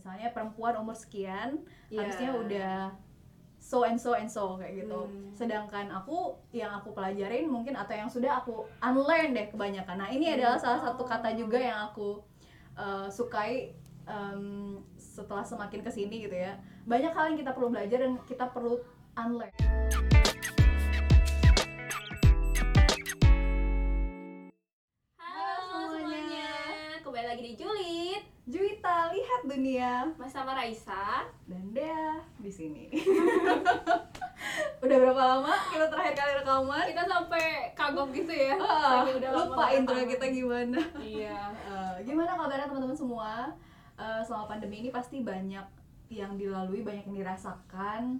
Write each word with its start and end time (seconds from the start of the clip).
misalnya 0.00 0.32
perempuan 0.32 0.80
umur 0.80 0.96
sekian 0.96 1.60
Iya. 1.92 2.00
harusnya 2.08 2.30
udah 2.32 2.74
so 3.60 3.84
and 3.84 4.00
so 4.00 4.16
and 4.16 4.32
so 4.32 4.56
kayak 4.56 4.80
gitu. 4.82 5.04
Hmm. 5.04 5.36
Sedangkan 5.36 5.92
aku 5.92 6.40
yang 6.56 6.72
aku 6.72 6.96
pelajarin 6.96 7.44
mungkin 7.44 7.76
atau 7.76 7.92
yang 7.92 8.08
sudah 8.08 8.40
aku 8.40 8.64
unlearn 8.80 9.36
deh 9.36 9.52
kebanyakan. 9.52 10.00
Nah, 10.00 10.08
ini 10.08 10.32
adalah 10.32 10.56
salah 10.56 10.80
satu 10.80 11.04
kata 11.04 11.36
juga 11.36 11.60
yang 11.60 11.92
aku 11.92 12.24
uh, 12.80 13.04
sukai 13.12 13.76
um, 14.08 14.80
setelah 14.96 15.44
semakin 15.44 15.84
ke 15.84 15.92
sini 15.92 16.24
gitu 16.24 16.34
ya. 16.40 16.56
Banyak 16.88 17.12
hal 17.12 17.36
yang 17.36 17.38
kita 17.44 17.52
perlu 17.52 17.68
belajar 17.68 18.00
dan 18.00 18.16
kita 18.24 18.48
perlu 18.48 18.80
unlearn. 19.12 19.69
Dunia 29.60 30.08
Mas 30.16 30.32
sama 30.32 30.56
Raisa 30.56 31.28
dan 31.44 31.60
Dea 31.76 32.16
di 32.40 32.48
sini. 32.48 32.88
udah 34.80 34.96
berapa 34.96 35.20
lama 35.20 35.52
kita 35.68 35.84
terakhir 35.84 36.16
kali 36.16 36.32
rekaman? 36.40 36.84
Kita 36.88 37.04
sampai 37.04 37.44
kagok 37.76 38.08
gitu 38.08 38.32
ya 38.32 38.56
Saking 38.56 39.20
udah 39.20 39.30
lupa 39.36 39.64
intro 39.68 39.92
rekaman. 39.92 40.12
kita 40.16 40.26
gimana. 40.32 40.80
Iya 40.96 41.40
Eh, 41.68 41.94
gimana 42.08 42.40
kabarnya 42.40 42.72
teman-teman 42.72 42.96
semua? 42.96 43.52
Eh, 44.00 44.20
selama 44.24 44.48
pandemi 44.48 44.80
ini 44.80 44.88
pasti 44.88 45.20
banyak 45.20 45.66
yang 46.08 46.40
dilalui, 46.40 46.80
banyak 46.80 47.04
yang 47.04 47.20
dirasakan, 47.20 48.16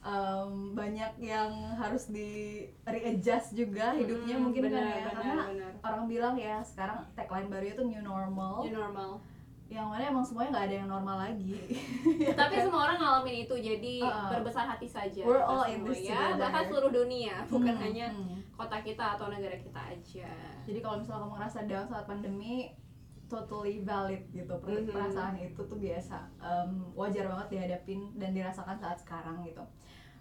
em, 0.00 0.50
banyak 0.70 1.12
yang 1.18 1.50
harus 1.74 2.14
di 2.14 2.62
readjust 2.86 3.58
juga 3.58 3.90
hidupnya 3.90 4.38
Hmm, 4.38 4.44
mungkin 4.46 4.62
kan 4.62 4.70
benar, 4.70 4.86
ya 4.86 4.94
benar, 4.94 5.10
karena 5.10 5.34
benar. 5.50 5.72
orang 5.82 6.04
bilang 6.06 6.34
ya 6.38 6.62
sekarang 6.62 7.02
tagline 7.12 7.50
baru 7.50 7.66
itu 7.66 7.82
new 7.82 8.02
normal, 8.06 8.62
New 8.62 8.70
normal 8.70 9.18
yang 9.66 9.90
mana 9.90 10.06
emang 10.06 10.22
semuanya 10.22 10.50
nggak 10.54 10.66
ada 10.70 10.76
yang 10.78 10.88
normal 10.88 11.16
lagi. 11.18 11.58
Tapi 12.38 12.54
semua 12.62 12.86
orang 12.86 12.98
ngalamin 13.02 13.36
itu, 13.42 13.54
jadi 13.58 13.94
Ah. 14.06 14.30
berbesar 14.30 14.62
hati 14.62 14.86
saja 14.86 15.26
We're 15.26 15.42
all 15.42 15.66
in 15.66 15.82
this 15.82 16.06
ya. 16.06 16.38
Bahkan 16.38 16.70
seluruh 16.70 16.94
dunia, 16.94 17.42
bukan 17.50 17.74
Hmm, 17.74 17.82
hanya 17.82 18.06
hmm. 18.14 18.46
kota 18.54 18.78
kita 18.78 19.18
atau 19.18 19.26
negara 19.26 19.58
kita 19.58 19.80
aja 19.90 20.30
Jadi 20.62 20.78
kalau 20.78 21.02
misalnya 21.02 21.26
kamu 21.26 21.34
ngerasa 21.34 21.58
down 21.66 21.86
saat 21.86 22.06
pandemi, 22.06 22.70
totally 23.26 23.82
valid 23.82 24.22
gitu. 24.30 24.54
Mhm. 24.54 24.86
Perasaan 24.86 25.34
itu 25.36 25.58
tuh 25.58 25.78
biasa, 25.78 26.30
Em, 26.38 26.70
wajar 26.94 27.26
banget 27.26 27.46
dihadapin 27.50 28.14
dan 28.14 28.30
dirasakan 28.30 28.78
saat 28.78 29.02
sekarang 29.02 29.42
gitu. 29.42 29.66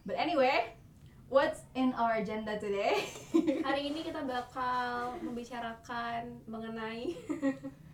But 0.01 0.17
anyway, 0.17 0.73
what's 1.29 1.69
in 1.73 1.93
our 1.93 2.17
agenda 2.17 2.57
today? 2.57 2.97
Hari 3.61 3.93
ini 3.93 4.01
kita 4.01 4.25
bakal 4.25 5.21
membicarakan 5.21 6.41
mengenai 6.49 7.13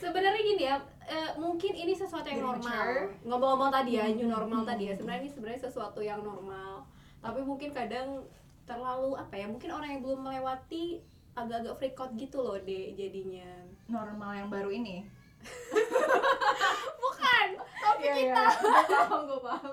Sebenarnya 0.00 0.42
gini 0.42 0.62
ya, 0.64 0.76
eh, 1.04 1.30
mungkin 1.36 1.72
ini 1.72 1.92
sesuatu 1.92 2.24
yang 2.24 2.40
normal. 2.42 2.86
Ngomong-ngomong 3.22 3.70
tadi 3.70 3.90
ya, 3.94 4.08
new 4.08 4.24
Hmm, 4.24 4.32
normal 4.32 4.60
hmm, 4.62 4.68
tadi 4.68 4.82
ya. 4.82 4.92
hmm. 4.92 4.98
Sebenarnya 4.98 5.20
ini 5.20 5.30
sebenarnya 5.30 5.60
sesuatu 5.62 6.00
yang 6.00 6.20
normal. 6.20 6.88
Tapi 7.20 7.40
mungkin 7.40 7.70
kadang 7.70 8.24
terlalu 8.64 9.12
apa 9.14 9.34
ya? 9.34 9.44
Mungkin 9.44 9.68
orang 9.68 9.88
yang 9.90 10.02
belum 10.02 10.20
melewati 10.22 11.04
agak-agak 11.30 11.74
freak 11.76 11.96
out 11.96 12.12
gitu 12.14 12.38
loh 12.40 12.56
deh 12.58 12.96
jadinya. 12.96 13.50
Normal 13.86 14.30
yang 14.36 14.48
baru 14.48 14.70
ini. 14.70 15.04
Bukan, 17.00 17.46
tapi 17.58 18.02
Iya, 18.02 18.14
kita. 18.14 18.40
iya. 18.40 18.46
Gue 18.60 18.84
paham, 18.88 19.20
gue 19.26 19.40
paham. 19.40 19.72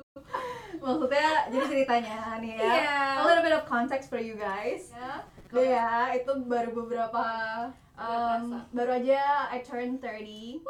Maksudnya, 0.78 1.28
jadi 1.50 1.66
ceritanya 1.68 2.18
nih 2.38 2.52
ya. 2.56 2.64
Iya. 2.64 3.00
A 3.18 3.24
little 3.24 3.44
bit 3.44 3.56
of 3.56 3.66
context 3.66 4.08
for 4.08 4.20
you 4.20 4.36
guys. 4.36 4.92
Ya. 4.92 5.24
Dea 5.48 5.92
itu 6.14 6.32
baru 6.44 6.76
beberapa 6.76 7.24
um, 7.98 8.44
baru 8.70 8.92
aja 8.96 9.22
I 9.48 9.60
turned 9.60 10.00
30 10.00 10.64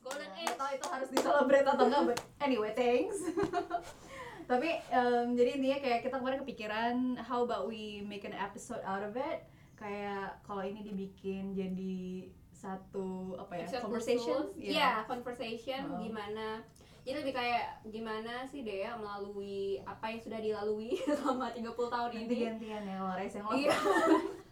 Golden 0.00 0.28
Nggak 0.30 0.46
age. 0.46 0.56
tahu 0.56 0.70
itu 0.72 0.86
harus 0.88 1.08
diselebrate 1.10 1.66
atau 1.66 1.84
enggak 1.84 2.02
but 2.06 2.18
anyway 2.38 2.72
thanks 2.72 3.18
tapi 4.50 4.80
em, 4.88 5.36
jadi 5.36 5.50
intinya 5.54 5.78
kayak 5.78 6.00
kita 6.00 6.16
kemarin 6.16 6.40
kepikiran 6.40 6.94
how 7.20 7.42
about 7.42 7.66
we 7.66 8.00
make 8.02 8.24
an 8.24 8.32
episode 8.32 8.80
out 8.82 9.02
of 9.02 9.12
it 9.12 9.44
kayak 9.74 10.40
kalau 10.42 10.62
ini 10.62 10.80
dibikin 10.82 11.52
jadi 11.52 12.26
satu 12.50 13.36
apa 13.36 13.54
ya 13.54 13.62
Episode 13.62 13.84
conversation. 13.84 14.40
Iya, 14.56 14.90
conversation 15.06 15.78
Oh. 15.86 16.02
gimana. 16.02 16.58
Jadi 17.06 17.14
lebih 17.16 17.30
kayak 17.32 17.64
gimana 17.86 18.42
sih 18.44 18.60
Dea 18.60 18.92
melalui 18.92 19.78
apa 19.80 20.10
yang 20.10 20.18
sudah 20.18 20.42
dilalui 20.42 20.98
selama 21.06 21.54
30 21.54 21.62
tahun 21.70 22.10
nanti 22.10 22.26
ini. 22.26 22.38
gantian 22.42 22.82
ya 22.82 22.96
Lores 23.00 23.30
yang 23.32 23.46
Iya. 23.54 23.76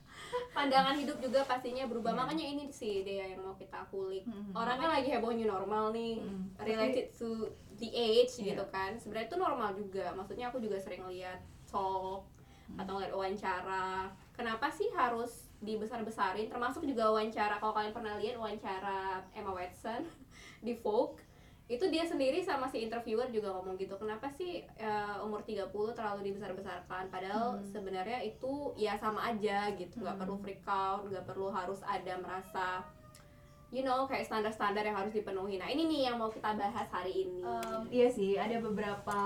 Pandangan 0.50 0.97
hidup 0.97 1.20
juga 1.20 1.44
pastinya 1.44 1.84
berubah. 1.84 2.12
Iya. 2.12 2.19
Makanya 2.25 2.47
ini 2.48 2.64
sih 2.72 3.04
Dea 3.04 3.37
yang 3.37 3.44
mau 3.44 3.54
kita 3.54 3.84
kulik. 3.92 4.25
Mhm. 4.25 4.56
Orang 4.56 4.76
kan 4.78 4.88
lagi 4.88 5.09
heboh 5.12 5.32
new 5.32 5.44
normal 5.44 5.92
nih, 5.92 6.22
Mhm. 6.22 6.56
related 6.56 7.12
to 7.12 7.44
the 7.76 7.88
age 7.92 8.41
Iya. 8.41 8.56
gitu 8.56 8.64
kan. 8.72 8.97
Sebenarnya 8.97 9.28
itu 9.28 9.37
normal 9.37 9.76
juga. 9.76 10.16
Maksudnya 10.16 10.48
aku 10.48 10.59
juga 10.59 10.81
sering 10.81 11.04
lihat 11.06 11.38
talk 11.69 12.25
Mhm. 12.72 12.78
atau 12.81 12.92
ngeliat 12.97 13.12
wawancara. 13.12 14.09
Kenapa 14.32 14.72
sih 14.72 14.88
harus 14.92 15.53
dibesar-besarin? 15.60 16.48
Termasuk 16.48 16.84
juga 16.84 17.12
wawancara 17.12 17.60
kalau 17.60 17.72
kalian 17.72 17.93
pernah 17.93 18.16
lihat 18.16 18.37
wawancara 18.37 19.25
Emma 19.32 19.53
Watson 19.53 20.04
di 20.66 20.72
Vogue 20.72 21.20
itu 21.66 21.82
dia 21.87 22.03
sendiri 22.03 22.38
sama 22.41 22.65
si 22.65 22.78
interviewer 22.81 23.27
juga 23.28 23.50
ngomong 23.50 23.75
gitu 23.75 23.94
kenapa 23.94 24.31
sih 24.31 24.62
eh, 24.62 25.16
umur 25.19 25.43
30 25.43 25.66
terlalu 25.93 26.21
dibesar-besarkan 26.25 27.10
padahal 27.10 27.54
Hmm. 27.54 27.66
sebenarnya 27.66 28.22
itu 28.22 28.53
ya 28.75 28.94
sama 28.94 29.27
aja 29.27 29.71
gitu 29.72 29.99
nggak 29.99 30.15
Hmm. 30.15 30.22
perlu 30.22 30.37
freak 30.38 30.62
out 30.65 31.03
nggak 31.05 31.25
perlu 31.25 31.50
harus 31.50 31.82
ada 31.84 32.15
merasa 32.16 32.87
you 33.69 33.82
know 33.82 34.06
kayak 34.06 34.22
standar-standar 34.22 34.78
yang 34.81 34.94
harus 34.94 35.10
dipenuhi 35.10 35.59
nah 35.59 35.66
ini 35.66 35.91
nih 35.91 36.00
yang 36.06 36.16
mau 36.16 36.31
kita 36.31 36.55
bahas 36.55 36.87
hari 36.87 37.26
ini 37.26 37.43
Em, 37.43 37.82
iya 37.91 38.06
sih, 38.09 38.38
ada 38.38 38.62
beberapa 38.62 39.19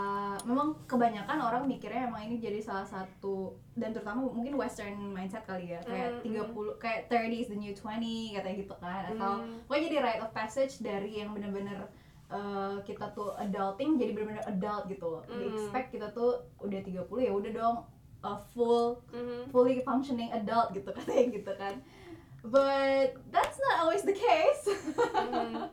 memang 0.43 0.81
kebanyakan 0.87 1.39
orang 1.39 1.69
mikirnya 1.69 2.09
emang 2.09 2.25
ini 2.25 2.41
jadi 2.41 2.57
salah 2.59 2.89
satu 2.89 3.53
dan 3.75 3.93
terutama 3.93 4.25
mungkin 4.25 4.57
western 4.57 4.97
mindset 5.11 5.45
kali 5.45 5.69
ya. 5.71 5.81
Kayak 5.83 6.25
Mm, 6.25 6.49
30 6.49 6.73
kayak 6.79 7.01
30 7.07 7.37
is 7.37 7.49
the 7.49 7.59
new 7.59 7.69
20 7.71 8.33
katanya 8.33 8.57
gitu 8.59 8.75
kan 8.75 9.03
atau 9.13 9.33
pokoknya 9.69 9.85
jadi 9.87 9.97
rite 10.01 10.23
of 10.23 10.33
passage 10.33 10.75
dari 10.81 11.21
yang 11.21 11.31
bener-bener 11.31 11.85
eh, 12.31 12.77
kita 12.83 13.11
tuh 13.11 13.35
adulting 13.35 13.99
jadi 13.99 14.15
bener-bener 14.15 14.47
adult 14.47 14.87
gitu 14.87 15.05
loh. 15.05 15.23
Di 15.27 15.45
Mm. 15.45 15.53
expect 15.53 15.91
kita 15.91 16.09
tuh 16.11 16.31
udah 16.59 16.81
30 16.81 17.19
ya 17.21 17.31
udah 17.31 17.51
dong 17.51 17.77
a 18.21 18.37
full 18.53 19.01
Mhm. 19.11 19.49
fully 19.49 19.81
functioning 19.81 20.31
adult 20.31 20.71
gitu 20.71 20.87
katanya 20.97 21.25
gitu 21.33 21.53
kan. 21.55 21.75
But 22.41 23.19
that's 23.29 23.59
not 23.59 23.83
always 23.83 24.01
the 24.01 24.15
case. 24.15 24.65
Mhm. 24.95 25.69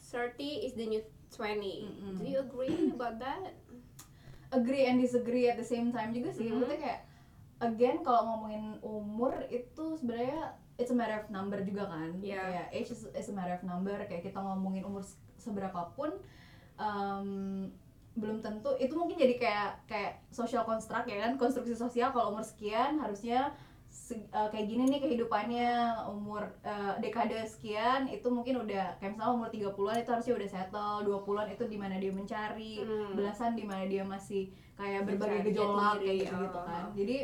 30 0.00 0.64
is 0.64 0.72
the 0.72 0.86
new 0.86 1.02
20 1.28 1.84
Mm-mm. 1.84 2.16
do 2.16 2.24
you 2.24 2.40
agree 2.40 2.88
about 2.88 3.20
that 3.20 3.52
agree 4.48 4.88
and 4.88 4.96
disagree 4.96 5.44
at 5.44 5.54
the 5.54 5.66
same 5.66 5.92
time 5.92 6.10
juga 6.10 6.32
sih. 6.32 6.48
Mhm. 6.48 6.56
Maksudnya 6.56 6.80
kayak 6.80 7.00
again 7.60 8.00
kalau 8.00 8.24
ngomongin 8.24 8.80
umur 8.80 9.36
itu 9.46 9.84
sebenarnya 9.94 10.56
it's 10.78 10.88
a 10.88 10.96
matter 10.96 11.20
of 11.20 11.28
number 11.28 11.60
juga 11.60 11.84
kan. 11.84 12.16
Iya. 12.18 12.40
Kayak 12.40 12.66
age 12.72 12.88
is, 12.88 13.02
is 13.12 13.28
a 13.28 13.34
matter 13.34 13.52
of 13.52 13.62
number. 13.62 13.98
Kayak 14.08 14.24
kita 14.24 14.40
ngomongin 14.40 14.88
umur 14.88 15.04
seberapapun 15.38 16.10
um, 16.76 17.70
belum 18.14 18.42
tentu 18.42 18.74
itu 18.76 18.90
mungkin 18.92 19.14
jadi 19.16 19.34
kayak 19.38 19.70
kayak 19.86 20.12
social 20.28 20.62
construct 20.62 21.06
ya 21.06 21.22
kan 21.22 21.38
konstruksi 21.38 21.72
sosial 21.72 22.10
kalau 22.10 22.34
umur 22.34 22.42
sekian 22.42 22.98
harusnya 22.98 23.54
se- 23.86 24.26
uh, 24.34 24.50
kayak 24.50 24.66
gini 24.66 24.84
nih 24.84 25.00
kehidupannya 25.00 25.70
umur 26.10 26.44
uh, 26.60 26.98
dekade 26.98 27.38
sekian 27.46 28.04
itu 28.04 28.26
mungkin 28.26 28.58
udah 28.60 28.98
kayak 28.98 29.14
misalnya 29.14 29.32
umur 29.32 29.48
30-an 29.48 30.02
itu 30.02 30.10
harusnya 30.10 30.34
udah 30.34 30.48
settle 30.50 30.96
20-an 31.06 31.48
itu 31.48 31.64
di 31.64 31.78
mana 31.78 31.94
dia 31.96 32.10
mencari 32.10 32.82
Hmm. 32.82 33.14
belasan 33.14 33.54
di 33.54 33.62
mana 33.62 33.86
dia 33.86 34.02
masih 34.02 34.50
kayak 34.74 35.06
berbagai 35.06 35.40
gejolak 35.46 35.98
kayak 35.98 36.26
gitu 36.26 36.34
gitu 36.36 36.60
kan 36.60 36.84
jadi 36.92 37.16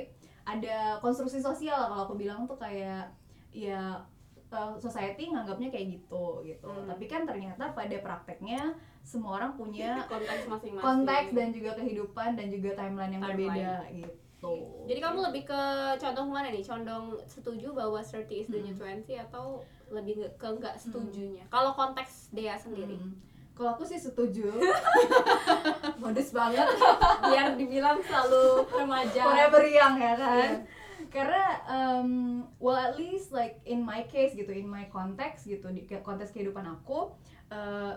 ada 0.45 0.77
konstruksi 1.01 1.39
sosial 1.39 1.91
kalau 1.91 2.07
aku 2.07 2.15
bilang 2.15 2.47
tuh 2.47 2.57
kayak 2.57 3.11
ya 3.51 3.99
uh, 4.55 4.79
society 4.79 5.29
nganggapnya 5.29 5.69
kayak 5.69 5.87
gitu 5.93 6.25
gitu 6.43 6.65
Hmm. 6.65 6.87
tapi 6.87 7.05
kan 7.05 7.23
ternyata 7.23 7.69
pada 7.71 7.97
prakteknya 7.99 8.73
semua 9.03 9.37
orang 9.37 9.53
punya 9.53 9.99
konteks 10.13 10.47
masing-masing 10.47 10.81
konteks 10.81 11.29
dan 11.31 11.49
juga 11.51 11.71
kehidupan 11.75 12.29
dan 12.33 12.47
juga 12.49 12.71
timeline 12.73 13.13
yang 13.13 13.25
Timeline. 13.25 13.51
berbeda 13.51 13.75
gitu 13.93 14.13
Jadi 14.85 15.01
kamu 15.01 15.19
lebih 15.25 15.43
ke 15.47 15.61
condong 15.97 16.29
mana 16.29 16.49
nih? 16.49 16.61
Condong 16.61 17.17
setuju 17.25 17.73
bahwa 17.73 17.97
30 17.99 18.29
is 18.35 18.47
the 18.47 18.61
new 18.61 18.77
Hmm. 18.77 19.01
20 19.01 19.17
atau 19.19 19.65
lebih 19.89 20.15
ke 20.31 20.47
enggak 20.47 20.77
setujunya? 20.77 21.49
Kalau 21.49 21.73
konteks 21.73 22.29
Dea 22.31 22.53
sendiri. 22.55 22.95
Hmm. 22.95 23.17
kalau 23.53 23.73
aku 23.73 23.83
sih 23.83 23.97
setuju 23.97 24.51
Modus 25.97 26.29
banget 26.31 26.67
biar 27.23 27.55
dibilang 27.55 27.99
selalu 28.01 28.67
remaja. 28.69 29.23
forever 29.23 29.63
young 29.65 29.95
ya 29.97 30.13
kan 30.15 30.51
Iya. 30.53 30.84
Karena 31.15 31.63
um, 31.71 32.11
well 32.59 32.75
at 32.75 32.99
least 32.99 33.31
like 33.31 33.63
in 33.63 33.87
my 33.87 34.03
case 34.11 34.35
gitu 34.35 34.51
in 34.51 34.67
my 34.67 34.91
context 34.91 35.47
gitu 35.47 35.71
di 35.71 35.87
konteks 35.87 36.35
kehidupan 36.35 36.67
aku 36.67 37.15
uh, 37.55 37.95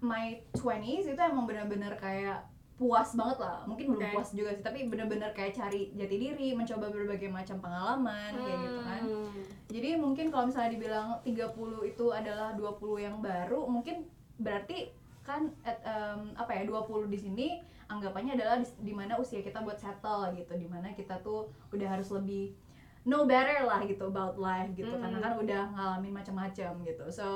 my 0.00 0.40
20s 0.56 1.04
itu 1.04 1.20
emang 1.20 1.44
benar-benar 1.44 2.00
kayak 2.00 2.48
puas 2.76 3.12
banget 3.16 3.40
lah 3.40 3.64
mungkin 3.64 3.92
belum 3.92 4.04
Oke. 4.04 4.12
puas 4.16 4.28
juga 4.32 4.52
sih 4.52 4.64
tapi 4.64 4.84
benar-benar 4.88 5.32
kayak 5.32 5.56
cari 5.56 5.92
jati 5.96 6.16
diri 6.16 6.52
mencoba 6.52 6.92
berbagai 6.92 7.28
macam 7.28 7.60
pengalaman 7.60 8.32
kayak 8.36 8.58
gitu 8.64 8.80
kan 8.80 9.02
Hmm. 9.06 9.32
jadi 9.68 10.00
mungkin 10.00 10.32
kalau 10.32 10.48
misalnya 10.48 10.72
dibilang 10.76 11.08
30 11.24 11.92
itu 11.92 12.06
adalah 12.12 12.56
20 12.56 13.04
yang 13.04 13.16
baru 13.20 13.68
mungkin 13.68 14.08
berarti 14.40 14.92
kan 15.26 15.50
at, 15.66 15.82
em, 15.82 16.30
apa 16.38 16.54
ya 16.54 16.62
20 16.62 17.10
di 17.10 17.18
sini 17.18 17.46
anggapannya 17.90 18.38
adalah 18.38 18.62
di, 18.62 18.66
di 18.82 18.94
mana 18.94 19.18
usia 19.18 19.42
kita 19.42 19.58
buat 19.60 19.74
settle 19.76 20.30
gitu 20.38 20.54
di 20.54 20.70
mana 20.70 20.94
kita 20.94 21.18
tuh 21.26 21.50
udah 21.74 21.88
harus 21.98 22.14
lebih 22.14 22.54
know 23.02 23.26
better 23.26 23.66
lah 23.66 23.82
gitu 23.86 24.06
about 24.06 24.38
life 24.38 24.70
gitu 24.74 24.90
Hmm. 24.90 25.02
karena 25.02 25.18
kan 25.22 25.32
udah 25.38 25.62
ngalamin 25.74 26.14
macam-macam 26.14 26.72
gitu 26.82 27.04
so 27.10 27.26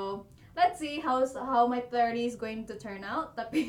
let's 0.53 0.77
see 0.77 0.99
how 0.99 1.17
how 1.37 1.65
my 1.65 1.79
30s 1.81 2.35
going 2.35 2.63
to 2.63 2.75
turn 2.75 3.01
out 3.01 3.33
tapi 3.33 3.65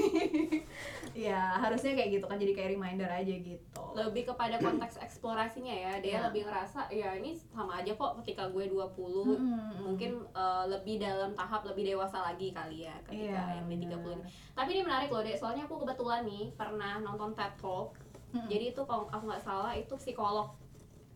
ya 1.15 1.57
harusnya 1.57 1.93
kayak 1.93 2.09
gitu 2.11 2.25
kan 2.25 2.35
jadi 2.35 2.51
kayak 2.51 2.69
reminder 2.73 3.05
aja 3.05 3.33
gitu 3.33 3.83
lebih 3.93 4.23
kepada 4.25 4.57
konteks 4.57 4.97
eksplorasinya 4.97 5.71
ya 5.71 5.93
dia 5.97 6.11
Ya. 6.11 6.27
lebih 6.27 6.43
ngerasa 6.43 6.87
ya 6.89 7.15
ini 7.15 7.31
sama 7.35 7.79
aja 7.79 7.91
kok 7.91 8.19
ketika 8.21 8.47
gue 8.47 8.67
20 8.67 8.91
Mm-mm. 8.91 9.83
mungkin 9.83 10.11
uh, 10.31 10.65
lebih 10.65 10.97
dalam 10.97 11.31
tahap 11.33 11.63
lebih 11.63 11.87
dewasa 11.87 12.19
lagi 12.23 12.51
kali 12.51 12.83
ya 12.83 12.95
ketika 13.05 13.39
Iya, 13.39 13.59
yang 13.59 13.67
di 13.67 13.77
30 13.79 13.95
benar. 13.97 14.17
ini. 14.17 14.23
Tapi 14.51 14.69
ini 14.69 14.81
menarik 14.81 15.09
loh 15.09 15.21
deh, 15.21 15.33
soalnya 15.33 15.63
aku 15.63 15.79
kebetulan 15.79 16.23
nih 16.23 16.51
pernah 16.53 16.99
nonton 16.99 17.31
TED 17.31 17.53
Talk. 17.57 17.95
Mm-mm. 18.31 18.47
Jadi 18.47 18.65
itu 18.71 18.81
kalau 18.83 19.07
aku 19.07 19.23
nggak 19.25 19.43
salah 19.43 19.71
itu 19.71 19.93
psikolog 19.95 20.51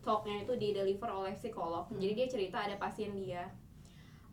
talknya 0.02 0.44
itu 0.44 0.54
di 0.56 0.70
deliver 0.72 1.10
oleh 1.10 1.34
psikolog. 1.34 1.88
Hmm. 1.88 1.98
Jadi 1.98 2.12
dia 2.14 2.28
cerita 2.30 2.58
ada 2.62 2.76
pasien 2.76 3.16
dia 3.16 3.50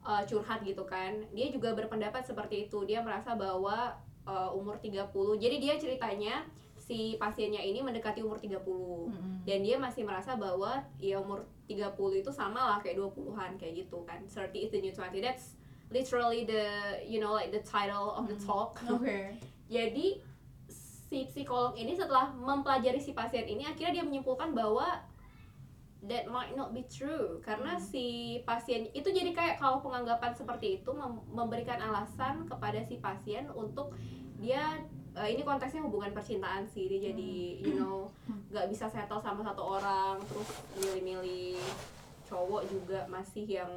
uh, 0.02 0.22
curhat 0.26 0.62
gitu 0.62 0.82
kan. 0.84 1.22
Dia 1.32 1.50
juga 1.50 1.72
berpendapat 1.72 2.26
seperti 2.26 2.66
itu. 2.68 2.82
Dia 2.84 3.02
merasa 3.02 3.34
bahwa 3.34 3.94
uh, 4.26 4.50
umur 4.54 4.78
30. 4.78 5.06
Jadi 5.38 5.56
dia 5.58 5.74
ceritanya 5.78 6.46
si 6.82 7.14
pasiennya 7.14 7.62
ini 7.62 7.78
mendekati 7.78 8.26
umur 8.26 8.42
30 8.42 8.58
Mm-mm. 8.58 9.46
dan 9.46 9.58
dia 9.62 9.78
masih 9.78 10.02
merasa 10.02 10.34
bahwa 10.34 10.82
ya 10.98 11.22
umur 11.22 11.46
30 11.70 11.94
itu 12.18 12.30
sama 12.34 12.58
lah 12.58 12.78
kayak 12.82 12.98
20-an 12.98 13.54
kayak 13.54 13.86
gitu 13.86 14.02
kan 14.02 14.18
30 14.26 14.50
is 14.66 14.70
the 14.74 14.82
new 14.82 14.90
20 14.90 15.22
that's 15.22 15.54
literally 15.94 16.42
the 16.42 16.66
you 17.06 17.22
know 17.22 17.38
like 17.38 17.54
the 17.54 17.62
title 17.62 18.10
of 18.18 18.26
the 18.26 18.34
Mm. 18.34 18.42
talk 18.42 18.82
oke 18.98 19.18
jadi 19.70 20.06
si 20.66 21.18
psikolog 21.30 21.78
ini 21.78 21.94
setelah 21.94 22.34
mempelajari 22.34 22.98
si 22.98 23.14
pasien 23.14 23.46
ini 23.46 23.62
akhirnya 23.62 24.02
dia 24.02 24.04
menyimpulkan 24.04 24.50
bahwa 24.50 24.98
that 26.02 26.26
might 26.26 26.52
not 26.52 26.74
be 26.74 26.82
true 26.84 27.38
karena 27.40 27.78
Hmm. 27.78 27.82
si 27.82 28.06
pasien 28.42 28.90
itu 28.90 29.06
jadi 29.06 29.30
kayak 29.30 29.56
kalau 29.56 29.78
penganggapan 29.78 30.34
seperti 30.34 30.82
itu 30.82 30.90
mem- 30.90 31.22
memberikan 31.30 31.78
alasan 31.78 32.42
kepada 32.44 32.82
si 32.82 32.98
pasien 32.98 33.46
untuk 33.54 33.94
dia 34.36 34.82
eh, 35.12 35.28
ini 35.30 35.44
konteksnya 35.44 35.78
hubungan 35.78 36.10
percintaan 36.10 36.66
sih 36.66 36.90
dia 36.90 37.12
jadi 37.12 37.34
you 37.62 37.78
know 37.78 38.10
Hmm. 38.26 38.42
nggak 38.50 38.66
bisa 38.66 38.86
settle 38.86 39.18
sama 39.18 39.42
satu 39.42 39.62
orang 39.78 40.18
terus 40.26 40.50
milih-milih 40.74 41.58
cowok 42.26 42.62
juga 42.66 43.06
masih 43.06 43.60
yang 43.60 43.70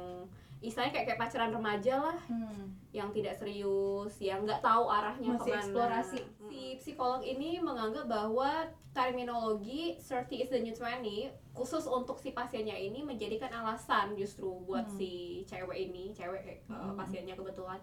istilahnya 0.58 0.92
kayak 0.92 1.06
kayak 1.06 1.20
pacaran 1.20 1.50
remaja 1.50 1.94
lah 1.96 2.18
Hmm. 2.26 2.72
yang 2.90 3.08
tidak 3.10 3.36
serius, 3.36 4.16
yang 4.18 4.40
nggak 4.42 4.58
tahu 4.58 4.88
arahnya 4.88 5.30
Masih 5.30 5.44
ke 5.44 5.50
mana. 5.50 5.60
eksplorasi. 5.60 6.18
Si 6.42 6.60
psikolog 6.78 7.20
ini 7.20 7.60
menganggap 7.60 8.06
bahwa 8.06 8.64
terminologi 8.90 9.94
30 9.98 10.36
is 10.38 10.48
the 10.48 10.58
new 10.58 10.72
20 10.72 11.28
khusus 11.52 11.84
untuk 11.84 12.16
si 12.16 12.32
pasiennya 12.32 12.74
ini 12.74 13.00
menjadikan 13.00 13.52
alasan 13.54 14.12
justru 14.14 14.48
buat 14.62 14.84
Hmm. 14.84 14.96
si 14.96 15.10
cewek 15.44 15.76
ini, 15.82 16.10
cewek 16.10 16.64
uh, 16.66 16.88
Hmm. 16.88 16.96
pasiennya 16.96 17.32
kebetulan 17.32 17.76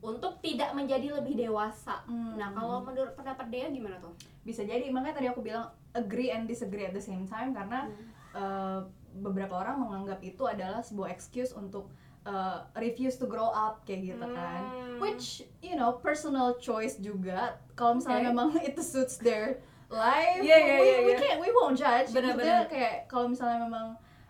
untuk 0.00 0.36
tidak 0.38 0.72
menjadi 0.72 1.14
lebih 1.14 1.36
dewasa. 1.38 2.04
Hmm. 2.04 2.36
Nah, 2.36 2.50
kalau 2.50 2.80
menurut 2.80 3.12
pendapat 3.14 3.48
dia 3.48 3.68
gimana 3.68 3.96
tuh? 3.98 4.12
bisa 4.40 4.60
jadi 4.60 4.92
makanya 4.92 5.16
tadi 5.16 5.28
aku 5.28 5.40
bilang 5.40 5.64
agree 5.90 6.28
and 6.28 6.44
disagree 6.44 6.84
at 6.84 6.92
the 6.92 7.00
same 7.00 7.24
time 7.24 7.52
karena 7.52 7.88
uh, 8.34 8.84
beberapa 9.14 9.56
orang 9.56 9.78
menganggap 9.78 10.20
itu 10.20 10.44
adalah 10.44 10.80
sebuah 10.80 11.08
excuse 11.08 11.54
untuk 11.54 11.88
uh, 12.24 12.64
refuse 12.74 13.14
to 13.14 13.24
grow 13.24 13.48
up 13.48 13.84
kayak 13.84 14.12
gitu 14.12 14.26
kan 14.26 14.62
Hmm. 14.64 15.02
which 15.02 15.26
you 15.58 15.74
know 15.74 15.98
personal 15.98 16.54
choice 16.56 16.96
juga 16.96 17.58
kalau 17.74 17.98
misalnya 17.98 18.20
Okay. 18.22 18.30
memang 18.30 18.48
itu 18.68 18.80
suits 18.80 19.18
their 19.18 19.58
life 19.88 20.40
Iya, 20.40 20.56
iya, 20.56 20.74
we, 20.74 20.86
iya, 20.86 20.98
we 21.00 21.12
iya. 21.12 21.18
can't 21.18 21.38
we 21.38 21.50
won't 21.50 21.74
judge 21.74 22.10
Benar-benar. 22.10 22.66
Maksudnya 22.66 22.70
kayak 22.70 22.94
kalau 23.06 23.26
misalnya 23.28 23.58
memang 23.60 23.86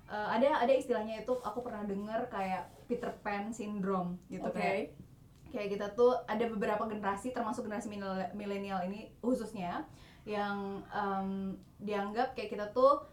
uh, 0.07 0.29
ada 0.29 0.59
ada 0.59 0.73
istilahnya 0.73 1.21
itu 1.21 1.33
aku 1.39 1.61
pernah 1.61 1.85
dengar 1.85 2.27
kayak 2.29 2.69
Peter 2.85 3.09
Pan 3.21 3.49
syndrome 3.49 4.19
gitu 4.27 4.45
Oke. 4.45 4.57
kayak 4.57 4.93
kayak 5.49 5.69
kita 5.71 5.87
tuh 5.93 6.19
ada 6.27 6.45
beberapa 6.45 6.83
generasi 6.85 7.31
termasuk 7.31 7.65
generasi 7.65 7.87
milenial- 7.87 8.33
milenial 8.35 8.81
ini 8.83 9.15
khususnya 9.21 9.87
yang 10.25 10.83
um, 10.91 11.55
dianggap 11.79 12.33
kayak 12.33 12.51
kita 12.51 12.67
tuh 12.71 13.05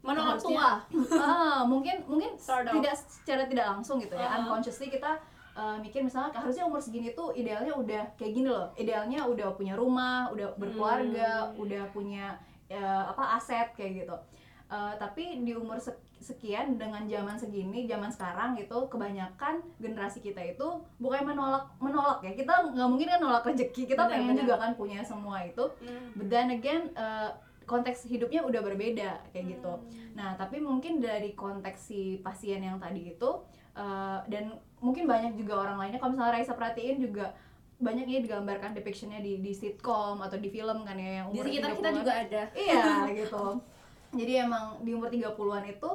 Menolak 0.00 0.38
tua. 0.38 0.78
ah, 1.12 1.60
mungkin 1.62 2.00
mungkin 2.04 2.30
of. 2.34 2.70
tidak 2.72 2.94
secara 2.94 3.42
tidak 3.44 3.66
langsung 3.68 3.98
gitu 3.98 4.12
ya 4.12 4.24
Uh-huh. 4.24 4.38
unconsciously 4.42 4.88
kita 4.88 5.18
uh, 5.52 5.76
mikir 5.76 6.00
misalnya 6.00 6.30
harusnya 6.32 6.62
umur 6.62 6.78
segini 6.78 7.12
tuh 7.12 7.30
idealnya 7.32 7.72
udah 7.72 8.02
kayak 8.14 8.32
gini 8.32 8.46
loh 8.46 8.70
idealnya 8.74 9.20
udah 9.22 9.52
punya 9.52 9.74
rumah 9.74 10.30
udah 10.30 10.54
berkeluarga 10.54 11.30
Hmm. 11.48 11.58
udah 11.58 11.82
punya 11.88 12.38
uh, 12.68 13.04
apa 13.08 13.36
aset 13.36 13.68
kayak 13.72 14.02
gitu 14.02 14.16
Uh, 14.68 14.92
tapi 14.94 15.40
di 15.40 15.56
umur 15.56 15.80
sek- 15.80 15.96
sekian 16.20 16.76
dengan 16.76 17.00
zaman 17.02 17.32
segini 17.34 17.88
zaman 17.88 18.12
sekarang 18.12 18.52
gitu 18.52 18.84
kebanyakan 18.86 19.64
generasi 19.78 20.20
kita 20.20 20.44
itu 20.44 20.68
bukan 20.98 21.24
menolak 21.24 21.72
menolak 21.78 22.20
ya 22.20 22.36
kita 22.36 22.52
nggak 22.68 22.84
mungkin 22.86 23.08
kan 23.08 23.16
nolak 23.18 23.48
rezeki 23.48 23.88
kita 23.88 23.96
Benar, 23.98 24.12
pengen 24.12 24.36
juga 24.36 24.60
kan 24.60 24.76
punya 24.76 25.00
semua 25.00 25.40
itu 25.40 25.64
Hmm. 25.80 26.12
but 26.12 26.28
then 26.28 26.52
again 26.52 26.92
uh, 26.92 27.32
konteks 27.68 28.08
hidupnya 28.08 28.40
udah 28.42 28.64
berbeda 28.64 29.20
kayak 29.30 29.46
gitu 29.60 29.72
Nah, 30.18 30.34
tapi 30.34 30.58
mungkin 30.58 30.98
dari 30.98 31.30
konteks 31.38 31.78
si 31.78 32.18
pasien 32.26 32.58
yang 32.58 32.82
tadi 32.82 33.14
itu 33.14 33.30
uh, 33.78 34.18
dan 34.26 34.50
mungkin 34.82 35.06
banyak 35.06 35.38
juga 35.38 35.62
orang 35.62 35.78
lainnya 35.78 36.02
kalau 36.02 36.18
misalnya 36.18 36.34
Raisa 36.42 36.58
perhatiin 36.58 36.98
juga 36.98 37.38
banyak 37.78 38.10
ya 38.10 38.18
digambarkan 38.26 38.74
depictionnya 38.74 39.22
di 39.22 39.38
di 39.38 39.54
sitcom 39.54 40.18
atau 40.18 40.34
di 40.34 40.50
film 40.50 40.82
kan 40.82 40.98
ya 40.98 41.22
yang 41.22 41.26
Di 41.30 41.38
umur 41.38 41.44
sekitar 41.46 41.70
kita 41.78 41.88
30-an. 41.94 41.98
juga 42.02 42.12
ada. 42.18 42.42
Iya 42.50 42.84
gitu. 43.22 43.44
Jadi 44.18 44.32
emang 44.42 44.64
di 44.82 44.90
umur 44.90 45.06
30-an 45.06 45.64
itu 45.70 45.90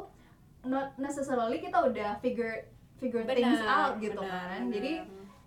not 0.64 0.96
necessarily 0.96 1.60
kita 1.60 1.84
udah 1.84 2.16
figure 2.24 2.64
figure 3.04 3.28
things 3.28 3.60
out 3.68 4.00
gitu 4.00 4.16
benar, 4.16 4.56
kan. 4.56 4.72
benar. 4.72 4.74
Jadi 4.80 4.92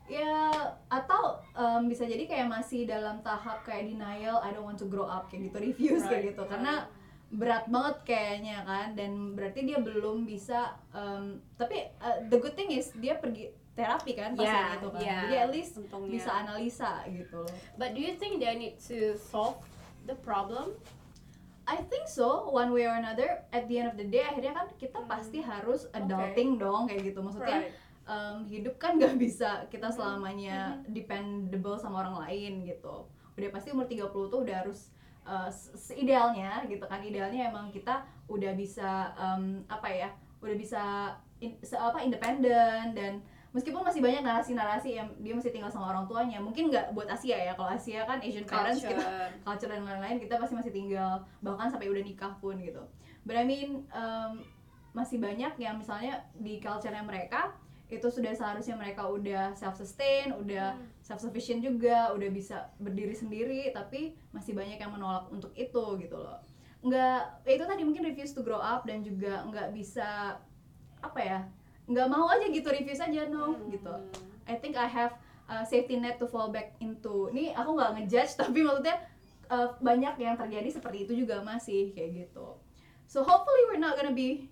ya 0.06 0.50
atau 0.86 1.22
em, 1.52 1.86
bisa 1.86 2.02
jadi 2.02 2.24
kayak 2.24 2.46
masih 2.46 2.84
dalam 2.84 3.18
tahap 3.20 3.62
kayak 3.62 3.86
denial 3.86 4.38
I 4.38 4.50
don't 4.50 4.62
want 4.62 4.78
to 4.78 4.86
grow 4.86 5.04
up 5.04 5.26
kayak 5.26 5.50
gitu 5.50 5.58
refuse 5.60 6.02
kayak 6.02 6.22
Right, 6.22 6.28
gitu 6.30 6.42
karena 6.46 6.74
berat 7.26 7.66
banget 7.66 7.96
kayaknya 8.04 8.62
kan 8.62 8.94
dan 8.94 9.10
berarti 9.34 9.60
dia 9.62 9.78
belum 9.78 10.22
bisa 10.22 10.78
em, 10.90 11.42
tapi 11.54 11.90
uh, 11.98 12.22
the 12.24 12.38
good 12.38 12.54
thing 12.54 12.70
is 12.70 12.94
dia 12.94 13.18
pergi 13.18 13.50
terapi 13.74 14.14
kan 14.14 14.32
pasien 14.32 14.46
Yeah, 14.48 14.78
itu 14.78 14.88
kan 14.88 15.00
yeah, 15.00 15.20
jadi 15.26 15.36
at 15.36 15.50
least 15.50 15.72
untungnya. 15.76 16.12
bisa 16.12 16.30
analisa 16.32 16.92
gitu 17.04 17.42
loh 17.42 17.56
But 17.74 17.92
do 17.92 18.00
you 18.00 18.14
think 18.14 18.38
they 18.38 18.54
need 18.54 18.78
to 18.86 19.18
solve 19.18 19.58
the 20.02 20.16
problem? 20.16 20.72
I 21.66 21.82
think 21.82 22.06
so 22.06 22.46
one 22.48 22.70
way 22.70 22.86
or 22.86 22.94
another 22.94 23.42
at 23.50 23.66
the 23.66 23.76
end 23.76 23.90
of 23.90 23.98
the 23.98 24.06
day 24.06 24.22
akhirnya 24.22 24.54
kan 24.54 24.66
kita 24.78 24.96
Hmm. 24.96 25.10
pasti 25.10 25.42
harus 25.42 25.90
adulting 25.90 26.56
dong 26.56 26.86
kayak 26.86 27.10
gitu 27.10 27.20
maksudnya 27.20 27.66
Right. 27.66 27.74
Em, 28.06 28.46
hidup 28.46 28.78
kan 28.78 28.94
nggak 28.96 29.18
bisa 29.18 29.66
kita 29.66 29.90
selamanya 29.90 30.78
dependable 30.88 31.76
sama 31.76 32.02
orang 32.02 32.16
lain 32.26 32.62
gitu. 32.62 33.06
Udah 33.34 33.48
pasti 33.50 33.70
umur 33.70 33.84
30 33.84 34.08
tuh 34.08 34.40
udah 34.42 34.56
harus 34.62 34.90
uh, 35.22 35.50
se- 35.50 35.74
seidealnya 35.76 36.64
gitu 36.66 36.86
kan. 36.86 37.02
Idealnya 37.02 37.50
emang 37.50 37.68
kita 37.68 38.00
udah 38.26 38.52
bisa 38.54 39.10
em, 39.14 39.62
apa 39.66 39.88
ya 39.90 40.08
udah 40.40 40.56
bisa 40.56 40.82
in- 41.42 41.58
se- 41.60 41.76
apa 41.76 42.00
independen 42.00 42.94
dan 42.94 43.12
meskipun 43.50 43.80
masih 43.80 44.04
banyak 44.04 44.20
narasi-narasi 44.20 45.00
yang 45.00 45.08
dia 45.16 45.32
masih 45.32 45.48
tinggal 45.48 45.72
sama 45.72 45.88
orang 45.88 46.04
tuanya 46.04 46.36
mungkin 46.38 46.68
nggak 46.68 46.92
buat 46.92 47.08
Asia 47.08 47.36
ya. 47.36 47.52
Kalau 47.58 47.72
Asia 47.72 48.04
kan 48.04 48.20
Asian 48.22 48.44
parents 48.46 48.84
kita 48.84 49.00
Culture. 49.02 49.30
culture 49.48 49.70
dan 49.72 49.82
lain-lain 49.82 50.16
kita 50.20 50.36
pasti 50.38 50.54
masih 50.54 50.72
tinggal 50.72 51.24
bahkan 51.42 51.68
sampai 51.68 51.90
udah 51.90 52.04
nikah 52.04 52.32
pun 52.38 52.56
gitu. 52.60 52.84
But 53.26 53.34
I 53.34 53.44
mean 53.48 53.82
um, 53.90 54.44
masih 54.92 55.20
banyak 55.20 55.60
yang 55.60 55.76
misalnya 55.76 56.24
di 56.32 56.56
culture-nya 56.56 57.04
mereka 57.04 57.52
itu 57.86 58.08
sudah 58.10 58.34
seharusnya 58.34 58.74
mereka 58.74 59.06
udah 59.06 59.54
self 59.54 59.78
sustain, 59.78 60.34
udah 60.34 60.74
Hmm. 60.74 60.86
self 60.98 61.22
sufficient 61.22 61.62
juga, 61.62 62.10
udah 62.10 62.28
bisa 62.34 62.66
berdiri 62.82 63.14
sendiri, 63.14 63.70
tapi 63.70 64.18
masih 64.34 64.58
banyak 64.58 64.74
yang 64.76 64.90
menolak 64.90 65.30
untuk 65.30 65.54
itu 65.54 65.84
gitu 65.96 66.18
loh. 66.18 66.42
Nggak, 66.82 67.46
ya 67.46 67.52
itu 67.54 67.64
tadi 67.64 67.82
mungkin 67.86 68.02
refuse 68.04 68.34
to 68.34 68.42
grow 68.42 68.58
up 68.58 68.82
dan 68.84 69.06
juga 69.06 69.46
nggak 69.46 69.70
bisa 69.70 70.34
apa 70.98 71.20
ya, 71.22 71.38
nggak 71.86 72.08
mau 72.10 72.26
aja 72.26 72.46
gitu 72.50 72.66
refuse 72.66 72.98
aja 72.98 73.30
no 73.30 73.54
Hmm. 73.54 73.70
gitu. 73.70 73.94
I 74.50 74.58
think 74.58 74.74
I 74.74 74.86
have 74.86 75.14
a 75.46 75.62
safety 75.62 75.94
net 75.94 76.18
to 76.18 76.26
fall 76.26 76.50
back 76.50 76.74
into. 76.82 77.30
Ini 77.30 77.54
aku 77.54 77.78
nggak 77.78 77.90
ngejudge 78.02 78.34
tapi 78.42 78.66
maksudnya 78.66 78.98
uh, 79.46 79.70
banyak 79.78 80.18
yang 80.18 80.34
terjadi 80.34 80.74
seperti 80.74 81.06
itu 81.06 81.22
juga 81.22 81.38
masih 81.42 81.94
kayak 81.94 82.26
gitu. 82.26 82.58
So 83.06 83.22
hopefully 83.22 83.62
we're 83.70 83.78
not 83.78 83.94
gonna 83.94 84.10
be 84.10 84.50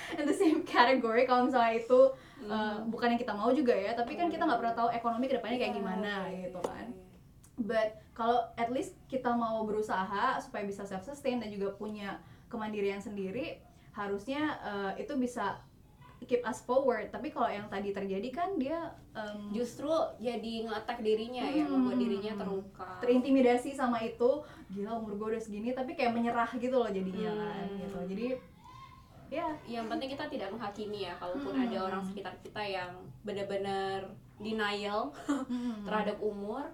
in 0.18 0.24
the 0.24 0.32
same 0.32 0.62
category 0.62 1.24
kalau 1.24 1.46
misalnya 1.46 1.78
itu 1.78 2.00
uh, 2.44 2.82
bukan 2.86 3.14
yang 3.14 3.20
kita 3.20 3.34
mau 3.34 3.50
juga 3.50 3.72
ya. 3.72 3.92
Tapi 3.92 4.14
kan 4.14 4.28
kita 4.28 4.44
nggak 4.44 4.60
pernah 4.60 4.76
tahu 4.76 4.88
ekonomi 4.90 5.26
ke 5.26 5.36
depannya 5.36 5.58
kayak 5.58 5.74
gimana 5.74 6.12
gitu 6.30 6.60
kan. 6.62 6.86
But 7.58 7.98
kalau 8.14 8.46
at 8.54 8.70
least 8.70 8.94
kita 9.06 9.30
mau 9.30 9.62
berusaha 9.62 10.38
supaya 10.38 10.62
bisa 10.62 10.86
self 10.86 11.02
sustain 11.02 11.38
dan 11.38 11.50
juga 11.50 11.74
punya 11.74 12.18
kemandirian 12.46 12.98
sendiri, 12.98 13.58
harusnya 13.92 14.56
uh, 14.62 14.92
itu 14.94 15.14
bisa 15.14 15.58
keep 16.20 16.42
us 16.42 16.58
forward 16.60 17.14
tapi 17.14 17.30
kalau 17.30 17.46
yang 17.46 17.70
tadi 17.70 17.94
terjadi 17.94 18.26
kan 18.34 18.58
dia 18.58 18.90
um, 19.14 19.54
justru 19.54 19.86
jadi 20.18 20.66
ngeatak 20.66 20.98
dirinya 20.98 21.46
ya 21.46 21.62
Hmm. 21.62 21.78
membuat 21.78 21.94
dirinya 21.94 22.32
terluka 22.34 22.90
terintimidasi 22.98 23.70
sama 23.70 24.02
itu 24.02 24.42
gila 24.66 24.98
umur 24.98 25.14
gue 25.14 25.38
udah 25.38 25.42
segini 25.42 25.70
tapi 25.70 25.94
kayak 25.94 26.10
menyerah 26.10 26.50
gitu 26.58 26.74
loh 26.74 26.90
jadinya 26.90 27.30
kan 27.30 27.70
Hmm. 27.70 27.78
gitu 27.78 27.98
jadi 28.10 28.26
ya 29.28 29.48
yang 29.68 29.86
penting 29.86 30.08
kita 30.08 30.24
tidak 30.26 30.48
menghakimi 30.48 31.04
ya 31.04 31.12
kalaupun 31.20 31.52
Hmm. 31.52 31.64
ada 31.68 31.78
orang 31.84 32.02
sekitar 32.02 32.32
kita 32.40 32.62
yang 32.64 32.92
benar-benar 33.22 34.08
denial 34.40 35.12
hmm. 35.28 35.82
terhadap 35.86 36.16
umur 36.18 36.64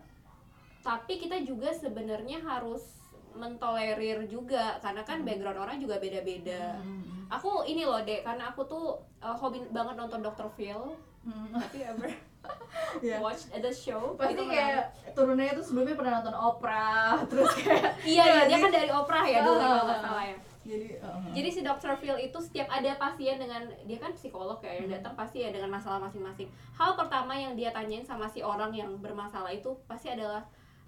tapi 0.80 1.16
kita 1.16 1.40
juga 1.42 1.72
sebenarnya 1.72 2.38
harus 2.40 3.02
mentolerir 3.34 4.30
juga 4.30 4.78
karena 4.78 5.02
kan 5.02 5.26
background 5.26 5.58
orang 5.58 5.76
juga 5.82 5.98
beda-beda 5.98 6.78
Hmm. 6.78 7.26
aku 7.26 7.66
ini 7.66 7.82
loh 7.82 7.98
dek 7.98 8.22
karena 8.22 8.54
aku 8.54 8.62
tuh 8.64 8.86
uh, 9.18 9.34
hobi 9.34 9.58
banget 9.74 9.98
nonton 9.98 10.22
Dr. 10.22 10.46
Phil 10.54 10.94
Hmm. 11.24 11.56
tapi 11.56 11.80
ever 11.82 12.12
Iya. 13.00 13.18
watch 13.24 13.48
the 13.50 13.72
show 13.72 14.12
pasti 14.14 14.36
kayak 14.36 14.92
turunannya 15.16 15.56
tuh 15.56 15.64
sebelumnya 15.64 15.96
pernah 15.96 16.12
nonton 16.20 16.36
opera 16.36 17.16
terus 17.32 17.48
kayak 17.56 17.96
iya 18.04 18.24
iya 18.28 18.42
dia 18.44 18.58
kan 18.60 18.68
dari 18.70 18.92
opera 18.92 19.24
ya 19.24 19.40
dulu 19.40 19.56
kalau 19.56 19.82
nggak 19.88 19.98
ah. 19.98 20.04
salah 20.04 20.24
ya 20.28 20.36
jadi 20.64 20.98
uh, 20.98 21.20
jadi 21.30 21.48
si 21.48 21.60
Dr. 21.60 21.94
Phil 21.96 22.16
itu 22.18 22.38
setiap 22.40 22.68
ada 22.68 22.96
pasien 22.96 23.36
dengan 23.36 23.68
dia 23.84 23.98
kan 23.98 24.12
psikolog 24.12 24.58
ya 24.58 24.72
yang 24.74 24.88
Hmm. 24.88 24.96
datang 24.96 25.14
pasti 25.14 25.38
ya 25.40 25.52
dengan 25.52 25.68
masalah 25.70 26.00
masing-masing 26.00 26.48
hal 26.72 26.96
pertama 26.96 27.32
yang 27.32 27.52
dia 27.52 27.68
tanyain 27.70 28.02
sama 28.02 28.24
si 28.24 28.40
orang 28.40 28.72
yang 28.72 28.96
bermasalah 28.98 29.48
itu 29.48 29.76
pasti 29.84 30.08
adalah 30.08 30.40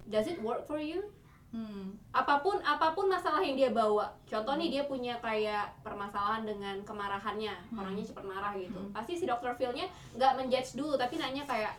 does 0.05 0.25
it 0.25 0.41
work 0.41 0.65
for 0.65 0.81
you 0.81 1.05
hmm. 1.49 1.93
apa 2.11 2.41
pun 2.41 2.57
apa 2.61 2.91
pun 2.91 3.07
masalah 3.07 3.39
yang 3.39 3.55
dia 3.55 3.71
bawa 3.71 4.09
contoh 4.25 4.57
nih 4.57 4.69
dia 4.71 4.83
punya 4.85 5.21
kayak 5.21 5.77
permasalahan 5.81 6.43
dengan 6.43 6.77
kemarahannya 6.83 7.55
Hmm. 7.69 7.79
orangnya 7.79 8.05
cepat 8.05 8.25
marah 8.25 8.53
gitu 8.57 8.81
Hmm. 8.81 8.91
pasti 8.91 9.13
si 9.15 9.25
Dr. 9.25 9.53
Phil-nya 9.55 9.87
nggak 10.13 10.33
menjudge 10.35 10.75
dulu 10.75 10.97
tapi 10.97 11.17
nanya 11.17 11.45
kayak 11.45 11.77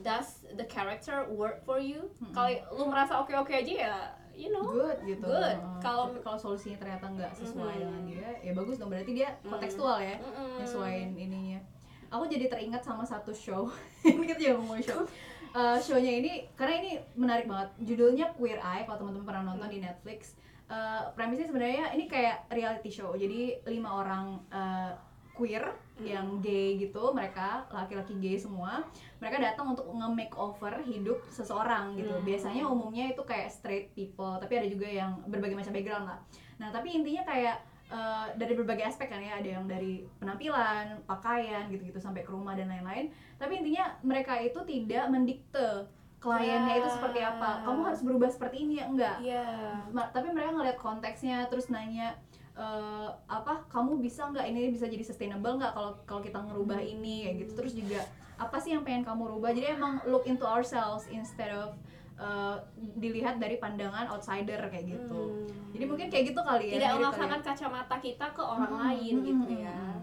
does 0.00 0.28
the 0.54 0.64
character 0.64 1.26
work 1.30 1.60
for 1.60 1.76
you 1.76 2.06
Hmm. 2.18 2.32
kalau 2.32 2.50
lu 2.74 2.84
merasa 2.86 3.18
oke 3.18 3.32
oke 3.32 3.50
aja 3.50 3.72
ya 3.72 3.94
you 4.32 4.48
know 4.48 4.62
good 4.62 4.98
gitu 5.02 5.26
Good. 5.26 5.56
Uh, 5.58 5.78
Kalau- 5.78 6.14
kalau 6.20 6.38
solusinya 6.38 6.78
ternyata 6.78 7.06
nggak 7.08 7.32
sesuai 7.34 7.74
Mhm. 7.74 7.82
dengan 7.82 8.02
dia 8.04 8.28
ya 8.40 8.52
bagus 8.52 8.76
dong 8.76 8.88
berarti 8.88 9.12
dia 9.12 9.28
Hmm. 9.40 9.50
kontekstual 9.50 9.98
ya 9.98 10.16
Mm-mm. 10.16 10.62
nyesuaiin 10.62 11.10
ininya 11.12 11.60
aku 12.08 12.24
jadi 12.24 12.46
teringat 12.46 12.80
sama 12.80 13.02
satu 13.02 13.30
show 13.30 13.66
ini 14.06 14.24
kita 14.24 14.38
juga 14.38 14.54
ngomongin 14.56 14.84
show 14.84 15.02
Uh, 15.48 15.80
shownya 15.80 16.12
ini 16.12 16.44
karena 16.52 16.76
ini 16.76 16.92
menarik 17.16 17.48
banget 17.48 17.72
judulnya 17.80 18.28
Queer 18.36 18.60
Eye 18.60 18.84
kalau 18.84 19.00
teman-teman 19.00 19.24
pernah 19.24 19.44
nonton 19.48 19.68
di 19.68 19.80
Netflix 19.80 20.36
Uh, 20.68 21.08
premisnya 21.16 21.48
sebenarnya 21.48 21.96
ini 21.96 22.04
kayak 22.04 22.44
reality 22.52 22.92
show 22.92 23.16
jadi 23.16 23.56
lima 23.64 23.88
orang 23.88 24.36
uh, 24.52 24.92
queer 25.32 25.64
yang 25.98 26.38
gay 26.38 26.78
gitu 26.78 27.10
mereka 27.10 27.66
laki-laki 27.74 28.14
gay 28.22 28.38
semua 28.38 28.86
mereka 29.18 29.42
datang 29.42 29.74
untuk 29.74 29.90
nge-makeover 29.90 30.78
hidup 30.86 31.18
seseorang 31.28 31.98
gitu. 31.98 32.14
Hmm. 32.14 32.24
biasanya 32.24 32.62
umumnya 32.70 33.10
itu 33.10 33.22
kayak 33.26 33.50
straight 33.50 33.90
people 33.92 34.38
tapi 34.38 34.62
ada 34.62 34.68
juga 34.70 34.86
yang 34.86 35.18
berbagai 35.26 35.58
macam 35.58 35.74
background 35.74 36.06
lah. 36.06 36.18
Nah 36.58 36.68
tapi 36.70 36.94
intinya 36.94 37.26
kayak 37.26 37.56
uh, 37.90 38.30
dari 38.38 38.54
berbagai 38.54 38.84
aspek 38.88 39.10
kan 39.10 39.20
ya 39.20 39.40
ada 39.40 39.48
yang 39.58 39.64
dari 39.66 40.06
penampilan 40.22 41.02
pakaian 41.04 41.66
gitu-gitu 41.72 41.98
sampai 41.98 42.22
ke 42.22 42.30
rumah 42.30 42.54
dan 42.54 42.70
lain-lain. 42.70 43.10
Tapi 43.36 43.64
intinya 43.64 43.98
mereka 44.06 44.38
itu 44.38 44.60
tidak 44.64 45.04
mendikte 45.10 45.88
kliennya 46.18 46.82
itu 46.82 46.88
seperti 46.90 47.22
apa. 47.22 47.62
Kamu 47.62 47.80
harus 47.86 48.02
berubah 48.02 48.26
seperti 48.26 48.66
ini 48.66 48.82
ya? 48.82 48.86
Enggak. 48.90 49.16
Iya. 49.22 49.46
Ma- 49.94 50.10
tapi 50.10 50.34
mereka 50.34 50.50
ngeliat 50.54 50.78
konteksnya 50.78 51.46
terus 51.46 51.70
nanya 51.70 52.18
eh, 52.58 53.08
apa 53.30 53.62
kamu 53.70 54.02
bisa 54.02 54.26
nggak 54.26 54.46
ini 54.50 54.68
bisa 54.68 54.84
jadi 54.84 55.04
sustainable 55.06 55.54
nggak 55.56 55.72
kalau 55.72 55.94
kalau 56.02 56.18
kita 56.18 56.42
ngerubah 56.42 56.82
ini 56.82 57.30
kayak 57.30 57.36
gitu 57.46 57.52
terus 57.54 57.72
juga 57.72 58.02
apa 58.34 58.58
sih 58.58 58.74
yang 58.74 58.82
pengen 58.82 59.02
kamu 59.02 59.34
rubah 59.34 59.50
jadi 59.50 59.74
emang 59.74 59.98
look 60.06 60.26
into 60.26 60.42
ourselves 60.42 61.06
instead 61.08 61.50
of 61.50 61.74
eh, 62.18 62.56
dilihat 62.98 63.38
dari 63.38 63.58
pandangan 63.58 64.10
outsider 64.10 64.58
kayak 64.66 64.90
gitu 64.90 65.22
Hmm. 65.46 65.70
jadi 65.70 65.84
mungkin 65.86 66.06
kayak 66.10 66.34
gitu 66.34 66.40
kali 66.42 66.64
ya 66.66 66.74
tidak 66.74 66.90
ya. 66.90 66.96
memaksakan 66.98 67.40
kacamata 67.42 67.96
kita 67.98 68.26
ke 68.30 68.42
orang 68.42 68.72
Hmm, 68.74 68.82
lain 68.90 69.14
hmm, 69.14 69.26
gitu 69.26 69.52
hmm, 69.54 69.62
ya 69.62 69.78
hmm. 69.78 70.02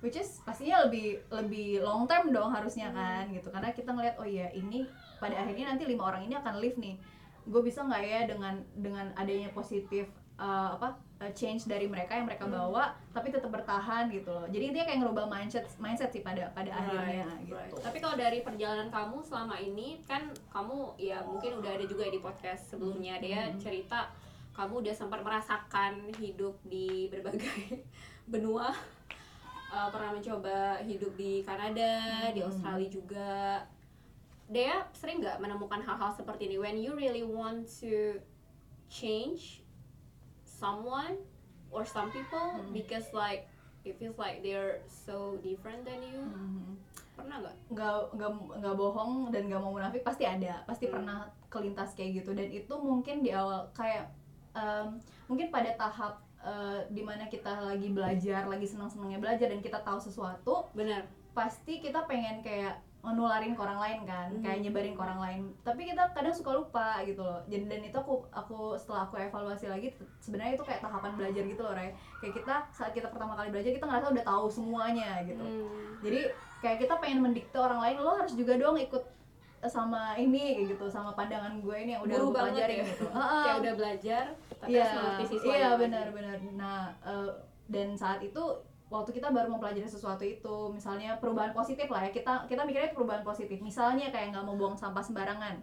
which 0.00 0.16
is 0.16 0.40
pastinya 0.40 0.88
lebih 0.88 1.20
lebih 1.28 1.84
long 1.84 2.08
term 2.08 2.32
dong 2.32 2.48
harusnya 2.48 2.88
Hmm. 2.88 2.96
kan 2.96 3.24
gitu 3.28 3.48
karena 3.52 3.68
kita 3.70 3.92
ngeliat 3.92 4.16
oh 4.16 4.24
iya 4.24 4.48
ini 4.56 4.88
pada 5.20 5.36
akhirnya 5.36 5.76
nanti 5.76 5.84
lima 5.84 6.08
orang 6.08 6.24
ini 6.24 6.32
akan 6.32 6.64
live 6.64 6.80
nih 6.80 6.96
gue 7.44 7.60
bisa 7.60 7.84
nggak 7.84 8.02
ya 8.04 8.20
dengan 8.24 8.54
dengan 8.72 9.06
adanya 9.16 9.52
positif 9.52 10.08
uh, 10.40 10.76
apa 10.76 10.96
uh, 11.20 11.30
change 11.30 11.64
dari 11.64 11.84
mereka 11.84 12.12
yang 12.12 12.24
mereka 12.24 12.44
Hmm. 12.44 12.56
bawa 12.56 12.84
tapi 13.10 13.28
tetap 13.28 13.48
bertahan 13.48 14.08
gitu 14.08 14.28
loh 14.28 14.46
jadi 14.46 14.64
intinya 14.66 14.86
kayak 14.86 15.00
ngerubah 15.00 15.26
mindset 15.26 15.64
mindset 15.76 16.10
sih 16.10 16.20
pada 16.20 16.48
pada 16.50 16.72
akhirnya 16.72 17.28
Right, 17.28 17.44
gitu 17.44 17.54
right. 17.54 17.72
Tapi 17.78 17.98
kalau 17.98 18.16
dari 18.16 18.40
perjalanan 18.40 18.88
kamu 18.88 19.16
selama 19.20 19.56
ini 19.56 20.00
kan 20.02 20.22
kamu 20.48 20.96
ya 20.96 21.20
mungkin 21.20 21.60
udah 21.60 21.70
ada 21.70 21.84
juga 21.84 22.04
di 22.06 22.18
podcast 22.18 22.62
sebelumnya 22.68 23.16
dia 23.18 23.46
Hmm. 23.46 23.60
cerita 23.60 24.08
kamu 24.50 24.82
udah 24.82 24.94
sempat 24.94 25.20
merasakan 25.20 25.92
hidup 26.16 26.58
di 26.62 27.06
berbagai 27.08 27.84
benua 28.32 28.72
Eh, 29.70 29.88
pernah 29.94 30.10
mencoba 30.10 30.82
hidup 30.82 31.14
di 31.14 31.46
Kanada, 31.46 32.26
di 32.28 32.42
Hmm. 32.42 32.50
Australia 32.50 32.90
juga. 32.90 33.62
Dea 34.44 34.82
sering 34.90 35.22
nggak 35.22 35.38
menemukan 35.38 35.78
hal-hal 35.78 36.10
seperti 36.10 36.50
ini 36.50 36.58
when 36.58 36.74
you 36.74 36.90
really 36.90 37.22
want 37.22 37.70
to 37.70 38.18
change 38.90 39.59
someone 40.60 41.16
or 41.72 41.82
some 41.82 42.12
people 42.12 42.60
Hmm. 42.60 42.70
because 42.70 43.08
like 43.12 43.48
it 43.80 43.96
feels 43.96 44.20
like 44.20 44.44
they're 44.44 44.84
so 44.86 45.40
different 45.40 45.88
than 45.88 46.04
you 46.04 46.20
Mhm. 46.20 46.76
pernah 47.16 47.40
nggak 47.40 47.56
nggak 47.72 47.96
nggak 48.12 48.30
nggak 48.60 48.74
bohong 48.76 49.12
dan 49.28 49.48
nggak 49.48 49.60
mau 49.60 49.72
munafik 49.72 50.04
pasti 50.04 50.24
ada 50.24 50.60
pasti 50.64 50.84
Hmm. 50.86 51.00
pernah 51.00 51.18
kelintas 51.48 51.92
kayak 51.92 52.20
gitu 52.20 52.36
dan 52.36 52.48
itu 52.48 52.74
mungkin 52.76 53.24
di 53.24 53.32
awal 53.32 53.72
kayak 53.72 54.12
em, 54.50 54.98
mungkin 55.26 55.48
pada 55.48 55.72
tahap 55.74 56.14
eh, 56.40 56.80
di 56.88 57.04
mana 57.04 57.28
kita 57.28 57.60
lagi 57.60 57.92
belajar 57.92 58.48
lagi 58.48 58.64
senang 58.64 58.88
senangnya 58.88 59.20
belajar 59.20 59.46
dan 59.46 59.60
kita 59.60 59.76
tahu 59.80 60.00
sesuatu 60.00 60.64
benar 60.72 61.04
pasti 61.30 61.78
kita 61.78 62.02
pengen 62.04 62.40
kayak 62.40 62.80
nularin 63.02 63.52
ke 63.52 63.60
orang 63.60 63.78
lain 63.78 64.00
kan 64.04 64.28
Hmm. 64.28 64.42
kayak 64.42 64.60
nyebarin 64.60 64.92
ke 64.92 65.00
orang 65.00 65.18
lain 65.18 65.40
tapi 65.60 65.82
kita 65.84 66.02
kadang 66.10 66.30
suka 66.30 66.50
lupa 66.52 67.00
gitu 67.02 67.18
loh 67.18 67.40
jadi 67.44 67.64
dan 67.66 67.80
itu 67.82 67.96
aku 67.96 68.28
aku 68.30 68.58
setelah 68.74 69.04
aku 69.04 69.16
evaluasi 69.18 69.66
lagi 69.66 69.88
sebenarnya 70.18 70.54
itu 70.54 70.62
kayak 70.62 70.80
tahapan 70.80 71.12
belajar 71.14 71.42
gitu 71.42 71.60
loh 71.60 71.72
Ray 71.72 71.90
kayak 72.18 72.34
kita 72.34 72.54
saat 72.70 72.92
kita 72.92 73.08
pertama 73.08 73.32
kali 73.34 73.48
belajar 73.48 73.70
kita 73.70 73.82
ngerasa 73.82 74.06
udah 74.10 74.24
tahu 74.26 74.46
semuanya 74.46 75.24
gitu 75.24 75.40
Hmm. 75.40 75.96
jadi 75.98 76.20
kayak 76.60 76.78
kita 76.78 76.94
pengen 76.96 77.20
mendikte 77.22 77.56
orang 77.56 77.80
lain 77.80 77.96
lo 77.98 78.12
harus 78.14 78.34
juga 78.34 78.52
dong 78.54 78.76
ikut 78.76 79.00
sama 79.62 80.16
ini 80.16 80.56
kayak 80.56 80.68
gitu 80.70 80.84
sama 80.86 81.12
pandangan 81.12 81.56
gue 81.56 81.76
ini 81.78 81.92
yang 81.92 82.02
udah 82.02 82.16
Guru 82.16 82.26
gue 82.26 82.36
pelajarin 82.38 82.76
ya. 82.76 82.84
gitu 82.86 83.04
kayak 83.44 83.56
udah 83.58 83.74
belajar 83.74 84.24
tapi 84.54 84.68
iya 84.70 84.80
harus 84.82 84.92
mengerti 84.94 85.24
siswanya 85.26 85.52
iya 85.54 85.66
lagi. 85.66 85.80
benar-benar 85.82 86.36
nah 86.54 86.80
eh, 87.02 87.30
dan 87.66 87.88
saat 87.92 88.20
itu 88.20 88.44
waktu 88.90 89.10
kita 89.14 89.30
baru 89.30 89.48
mempelajari 89.54 89.86
sesuatu 89.86 90.26
itu 90.26 90.74
misalnya 90.74 91.14
perubahan 91.22 91.54
positif 91.54 91.86
lah 91.86 92.02
ya 92.02 92.10
kita 92.10 92.50
kita 92.50 92.66
mikirnya 92.66 92.90
perubahan 92.90 93.22
positif. 93.22 93.62
Misalnya 93.62 94.10
kayak 94.10 94.34
nggak 94.34 94.44
mau 94.44 94.58
buang 94.58 94.74
sampah 94.74 95.00
sembarangan. 95.00 95.62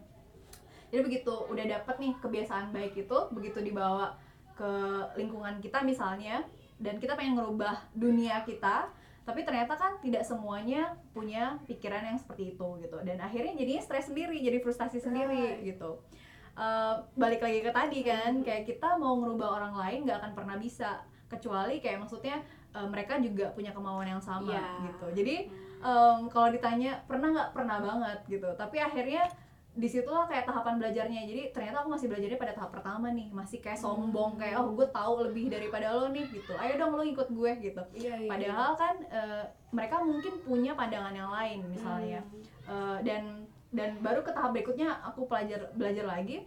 Jadi 0.87 1.01
begitu 1.03 1.35
udah 1.51 1.65
dapet 1.67 1.95
nih 1.99 2.13
kebiasaan 2.23 2.71
baik 2.71 2.95
itu 2.95 3.17
begitu 3.35 3.59
dibawa 3.59 4.15
ke 4.55 4.71
lingkungan 5.19 5.59
kita 5.59 5.83
misalnya 5.83 6.47
dan 6.79 6.97
kita 6.97 7.19
pengen 7.19 7.35
ngerubah 7.37 7.91
dunia 7.93 8.41
kita 8.47 8.89
tapi 9.27 9.43
ternyata 9.43 9.75
kan 9.75 9.99
tidak 9.99 10.23
semuanya 10.23 10.95
punya 11.11 11.59
pikiran 11.67 12.15
yang 12.15 12.15
seperti 12.15 12.55
itu 12.55 12.67
gitu. 12.79 12.97
Dan 13.03 13.19
akhirnya 13.19 13.51
jadinya 13.59 13.83
stres 13.83 14.07
sendiri 14.07 14.39
jadi 14.39 14.63
frustasi 14.63 15.03
sendiri 15.03 15.59
Right. 15.59 15.75
gitu. 15.75 15.99
Eh, 16.57 16.95
balik 17.19 17.43
lagi 17.43 17.59
ke 17.59 17.69
tadi 17.75 17.99
kan 18.01 18.39
kayak 18.41 18.65
kita 18.65 18.95
mau 18.95 19.19
ngerubah 19.19 19.61
orang 19.61 19.75
lain 19.77 19.99
nggak 20.07 20.17
akan 20.23 20.31
pernah 20.33 20.55
bisa 20.55 21.03
kecuali 21.27 21.77
kayak 21.77 22.01
maksudnya 22.01 22.39
eh, 22.71 22.85
mereka 22.85 23.17
juga 23.17 23.49
punya 23.51 23.71
kemauan 23.71 24.05
yang 24.05 24.21
sama 24.21 24.53
Iya. 24.53 24.65
gitu. 24.85 25.07
Jadi 25.17 25.35
Hmm. 25.77 26.19
em, 26.19 26.19
kalau 26.27 26.49
ditanya 26.49 27.01
pernah 27.05 27.29
nggak? 27.31 27.49
Pernah 27.53 27.77
banget 27.79 28.19
gitu. 28.27 28.49
Tapi 28.53 28.77
akhirnya 28.77 29.23
di 29.73 29.85
situlah 29.85 30.25
kayak 30.25 30.45
tahapan 30.45 30.77
belajarnya. 30.77 31.21
Jadi 31.23 31.53
ternyata 31.53 31.81
aku 31.81 31.93
masih 31.93 32.09
belajarnya 32.09 32.37
pada 32.37 32.53
tahap 32.53 32.71
pertama 32.71 33.07
nih. 33.09 33.29
Masih 33.29 33.59
kayak 33.59 33.77
sombong 33.77 34.35
kayak 34.35 34.57
oh 34.57 34.73
gue 34.73 34.87
tahu 34.89 35.13
lebih 35.25 35.49
daripada 35.49 35.89
lo 35.91 36.09
nih 36.09 36.25
gitu. 36.27 36.53
Ayo 36.53 36.77
dong 36.77 36.93
lo 36.93 37.01
ikut 37.01 37.29
gue 37.29 37.51
gitu. 37.61 37.81
Iya, 37.93 38.13
iya, 38.19 38.29
padahal 38.29 38.71
kan 38.73 38.95
eh, 39.05 39.43
mereka 39.69 39.95
mungkin 40.01 40.33
punya 40.41 40.73
pandangan 40.73 41.13
yang 41.13 41.29
lain 41.29 41.59
misalnya. 41.67 42.21
Hmm. 42.21 42.41
Eh, 42.67 42.97
dan 43.03 43.23
dan 43.69 43.89
baru 43.99 44.21
ke 44.21 44.31
tahap 44.31 44.51
berikutnya 44.51 44.97
aku 45.03 45.25
belajar 45.25 45.69
belajar 45.73 46.05
lagi 46.05 46.45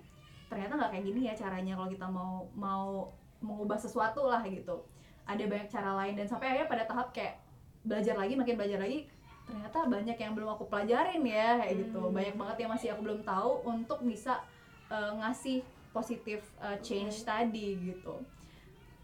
ternyata 0.49 0.75
nggak 0.75 0.91
kayak 0.91 1.05
gini 1.05 1.21
ya 1.27 1.35
caranya 1.37 1.77
kalau 1.77 1.87
kita 1.87 2.07
mau 2.07 2.33
mau 2.57 3.15
mengubah 3.41 3.77
sesuatu 3.77 4.25
lah 4.25 4.41
gitu. 4.43 4.85
Ada 5.25 5.45
banyak 5.45 5.69
cara 5.69 5.91
lain 5.97 6.15
dan 6.15 6.27
sampai 6.27 6.47
akhirnya 6.49 6.69
pada 6.69 6.85
tahap 6.85 7.11
kayak 7.11 7.41
belajar 7.81 8.15
lagi 8.15 8.35
makin 8.35 8.55
belajar 8.55 8.79
lagi 8.79 9.09
ternyata 9.43 9.83
banyak 9.85 10.15
yang 10.15 10.33
belum 10.33 10.53
aku 10.53 10.65
pelajarin 10.67 11.23
ya 11.23 11.59
kayak 11.59 11.75
gitu. 11.81 11.99
Hmm. 12.01 12.13
banyak 12.13 12.35
banget 12.35 12.57
yang 12.59 12.71
masih 12.71 12.89
aku 12.93 13.03
belum 13.03 13.21
tahu 13.23 13.51
untuk 13.65 13.99
bisa 14.01 14.39
eh, 14.87 15.11
ngasih 15.17 15.59
positif 15.91 16.39
eh, 16.61 16.79
change 16.81 17.25
tadi 17.25 17.75
gitu. 17.81 18.15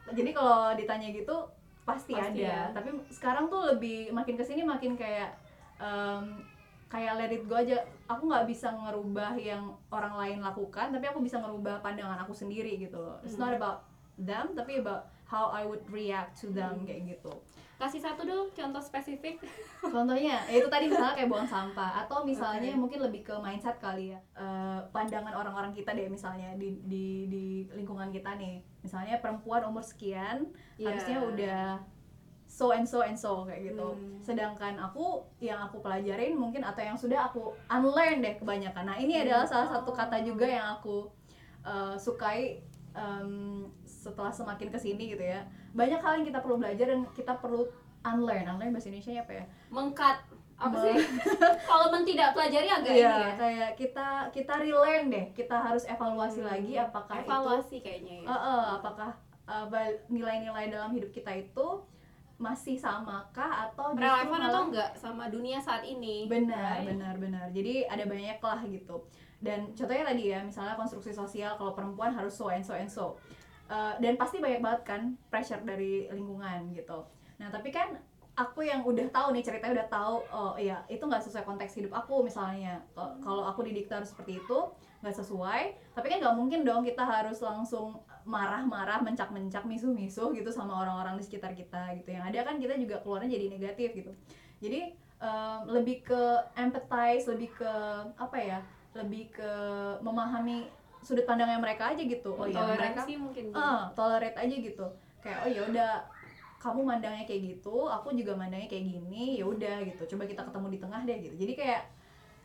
Jadi 0.06 0.30
kalau 0.30 0.70
ditanya 0.72 1.10
gitu 1.10 1.34
pasti, 1.82 2.14
Pasti 2.14 2.42
ada. 2.42 2.46
ya. 2.46 2.60
tapi 2.70 2.90
sekarang 3.10 3.46
tuh 3.46 3.62
lebih 3.66 4.10
makin 4.10 4.34
ke 4.34 4.42
sini 4.42 4.62
makin 4.62 4.94
kayak 4.94 5.34
em, 5.78 6.42
kayak 6.86 7.14
let 7.16 7.30
it 7.30 7.42
go 7.42 7.54
aja. 7.56 7.78
Aku 8.06 8.26
nggak 8.26 8.46
bisa 8.46 8.70
ngerubah 8.70 9.34
yang 9.34 9.74
orang 9.88 10.14
lain 10.14 10.38
lakukan 10.40 10.90
tapi 10.90 11.06
aku 11.06 11.18
bisa 11.18 11.38
ngerubah 11.38 11.78
pandangan 11.80 12.22
aku 12.22 12.30
sendiri 12.30 12.74
gitu 12.76 12.94
loh. 12.94 13.18
It's 13.22 13.34
not 13.34 13.50
Hmm. 13.50 13.58
about 13.58 13.78
them 14.18 14.52
tapi 14.52 14.80
about 14.80 15.04
how 15.24 15.50
I 15.50 15.62
would 15.62 15.82
react 15.88 16.38
to 16.40 16.48
them 16.48 16.80
Hmm. 16.80 16.86
kayak 16.86 17.02
gitu 17.12 17.32
kasih 17.76 18.00
satu 18.00 18.24
dong 18.24 18.48
contoh 18.50 18.80
spesifik 18.80 19.36
contohnya 19.84 20.40
ya 20.48 20.56
itu 20.56 20.66
tadi 20.66 20.88
misalnya 20.88 21.12
kayak 21.12 21.28
buang 21.28 21.44
sampah 21.44 22.00
atau 22.00 22.24
misalnya 22.24 22.72
Oke. 22.72 22.80
mungkin 22.80 22.98
lebih 23.04 23.20
ke 23.22 23.34
mindset 23.36 23.76
kali 23.76 24.10
ya 24.10 24.20
Eh, 24.32 24.80
pandangan 24.90 25.34
orang-orang 25.34 25.72
kita 25.72 25.92
deh 25.92 26.08
misalnya 26.08 26.56
di 26.56 26.80
di 26.82 27.06
di 27.26 27.44
lingkungan 27.70 28.08
kita 28.08 28.32
nih 28.34 28.64
misalnya 28.80 29.20
perempuan 29.20 29.60
umur 29.62 29.84
sekian 29.84 30.48
Iya. 30.76 30.88
harusnya 30.88 31.18
udah 31.20 31.62
so 32.48 32.72
and 32.72 32.86
so 32.86 33.02
and 33.02 33.18
so 33.18 33.44
kayak 33.44 33.68
gitu 33.68 33.88
Hmm. 33.92 34.16
sedangkan 34.24 34.78
aku 34.78 35.20
yang 35.38 35.60
aku 35.60 35.76
pelajarin 35.78 36.32
mungkin 36.32 36.64
atau 36.64 36.80
yang 36.80 36.96
sudah 36.96 37.28
aku 37.28 37.52
unlearn 37.68 38.24
deh 38.24 38.38
kebanyakan 38.38 38.86
nah 38.86 38.96
ini 38.96 39.20
adalah 39.20 39.44
salah 39.44 39.68
satu 39.68 39.92
kata 39.92 40.24
juga 40.24 40.48
yang 40.48 40.80
aku 40.80 41.12
eh, 41.60 41.96
sukai 41.98 42.64
em, 42.96 43.68
setelah 44.06 44.30
semakin 44.30 44.70
ke 44.70 44.78
sini 44.78 45.10
gitu 45.10 45.24
ya. 45.26 45.42
Banyak 45.74 45.98
hal 45.98 46.22
yang 46.22 46.26
kita 46.26 46.38
perlu 46.38 46.56
belajar 46.56 46.86
dan 46.86 47.02
kita 47.10 47.34
perlu 47.36 47.66
unlearn. 48.02 48.46
Unlearn 48.46 48.70
bahasa 48.70 48.86
Indonesia 48.86 49.18
apa 49.18 49.32
ya? 49.34 49.44
Mengkat. 49.68 50.18
Apa 50.56 50.72
sih? 50.80 50.96
Kalau 51.68 51.92
men 51.92 52.00
tidak 52.00 52.32
pelajari 52.32 52.64
agak 52.64 52.88
Iya, 52.88 53.12
ini 53.12 53.20
ya. 53.20 53.32
kayak 53.36 53.70
kita 53.76 54.06
kita 54.32 54.54
relearn 54.56 55.12
deh. 55.12 55.26
Kita 55.34 55.56
harus 55.58 55.84
evaluasi 55.84 56.40
Hmm. 56.40 56.48
lagi 56.48 56.72
apakah 56.78 57.16
itu 57.20 57.28
evaluasi 57.28 57.76
kayaknya 57.84 58.14
ya. 58.24 58.28
Eh, 58.30 58.40
eh, 58.40 58.64
apakah 58.80 59.10
eh, 59.44 59.66
nilai-nilai 60.08 60.72
dalam 60.72 60.96
hidup 60.96 61.12
kita 61.12 61.28
itu 61.34 61.66
masih 62.36 62.76
samakah 62.76 63.68
atau 63.68 63.96
justru 63.96 64.04
relevan 64.04 64.40
atau 64.44 64.62
enggak 64.68 64.90
sama 64.92 65.28
dunia 65.28 65.56
saat 65.56 65.84
ini? 65.84 66.28
Benar 66.28 66.80
right? 66.80 66.88
benar 66.88 67.14
benar. 67.16 67.46
Jadi 67.48 67.84
ada 67.84 68.04
banyak 68.04 68.38
lah 68.38 68.60
gitu. 68.64 68.96
Dan 69.36 69.72
contohnya 69.72 70.04
tadi 70.04 70.32
ya 70.32 70.40
misalnya 70.40 70.72
konstruksi 70.72 71.12
sosial 71.12 71.56
kalau 71.56 71.72
perempuan 71.72 72.12
harus 72.12 72.32
so 72.32 72.48
and 72.48 72.60
so 72.60 72.72
and 72.72 72.88
so 72.88 73.16
Eh, 73.66 73.94
dan 73.98 74.14
pasti 74.14 74.38
banyak 74.38 74.62
banget 74.62 74.82
kan 74.86 75.02
pressure 75.26 75.58
dari 75.66 76.06
lingkungan 76.06 76.70
gitu. 76.70 77.02
Nah 77.42 77.50
tapi 77.50 77.74
kan 77.74 77.98
aku 78.38 78.62
yang 78.62 78.84
udah 78.86 79.10
tahu 79.10 79.34
nih 79.34 79.42
ceritanya 79.42 79.82
udah 79.82 79.88
tahu 79.90 80.16
oh 80.28 80.54
iya 80.60 80.84
itu 80.86 81.02
nggak 81.02 81.24
sesuai 81.24 81.42
konteks 81.42 81.74
hidup 81.74 81.90
aku 81.98 82.22
misalnya. 82.22 82.78
Kalau- 82.94 83.18
kalau 83.18 83.42
aku 83.42 83.66
didikte 83.66 83.90
harus 83.90 84.14
seperti 84.14 84.38
itu 84.38 84.58
nggak 85.02 85.16
sesuai. 85.18 85.62
Tapi 85.98 86.06
kan 86.06 86.18
nggak 86.22 86.36
mungkin 86.38 86.62
dong 86.62 86.86
kita 86.86 87.02
harus 87.02 87.42
langsung 87.42 87.98
marah-marah 88.22 89.02
mencak-mencak 89.02 89.66
misuh-misuh 89.66 90.30
gitu 90.30 90.50
sama 90.54 90.86
orang-orang 90.86 91.18
di 91.18 91.26
sekitar 91.26 91.50
kita 91.50 91.90
gitu. 91.98 92.14
Yang 92.14 92.24
ada 92.30 92.38
kan 92.46 92.62
kita 92.62 92.74
juga 92.78 93.02
keluarnya 93.02 93.34
jadi 93.34 93.46
negatif 93.50 93.88
gitu. 93.98 94.14
Jadi 94.62 94.94
em, 95.18 95.60
lebih 95.66 96.06
ke 96.06 96.22
empathize 96.54 97.26
lebih 97.26 97.50
ke 97.50 97.72
apa 98.14 98.38
ya 98.38 98.58
lebih 98.94 99.28
ke 99.34 99.50
memahami 100.06 100.70
sudut 101.06 101.22
pandangnya 101.22 101.62
mereka 101.62 101.94
aja 101.94 102.02
gitu. 102.02 102.34
Oh 102.34 102.50
iya 102.50 102.66
mereka 102.66 103.06
mungkin 103.06 103.54
ah 103.54 103.86
tolerate 103.94 104.34
aja 104.34 104.56
gitu. 104.58 104.86
Kayak 105.22 105.38
oh 105.46 105.50
ya 105.54 105.62
udah 105.70 105.92
kamu 106.58 106.82
mandangnya 106.82 107.22
kayak 107.22 107.42
gitu 107.54 107.86
aku 107.86 108.10
juga 108.18 108.34
mandangnya 108.34 108.66
kayak 108.66 108.90
gini 108.90 109.38
ya 109.38 109.46
udah 109.46 109.86
gitu. 109.86 110.02
Coba 110.16 110.26
kita 110.26 110.42
ketemu 110.42 110.66
di 110.74 110.78
tengah 110.82 111.00
deh 111.06 111.18
gitu. 111.22 111.34
Jadi 111.46 111.52
kayak 111.54 111.82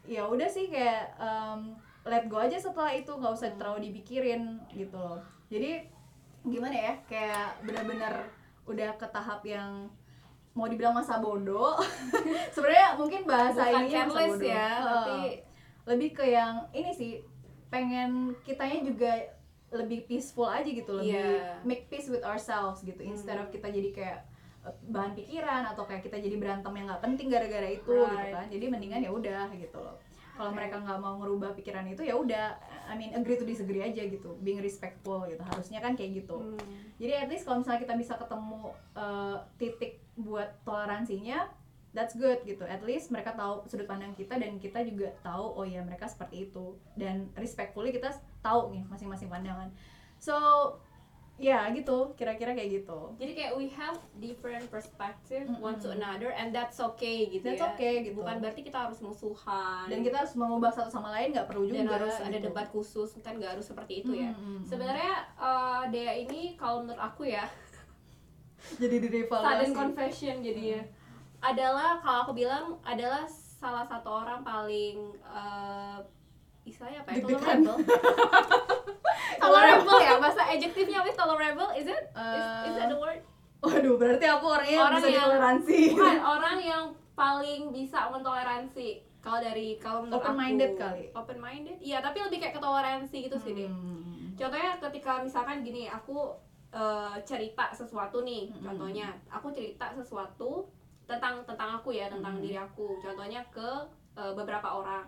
ya 0.06 0.22
udah 0.30 0.46
sih 0.46 0.70
kayak 0.70 1.18
em, 1.18 1.74
let 2.06 2.30
go 2.30 2.38
aja 2.38 2.58
setelah 2.62 2.94
itu 2.94 3.10
nggak 3.10 3.34
usah 3.34 3.50
terlalu 3.58 3.90
dipikirin 3.90 4.62
gitu 4.70 4.94
loh. 4.94 5.18
Jadi 5.50 5.82
gimana 6.46 6.74
ya 6.78 6.94
kayak 7.10 7.66
benar-benar 7.66 8.30
udah 8.70 8.94
ke 8.98 9.08
tahap 9.10 9.42
yang 9.42 9.90
mau 10.54 10.70
dibilang 10.70 10.94
masa 10.94 11.18
bodoh. 11.18 11.82
Sebenarnya 12.54 12.94
mungkin 12.94 13.26
bahasa 13.26 13.74
bukan 13.74 13.90
masa 13.90 14.22
bodoh. 14.30 14.46
ya 14.46 14.70
Heeh. 14.70 14.86
Tapi 14.86 15.20
lebih 15.82 16.10
ke 16.14 16.26
yang 16.30 16.62
ini 16.78 16.94
sih 16.94 17.12
pengen 17.72 18.12
kitanya 18.44 18.84
juga 18.84 19.12
lebih 19.72 20.04
peaceful 20.04 20.46
aja 20.46 20.68
gitu 20.68 20.92
lebih 20.92 21.16
Iya. 21.16 21.64
make 21.64 21.88
peace 21.88 22.12
with 22.12 22.22
ourselves 22.22 22.84
gitu. 22.84 23.00
Instead 23.00 23.40
of 23.40 23.48
Hmm. 23.48 23.56
kita 23.56 23.68
jadi 23.72 23.90
kayak 23.92 24.20
eh, 24.62 24.76
bahan 24.86 25.16
pikiran 25.16 25.66
atau 25.66 25.90
kayak 25.90 26.04
kita 26.04 26.20
jadi 26.20 26.38
berantem 26.38 26.70
yang 26.70 26.86
nggak 26.86 27.02
penting 27.02 27.32
gara-gara 27.32 27.66
itu 27.66 27.82
gitu 27.82 27.98
Right. 28.14 28.30
kan. 28.30 28.46
Jadi 28.46 28.66
mendingan 28.68 29.02
ya 29.02 29.10
udah 29.10 29.50
gitu 29.50 29.74
loh. 29.74 29.98
Kalau 30.32 30.52
mereka 30.52 30.78
nggak 30.78 31.00
mau 31.00 31.18
ngerubah 31.18 31.56
pikiran 31.56 31.88
itu 31.88 32.04
ya 32.04 32.14
udah 32.14 32.60
I 32.86 32.94
mean 32.94 33.10
agree 33.12 33.36
to 33.36 33.44
disagree 33.44 33.82
aja 33.82 34.04
gitu 34.04 34.38
being 34.38 34.60
respectful 34.60 35.24
gitu. 35.26 35.42
Harusnya 35.42 35.80
kan 35.80 35.96
kayak 35.96 36.22
gitu. 36.22 36.38
Hmm, 36.38 36.62
jadi 36.98 37.26
at 37.26 37.30
least 37.30 37.48
kalau 37.48 37.64
misalnya 37.64 37.82
kita 37.82 37.96
bisa 37.96 38.14
ketemu 38.16 38.62
eh, 38.94 39.38
titik 39.58 39.94
buat 40.14 40.50
toleransinya 40.62 41.48
that's 41.92 42.16
good 42.16 42.40
gitu 42.48 42.64
at 42.64 42.80
least 42.88 43.12
mereka 43.12 43.36
tahu 43.36 43.68
sudut 43.68 43.84
pandang 43.84 44.16
kita 44.16 44.40
dan 44.40 44.56
kita 44.58 44.80
juga 44.88 45.12
tahu 45.20 45.60
oh 45.60 45.66
ya 45.68 45.84
mereka 45.84 46.08
seperti 46.08 46.48
itu 46.48 46.80
dan 46.96 47.28
respectfully 47.36 47.92
kita 47.92 48.16
tahu 48.40 48.72
nih 48.72 48.84
masing-masing 48.88 49.28
pandangan 49.28 49.68
so 50.16 50.36
ya 51.42 51.66
gitu 51.74 52.14
kira-kira 52.14 52.54
kayak 52.54 52.70
gitu 52.86 53.18
jadi 53.18 53.32
kayak 53.34 53.52
we 53.58 53.66
have 53.74 53.98
different 54.22 54.62
perspective 54.70 55.50
Mm-mm. 55.50 55.74
one 55.74 55.78
to 55.82 55.90
another 55.90 56.30
and 56.30 56.54
that's 56.54 56.78
okay 56.78 57.26
gitu 57.34 57.42
That's 57.42 57.66
ya 57.66 57.74
okay, 57.74 58.06
gitu. 58.06 58.22
bukan 58.22 58.38
berarti 58.38 58.62
kita 58.62 58.78
harus 58.88 59.02
musuhan 59.02 59.90
dan 59.90 60.06
kita 60.06 60.22
harus 60.22 60.38
mengubah 60.38 60.70
satu 60.70 60.94
sama 60.94 61.10
lain 61.18 61.34
nggak 61.34 61.50
perlu 61.50 61.66
juga 61.66 61.82
dan 61.82 61.90
harus 61.98 62.16
ada 62.22 62.38
gitu. 62.38 62.46
debat 62.46 62.68
khusus 62.70 63.18
kan 63.26 63.42
nggak 63.42 63.58
harus 63.58 63.66
seperti 63.66 64.06
itu 64.06 64.14
ya 64.22 64.32
Mm-mm. 64.38 64.62
sebenarnya 64.64 65.14
eh, 65.42 65.84
Dea 65.90 66.14
ini 66.30 66.54
kalau 66.62 66.86
menurut 66.86 67.02
aku 67.02 67.26
ya 67.26 67.50
jadi 68.82 68.96
di 69.02 69.10
sudden 69.26 69.74
confession 69.74 70.46
jadinya 70.46 70.86
Hmm. 70.86 71.01
Adalah 71.42 71.98
kalau 71.98 72.20
aku 72.24 72.34
bilang 72.36 72.78
adalah 72.82 73.26
salah 73.28 73.82
satu 73.84 74.10
orang 74.20 74.42
paling 74.42 74.98
eh 75.24 75.98
istilahnya 76.64 77.02
apa 77.02 77.10
ya 77.12 77.20
tolerable. 77.20 77.78
Tolerable 79.42 80.00
ya 80.00 80.16
bahasa 80.18 80.42
adjektifnya 80.46 81.02
apa 81.02 81.10
tolerable? 81.12 81.70
Is 81.74 81.86
it 81.86 82.04
is, 82.14 82.46
is 82.64 82.76
that 82.76 82.88
the 82.88 82.96
word? 82.96 83.22
waduh 83.60 83.94
berarti 83.94 84.26
aku 84.26 84.46
orangnya 84.48 84.74
yang 84.74 84.82
Orang 84.84 84.96
bisa 84.96 85.08
yang- 85.08 85.22
ditoleransi. 85.24 85.80
bukan 85.94 86.18
orang 86.36 86.58
yang 86.60 86.84
paling 87.14 87.62
bisa 87.70 88.00
mentoleransi. 88.08 88.90
Kalau 89.20 89.38
dari 89.38 89.78
kalau 89.78 90.02
menurut 90.02 90.18
Open-minded 90.20 90.72
aku 90.72 90.82
kali. 90.82 91.04
open 91.12 91.38
minded 91.38 91.78
iya 91.80 92.02
tapi 92.02 92.18
lebih 92.20 92.42
kayak 92.42 92.58
ketoleransi 92.58 93.18
gitu 93.22 93.38
sih 93.38 93.54
deh 93.54 93.70
Hmm. 93.70 94.34
contohnya 94.34 94.82
ketika 94.82 95.22
misalkan 95.22 95.62
gini 95.62 95.86
aku 95.86 96.34
eh, 96.72 97.16
cerita 97.22 97.70
sesuatu 97.70 98.22
nih 98.22 98.50
Mm-mm. 98.50 98.64
contohnya. 98.64 99.14
Aku 99.30 99.50
cerita 99.52 99.94
sesuatu 99.94 100.66
tentang 101.12 101.44
tentang 101.44 101.70
aku 101.76 101.92
ya 101.92 102.08
tentang 102.08 102.34
Mm-mm. 102.34 102.44
diri 102.44 102.58
aku. 102.58 102.98
Contohnya 102.98 103.44
ke 103.48 103.70
eh, 104.14 104.32
beberapa 104.32 104.68
orang. 104.72 105.08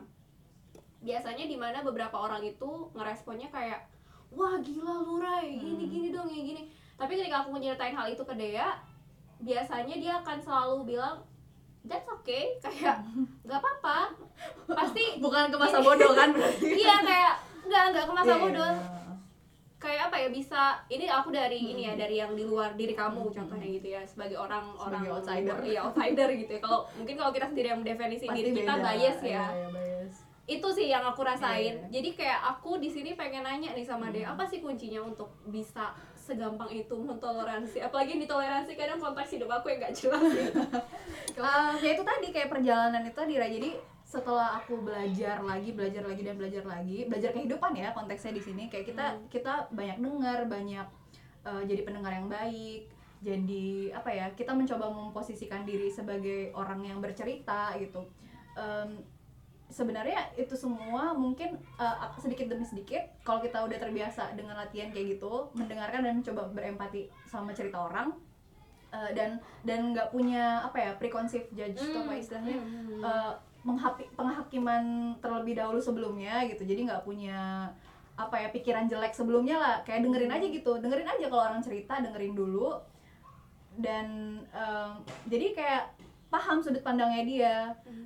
Biasanya 0.99 1.45
di 1.45 1.55
mana 1.55 1.79
beberapa 1.79 2.15
orang 2.17 2.39
itu 2.41 2.69
ngeresponnya 2.91 3.47
kayak 3.47 3.83
wah 4.29 4.55
gila 4.57 4.95
lu 5.01 5.19
Rai 5.19 5.53
gini 5.53 5.83
Hmm. 5.83 5.91
gini 5.91 6.07
dong 6.09 6.27
ya 6.27 6.41
gini. 6.41 6.61
Tapi 6.93 7.11
ketika 7.13 7.43
aku 7.43 7.55
nyeritain 7.55 7.91
hal 7.91 8.07
itu 8.07 8.21
ke 8.21 8.33
Dea 8.33 8.75
biasanya 9.39 9.95
dia 9.95 10.13
akan 10.17 10.37
selalu 10.39 10.77
bilang 10.89 11.19
that's 11.83 12.07
okay. 12.09 12.55
Kayak 12.63 13.03
nggak 13.41 13.59
apa-apa. 13.59 14.15
Pasti 14.69 15.03
bukan 15.23 15.51
ke 15.51 15.57
masa 15.57 15.79
bodoh 15.79 16.11
kan 16.13 16.31
berarti. 16.35 16.67
Iya 16.73 16.95
kayak 17.01 17.33
nggak 17.63 17.83
nggak 17.91 18.05
ke 18.05 18.13
masa 18.13 18.25
Iya, 18.25 18.35
iya, 18.35 18.43
bodoh. 18.43 18.71
iya. 18.73 19.02
Kayak 19.83 20.07
apa 20.07 20.15
ya 20.17 20.29
bisa 20.29 20.61
ini 20.87 21.05
aku 21.05 21.27
dari 21.29 21.59
ini 21.59 21.83
ya 21.83 21.91
Hmm. 21.91 21.99
dari 21.99 22.15
yang 22.15 22.31
di 22.31 22.43
luar 22.43 22.71
diri 22.73 22.93
kamu 22.93 23.19
Hmm. 23.21 23.35
contohnya 23.35 23.67
gitu 23.69 23.87
ya 23.89 24.01
sebagai 24.03 24.37
orang 24.37 24.63
Sebagai 24.71 24.87
orang 25.03 25.03
outsider. 25.13 25.55
iya 25.61 25.79
outsider 25.83 26.29
gitu 26.33 26.51
ya 26.53 26.61
kalau 26.61 26.79
mungkin 26.95 27.15
kalau 27.15 27.31
kita 27.31 27.45
sendiri 27.45 27.67
yang 27.67 27.79
mendefinisi 27.79 28.25
Pasti 28.25 28.37
diri 28.39 28.49
kita 28.55 28.73
beda. 28.73 28.87
bias 28.89 29.19
ya 29.19 29.27
Iya, 29.27 29.43
iya, 29.51 29.67
bias. 29.69 30.15
itu 30.45 30.67
sih 30.69 30.87
yang 30.87 31.03
aku 31.03 31.21
rasain 31.21 31.75
Iya. 31.77 31.91
jadi 31.91 32.09
kayak 32.13 32.39
aku 32.49 32.71
di 32.77 32.87
sini 32.87 33.11
pengen 33.13 33.43
nanya 33.43 33.71
nih 33.71 33.83
sama 33.83 34.07
dia 34.07 34.23
Hmm. 34.25 34.33
apa 34.33 34.43
sih 34.45 34.59
kuncinya 34.59 34.99
untuk 35.01 35.27
bisa 35.45 35.91
segampang 36.15 36.71
itu 36.71 36.95
mentoleransi 36.95 37.77
apalagi 37.81 38.15
ditoleransi 38.17 38.71
kadang 38.73 38.95
konteks 38.97 39.35
hidup 39.35 39.51
aku 39.51 39.67
yang 39.67 39.79
gak 39.81 39.91
jelas 39.93 40.23
gitu. 40.23 40.55
Ah, 41.35 41.75
ya 41.75 41.91
itu 41.91 41.99
tadi 42.01 42.27
kayak 42.29 42.47
perjalanan 42.47 43.03
itu 43.03 43.11
tadi 43.13 43.35
Ra. 43.35 43.47
jadi 43.47 43.75
setelah 44.03 44.55
aku 44.55 44.77
belajar 44.79 45.41
lagi 45.41 45.71
belajar 45.71 46.03
lagi 46.03 46.21
dan 46.21 46.35
belajar 46.35 46.63
lagi 46.63 47.07
belajar 47.07 47.31
kehidupan 47.31 47.73
ya 47.73 47.89
konteksnya 47.91 48.31
di 48.31 48.41
sini 48.41 48.63
kayak 48.67 48.85
kita 48.85 49.05
Hmm. 49.09 49.25
kita 49.27 49.53
banyak 49.69 49.97
dengar 49.97 50.39
banyak 50.45 50.87
eh, 51.41 51.63
jadi 51.65 51.81
pendengar 51.81 52.13
yang 52.13 52.27
baik 52.27 52.87
jadi 53.19 53.67
apa 53.93 54.09
ya 54.09 54.27
kita 54.31 54.51
mencoba 54.51 54.85
memposisikan 54.85 55.63
diri 55.63 55.87
sebagai 55.87 56.51
orang 56.53 56.83
yang 56.83 56.99
bercerita 56.99 57.73
gitu 57.75 58.03
Em, 58.53 59.01
sebenarnya 59.65 60.29
itu 60.35 60.53
semua 60.53 61.09
mungkin 61.11 61.57
eh, 61.73 61.95
sedikit 62.17 62.45
demi 62.45 62.61
sedikit 62.61 63.01
kalau 63.23 63.41
kita 63.41 63.57
udah 63.59 63.79
terbiasa 63.79 64.37
dengan 64.37 64.53
latihan 64.55 64.93
kayak 64.93 65.17
gitu 65.17 65.49
mendengarkan 65.53 66.05
dan 66.05 66.21
mencoba 66.21 66.53
berempati 66.53 67.09
sama 67.25 67.49
cerita 67.49 67.81
orang 67.81 68.13
eh, 68.91 69.09
dan 69.11 69.41
dan 69.63 69.89
nggak 69.89 70.11
punya 70.11 70.61
apa 70.61 70.77
ya 70.77 70.91
preconceived 70.93 71.49
judge 71.51 71.81
atau 71.81 72.05
apa 72.05 72.13
istilahnya 72.13 72.61
Hmm. 72.61 73.01
menghapi- 73.01 73.37
penghakiman 74.19 75.15
terlebih 75.23 75.55
dahulu 75.55 75.79
sebelumnya 75.79 76.43
gitu. 76.51 76.67
Jadi 76.67 76.87
nggak 76.87 77.03
punya 77.07 77.71
apa 78.13 78.35
ya 78.37 78.47
pikiran 78.53 78.85
jelek 78.85 79.15
sebelumnya 79.15 79.57
lah. 79.57 79.75
Kayak 79.87 80.05
dengerin 80.05 80.31
aja 80.31 80.47
gitu. 80.51 80.71
Dengerin 80.83 81.07
aja 81.07 81.25
kalau 81.31 81.43
orang 81.47 81.63
cerita 81.63 82.03
dengerin 82.03 82.35
dulu. 82.35 82.75
Dan 83.73 84.37
em, 84.53 84.91
jadi 85.31 85.55
kayak 85.55 85.83
paham 86.29 86.61
sudut 86.61 86.83
pandangnya 86.83 87.23
dia. 87.23 87.55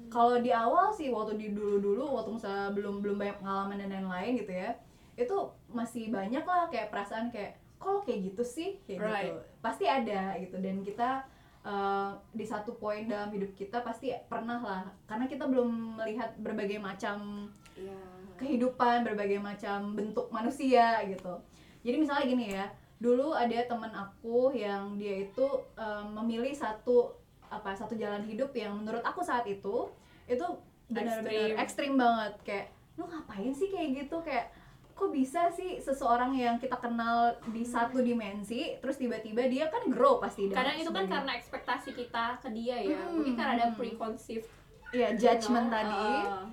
Kalau 0.07 0.39
di 0.39 0.53
awal 0.53 0.93
sih 0.93 1.11
waktu 1.11 1.35
di 1.35 1.47
dulu 1.51 1.83
dulu 1.83 2.03
waktu 2.15 2.39
misalnya 2.39 2.71
belum 2.71 3.03
belum 3.03 3.17
banyak 3.19 3.37
pengalaman 3.43 3.81
dan 3.81 3.91
lain-lain 3.91 4.39
gitu 4.39 4.53
ya 4.55 4.71
itu 5.17 5.33
masih 5.73 6.13
banyak 6.13 6.45
lah 6.45 6.69
kayak 6.69 6.93
perasaan 6.93 7.33
kayak 7.33 7.57
kalau 7.81 8.05
kayak 8.05 8.31
gitu 8.31 8.45
sih? 8.45 8.77
Kayak 8.85 9.01
Right. 9.01 9.15
gitu 9.25 9.31
pasti 9.59 9.85
ada 9.89 10.37
gitu. 10.37 10.61
Dan 10.61 10.85
kita 10.85 11.25
eh, 11.67 12.11
di 12.31 12.45
satu 12.47 12.79
poin 12.79 13.03
dalam 13.05 13.27
hidup 13.29 13.51
kita 13.53 13.83
pasti 13.83 14.15
pernah 14.31 14.63
lah. 14.63 14.87
Karena 15.03 15.27
kita 15.27 15.43
belum 15.45 15.99
melihat 15.99 16.31
berbagai 16.39 16.79
macam 16.79 17.47
Iya. 17.77 17.93
kehidupan 18.41 19.05
berbagai 19.05 19.37
macam 19.37 19.93
bentuk 19.93 20.31
manusia 20.31 20.97
gitu. 21.05 21.37
Jadi 21.85 21.95
misalnya 21.99 22.25
gini 22.25 22.45
ya 22.55 22.65
dulu 22.97 23.29
ada 23.29 23.53
teman 23.69 23.93
aku 23.93 24.49
yang 24.57 24.97
dia 24.97 25.29
itu 25.29 25.45
em, 25.77 26.05
memilih 26.17 26.49
satu 26.49 27.13
apa 27.45 27.77
satu 27.77 27.93
jalan 27.93 28.25
hidup 28.25 28.49
yang 28.57 28.73
menurut 28.73 29.05
aku 29.05 29.21
saat 29.21 29.45
itu 29.45 29.85
itu 30.25 30.45
benar-benar 30.89 31.61
ekstrim 31.61 31.93
banget. 31.95 32.33
Kayak 32.41 32.67
lu 32.97 33.05
ngapain 33.05 33.53
sih 33.53 33.69
kayak 33.69 33.89
gitu? 34.05 34.17
Kayak 34.25 34.49
kok 34.97 35.09
bisa 35.09 35.45
sih 35.49 35.77
seseorang 35.77 36.33
yang 36.33 36.57
kita 36.57 36.73
kenal 36.75 37.29
di 37.47 37.61
satu 37.61 38.01
dimensi 38.01 38.75
terus 38.77 38.97
tiba-tiba 38.97 39.45
dia 39.45 39.69
kan 39.69 39.85
grow 39.87 40.17
pasti 40.17 40.49
dan 40.49 40.57
kadang 40.57 40.75
itu 40.75 40.85
kan 40.85 41.05
sebagainya. 41.05 41.13
karena 41.13 41.31
ekspektasi 41.37 41.89
kita 41.93 42.25
ke 42.37 42.49
dia 42.49 42.75
ya 42.81 42.97
Hmm, 42.97 43.13
mungkin 43.15 43.33
karena 43.33 43.53
ada 43.55 43.67
preconceived 43.71 44.49
Iya, 44.87 45.13
judgment 45.13 45.67
tadi 45.67 46.07
uh, 46.23 46.47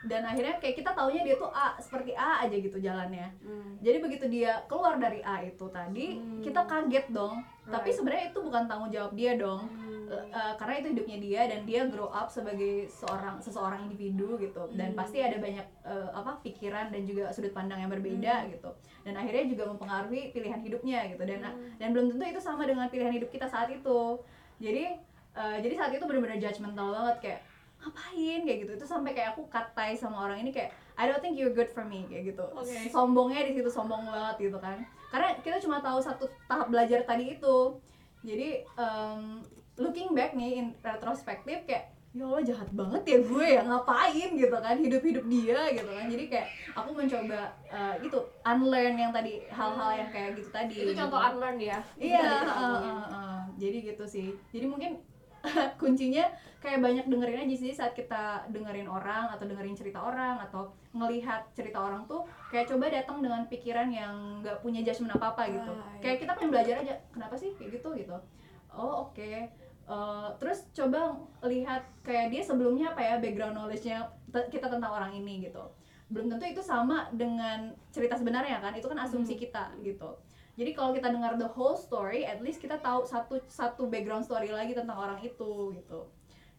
dan 0.00 0.22
akhirnya 0.22 0.58
kayak 0.58 0.76
kita 0.76 0.90
taunya 0.92 1.22
dia 1.22 1.34
tuh 1.34 1.48
A 1.48 1.74
seperti 1.78 2.10
A 2.12 2.42
aja 2.42 2.54
gitu 2.54 2.76
jalannya 2.76 3.30
hmm. 3.38 3.78
Jadi 3.78 3.98
begitu 3.98 4.24
dia 4.28 4.66
keluar 4.66 4.94
dari 4.96 5.22
A 5.22 5.40
itu 5.40 5.62
tadi, 5.68 6.18
Hmm. 6.18 6.42
kita 6.42 6.66
kaget 6.66 7.06
dong. 7.08 7.38
Tapi 7.64 7.86
Right. 7.86 7.94
sebenarnya 7.94 8.24
itu 8.28 8.38
bukan 8.40 8.66
tanggung 8.66 8.90
jawab 8.90 9.14
dia 9.14 9.32
dong. 9.34 9.64
Hmm. 9.64 9.87
Eh, 10.10 10.54
karena 10.56 10.74
itu 10.78 10.86
hidupnya 10.92 11.18
dia 11.18 11.40
dan 11.46 11.60
dia 11.62 11.80
grow 11.88 12.08
up 12.08 12.28
sebagai 12.28 12.88
seorang 12.88 13.36
seseorang 13.38 13.84
individu 13.84 14.38
gitu. 14.38 14.64
Dan 14.72 14.92
Hmm. 14.92 14.98
pasti 14.98 15.18
ada 15.20 15.36
banyak 15.36 15.66
eh, 15.84 16.08
apa 16.12 16.40
pikiran 16.40 16.88
dan 16.88 17.02
juga 17.04 17.28
sudut 17.28 17.52
pandang 17.52 17.80
yang 17.80 17.92
berbeda 17.92 18.44
Hmm. 18.44 18.50
gitu. 18.52 18.70
Dan 19.04 19.16
akhirnya 19.16 19.44
juga 19.48 19.64
mempengaruhi 19.68 20.32
pilihan 20.32 20.60
hidupnya 20.60 21.08
gitu. 21.10 21.22
Dan 21.24 21.40
Hmm. 21.44 21.76
dan 21.76 21.88
belum 21.92 22.12
tentu 22.12 22.24
itu 22.24 22.40
sama 22.40 22.64
dengan 22.64 22.88
pilihan 22.88 23.12
hidup 23.12 23.28
kita 23.28 23.44
saat 23.44 23.68
itu. 23.68 24.20
Jadi 24.58 24.84
eh, 25.38 25.56
jadi 25.62 25.74
saat 25.76 25.92
itu 25.94 26.02
benar-benar 26.02 26.36
judgmental 26.36 26.90
banget 26.90 27.16
kayak 27.22 27.40
ngapain 27.78 28.40
kayak 28.42 28.58
gitu 28.66 28.72
itu 28.74 28.82
sampai 28.82 29.14
kayak 29.14 29.38
aku 29.38 29.46
katai 29.46 29.94
sama 29.94 30.26
orang 30.26 30.42
ini 30.42 30.50
kayak 30.50 30.74
I 30.98 31.06
don't 31.06 31.22
think 31.22 31.38
you're 31.38 31.54
good 31.54 31.70
for 31.70 31.86
me 31.86 32.02
kayak 32.10 32.34
gitu 32.34 32.42
Oke. 32.42 32.90
sombongnya 32.90 33.46
di 33.46 33.54
situ 33.54 33.70
sombong 33.70 34.02
banget 34.10 34.50
gitu 34.50 34.58
kan 34.58 34.82
karena 35.14 35.38
kita 35.38 35.62
cuma 35.62 35.78
tahu 35.78 36.02
satu 36.02 36.26
tahap 36.50 36.74
belajar 36.74 37.06
tadi 37.06 37.38
itu 37.38 37.78
jadi 38.26 38.66
em, 38.66 39.46
looking 39.78 40.12
back 40.14 40.34
nih 40.34 40.60
in 40.60 40.66
retrospektif 40.82 41.64
kayak 41.66 41.94
ya 42.16 42.24
Allah 42.24 42.40
jahat 42.40 42.68
banget 42.72 43.02
ya 43.04 43.18
gue 43.20 43.46
ya 43.46 43.60
ngapain 43.68 44.30
gitu 44.32 44.56
kan 44.58 44.76
hidup-hidup 44.80 45.24
dia 45.28 45.60
gitu 45.76 45.90
kan 45.92 46.06
jadi 46.08 46.24
kayak 46.26 46.46
aku 46.72 46.90
mencoba 46.96 47.40
eh, 47.68 47.94
gitu 48.00 48.18
unlearn 48.42 48.96
yang 48.96 49.12
tadi 49.12 49.44
hal-hal 49.52 49.90
yang 49.92 50.10
kayak 50.10 50.34
gitu 50.34 50.48
tadi 50.48 50.88
itu 50.88 50.92
contoh 50.96 51.20
gitu. 51.20 51.28
unlearn 51.36 51.58
ya 51.60 51.78
Iya, 52.00 52.18
kita 52.18 52.48
uh, 52.48 52.64
uh, 52.64 53.04
uh. 53.12 53.38
jadi 53.60 53.76
gitu 53.92 54.04
sih. 54.08 54.28
Jadi 54.50 54.66
mungkin 54.66 54.92
kuncinya 55.80 56.26
kayak 56.58 56.82
banyak 56.82 57.06
dengerin 57.06 57.46
aja 57.46 57.54
sih 57.54 57.70
saat 57.70 57.94
kita 57.94 58.50
dengerin 58.50 58.90
orang 58.90 59.30
atau 59.30 59.46
dengerin 59.46 59.78
cerita 59.78 60.02
orang 60.02 60.42
atau 60.42 60.74
ngelihat 60.90 61.46
cerita 61.54 61.78
orang 61.78 62.02
tuh 62.10 62.26
kayak 62.50 62.66
coba 62.66 62.90
datang 62.90 63.22
dengan 63.22 63.46
pikiran 63.46 63.86
yang 63.92 64.42
nggak 64.42 64.58
punya 64.64 64.82
judgement 64.82 65.14
apa 65.14 65.36
apa 65.36 65.42
gitu. 65.52 65.72
Kayak 66.02 66.26
kita 66.26 66.32
pengen 66.34 66.50
belajar 66.50 66.74
aja, 66.82 66.94
kenapa 67.14 67.38
sih 67.38 67.54
kayak 67.54 67.78
gitu 67.78 67.94
gitu. 67.94 68.16
Oh 68.72 69.06
oke. 69.06 69.67
Uh, 69.88 70.28
terus 70.36 70.68
coba 70.76 71.16
lihat 71.48 71.80
kayak 72.04 72.28
dia 72.28 72.44
sebelumnya 72.44 72.92
apa 72.92 73.00
ya 73.00 73.14
background 73.16 73.56
knowledge-nya 73.56 74.04
te- 74.28 74.52
kita 74.52 74.68
tentang 74.68 74.92
orang 74.92 75.16
ini 75.16 75.48
gitu. 75.48 75.64
Belum 76.12 76.28
tentu 76.28 76.44
itu 76.44 76.60
sama 76.60 77.08
dengan 77.16 77.72
cerita 77.88 78.12
sebenarnya 78.12 78.60
kan, 78.60 78.76
itu 78.76 78.84
kan 78.84 79.00
asumsi 79.00 79.40
kita 79.40 79.72
gitu. 79.80 80.12
Jadi 80.60 80.76
kalau 80.76 80.92
kita 80.92 81.08
dengar 81.08 81.40
the 81.40 81.48
whole 81.56 81.72
story, 81.72 82.28
at 82.28 82.44
least 82.44 82.60
kita 82.60 82.76
tahu 82.84 83.08
satu 83.08 83.40
satu 83.48 83.88
background 83.88 84.28
story 84.28 84.52
lagi 84.52 84.76
tentang 84.76 85.00
orang 85.00 85.24
itu 85.24 85.72
gitu. 85.72 86.04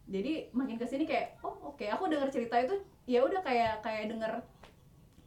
Jadi 0.10 0.50
makin 0.50 0.82
ke 0.82 0.90
sini 0.90 1.06
kayak, 1.06 1.38
oh 1.46 1.70
oke, 1.70 1.86
aku 1.86 2.10
dengar 2.10 2.34
cerita 2.34 2.58
itu 2.58 2.82
ya 3.06 3.22
udah 3.22 3.46
kayak 3.46 3.86
kayak 3.86 4.10
denger, 4.10 4.42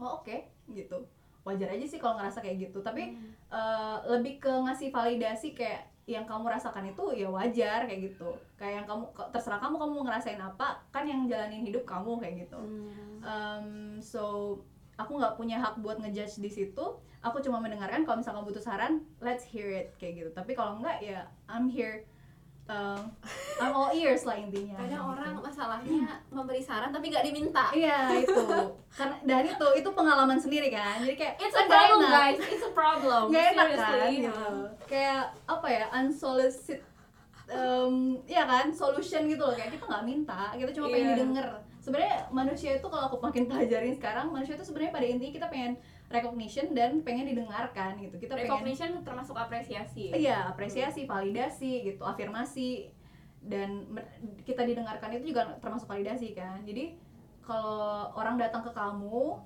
oh 0.02 0.18
oke 0.18 0.36
gitu. 0.74 1.06
Wajar 1.46 1.70
aja 1.70 1.86
sih 1.86 2.02
kalau 2.02 2.18
ngerasa 2.18 2.42
kayak 2.42 2.66
gitu. 2.66 2.82
Tapi 2.82 3.14
eh, 3.46 3.96
lebih 4.10 4.42
ke 4.42 4.50
ngasih 4.50 4.90
validasi 4.90 5.54
kayak 5.54 5.91
yang 6.06 6.26
kamu 6.26 6.50
rasakan 6.50 6.90
itu 6.90 7.04
ya 7.14 7.30
wajar 7.30 7.86
kayak 7.86 8.10
gitu. 8.10 8.34
Kayak 8.58 8.82
yang 8.82 8.86
kamu 8.90 9.04
terserah 9.30 9.62
kamu 9.62 9.78
kamu 9.78 9.92
mau 9.94 10.04
ngerasain 10.10 10.42
apa, 10.42 10.82
kan 10.90 11.06
yang 11.06 11.30
jalanin 11.30 11.62
hidup 11.62 11.86
kamu 11.86 12.18
kayak 12.18 12.48
gitu. 12.48 12.58
Hmm. 12.58 13.22
Um, 13.22 13.68
so 14.02 14.56
aku 14.98 15.18
nggak 15.18 15.34
punya 15.38 15.56
hak 15.58 15.80
buat 15.80 15.98
ngejudge 15.98 16.42
di 16.42 16.50
situ 16.52 16.84
aku 17.22 17.38
cuma 17.40 17.62
mendengarkan 17.62 18.02
kalau 18.02 18.18
misalkan 18.20 18.44
butuh 18.44 18.62
saran 18.62 19.06
let's 19.22 19.46
hear 19.46 19.70
it 19.70 19.94
kayak 19.96 20.22
gitu 20.22 20.30
tapi 20.34 20.52
kalau 20.58 20.82
enggak 20.82 20.98
ya 21.00 21.26
I'm 21.46 21.70
here 21.70 22.04
um, 22.70 23.02
I'm 23.58 23.72
all 23.74 23.90
ears 23.90 24.22
lah 24.22 24.38
intinya. 24.38 24.78
Kadang 24.78 25.02
gitu. 25.02 25.12
orang 25.14 25.32
masalahnya 25.42 26.04
memberi 26.30 26.62
saran 26.62 26.90
tapi 26.90 27.10
nggak 27.10 27.24
diminta. 27.26 27.70
Iya 27.74 28.22
itu. 28.22 28.42
Karena 28.92 29.16
dan 29.24 29.42
itu 29.46 29.66
itu 29.78 29.88
pengalaman 29.90 30.38
sendiri 30.38 30.68
kan. 30.70 31.02
Jadi 31.02 31.16
kayak 31.16 31.34
it's 31.40 31.56
a 31.56 31.64
problem 31.66 32.00
enak. 32.06 32.12
guys. 32.12 32.38
It's 32.46 32.66
a 32.66 32.72
problem. 32.72 33.22
Nggak 33.32 33.44
enak 33.54 33.66
kan? 33.66 33.78
seriously 33.78 34.16
gitu. 34.26 34.48
kayak 34.86 35.22
apa 35.48 35.66
ya 35.70 35.84
unsolicited 35.96 36.80
um, 37.50 38.20
ya 38.28 38.44
kan? 38.46 38.66
Solution 38.70 39.26
gitu 39.26 39.42
loh. 39.42 39.54
Kayak 39.54 39.78
kita 39.78 39.84
nggak 39.88 40.04
minta 40.06 40.40
kita 40.54 40.70
cuma 40.76 40.86
pengen 40.90 41.06
Iya. 41.06 41.14
didengar. 41.18 41.46
Sebenarnya 41.82 42.16
manusia 42.30 42.78
itu 42.78 42.86
kalau 42.86 43.10
aku 43.10 43.18
makin 43.18 43.50
pelajarin 43.50 43.94
sekarang 43.98 44.30
manusia 44.30 44.54
itu 44.54 44.62
sebenarnya 44.62 44.94
pada 44.94 45.06
intinya 45.06 45.32
kita 45.34 45.46
pengen 45.50 45.72
recognition 46.12 46.76
dan 46.76 47.00
pengen 47.00 47.26
didengarkan 47.32 47.96
gitu. 47.98 48.20
Kita 48.20 48.36
pengen 48.36 48.52
recognition 48.52 48.90
termasuk 49.00 49.34
apresiasi. 49.34 50.12
Iya 50.12 50.52
apresiasi 50.52 51.08
validasi 51.08 51.88
gitu 51.88 52.04
afirmasi. 52.04 52.92
Dan 53.42 53.90
kita 54.46 54.62
didengarkan 54.62 55.18
itu 55.18 55.34
juga 55.34 55.58
termasuk 55.58 55.90
validasi 55.90 56.36
kan. 56.36 56.62
Jadi 56.62 56.94
kalau 57.42 58.12
orang 58.14 58.38
datang 58.38 58.62
ke 58.62 58.70
kamu 58.70 59.40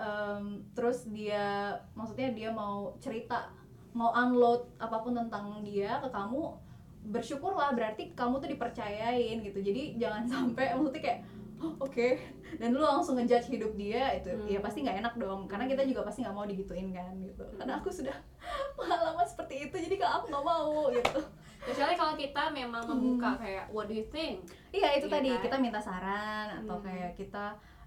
em, 0.00 0.64
terus 0.72 1.04
dia 1.12 1.76
maksudnya 1.92 2.32
dia 2.32 2.48
mau 2.54 2.96
cerita 3.02 3.52
mau 3.92 4.10
unload 4.16 4.80
apa 4.80 4.96
pun 5.04 5.12
tentang 5.14 5.60
dia 5.60 6.00
ke 6.00 6.08
kamu 6.08 6.56
bersyukurlah 7.04 7.76
berarti 7.76 8.16
kamu 8.16 8.40
tuh 8.40 8.48
dipercayain 8.48 9.44
gitu. 9.44 9.60
Jadi 9.60 10.00
jangan 10.00 10.24
sampai 10.32 10.72
maksudnya 10.72 11.02
kayak 11.04 11.20
"Oh, 11.56 11.74
oke 11.86 12.08
dan 12.54 12.70
lu 12.70 12.80
langsung 12.80 13.14
ngejudge 13.14 13.50
hidup 13.50 13.74
dia 13.74 14.14
itu 14.14 14.30
Hmm. 14.30 14.46
ya 14.46 14.58
pasti 14.58 14.80
nggak 14.80 14.98
enak 15.00 15.14
dong 15.16 15.44
karena 15.44 15.64
kita 15.64 15.82
juga 15.82 16.02
pasti 16.02 16.22
nggak 16.22 16.32
mau 16.32 16.44
digituin 16.44 16.90
kan 16.90 17.12
gitu 17.18 17.42
karena 17.54 17.78
aku 17.78 17.88
sudah 17.88 18.14
pengalaman 18.78 19.22
seperti 19.24 19.64
itu 19.64 19.76
jadi 19.80 19.96
kalau 19.96 20.14
aku 20.16 20.26
nggak 20.28 20.44
mau 20.44 20.70
gitu 20.96 21.20
kecuali 21.60 21.94
kalau 21.94 22.14
kita 22.14 22.42
memang 22.50 22.84
membuka 22.84 23.30
kayak 23.36 23.66
what 23.68 23.86
do 23.86 23.94
you 23.94 24.06
think 24.06 24.44
iya 24.70 24.94
itu 24.94 25.06
Iya 25.06 25.14
tadi 25.14 25.30
kan? 25.30 25.42
kita 25.42 25.56
minta 25.58 25.80
saran 25.80 26.46
atau 26.60 26.76
Hmm. 26.76 26.84
kayak 26.84 27.12
kita 27.14 27.44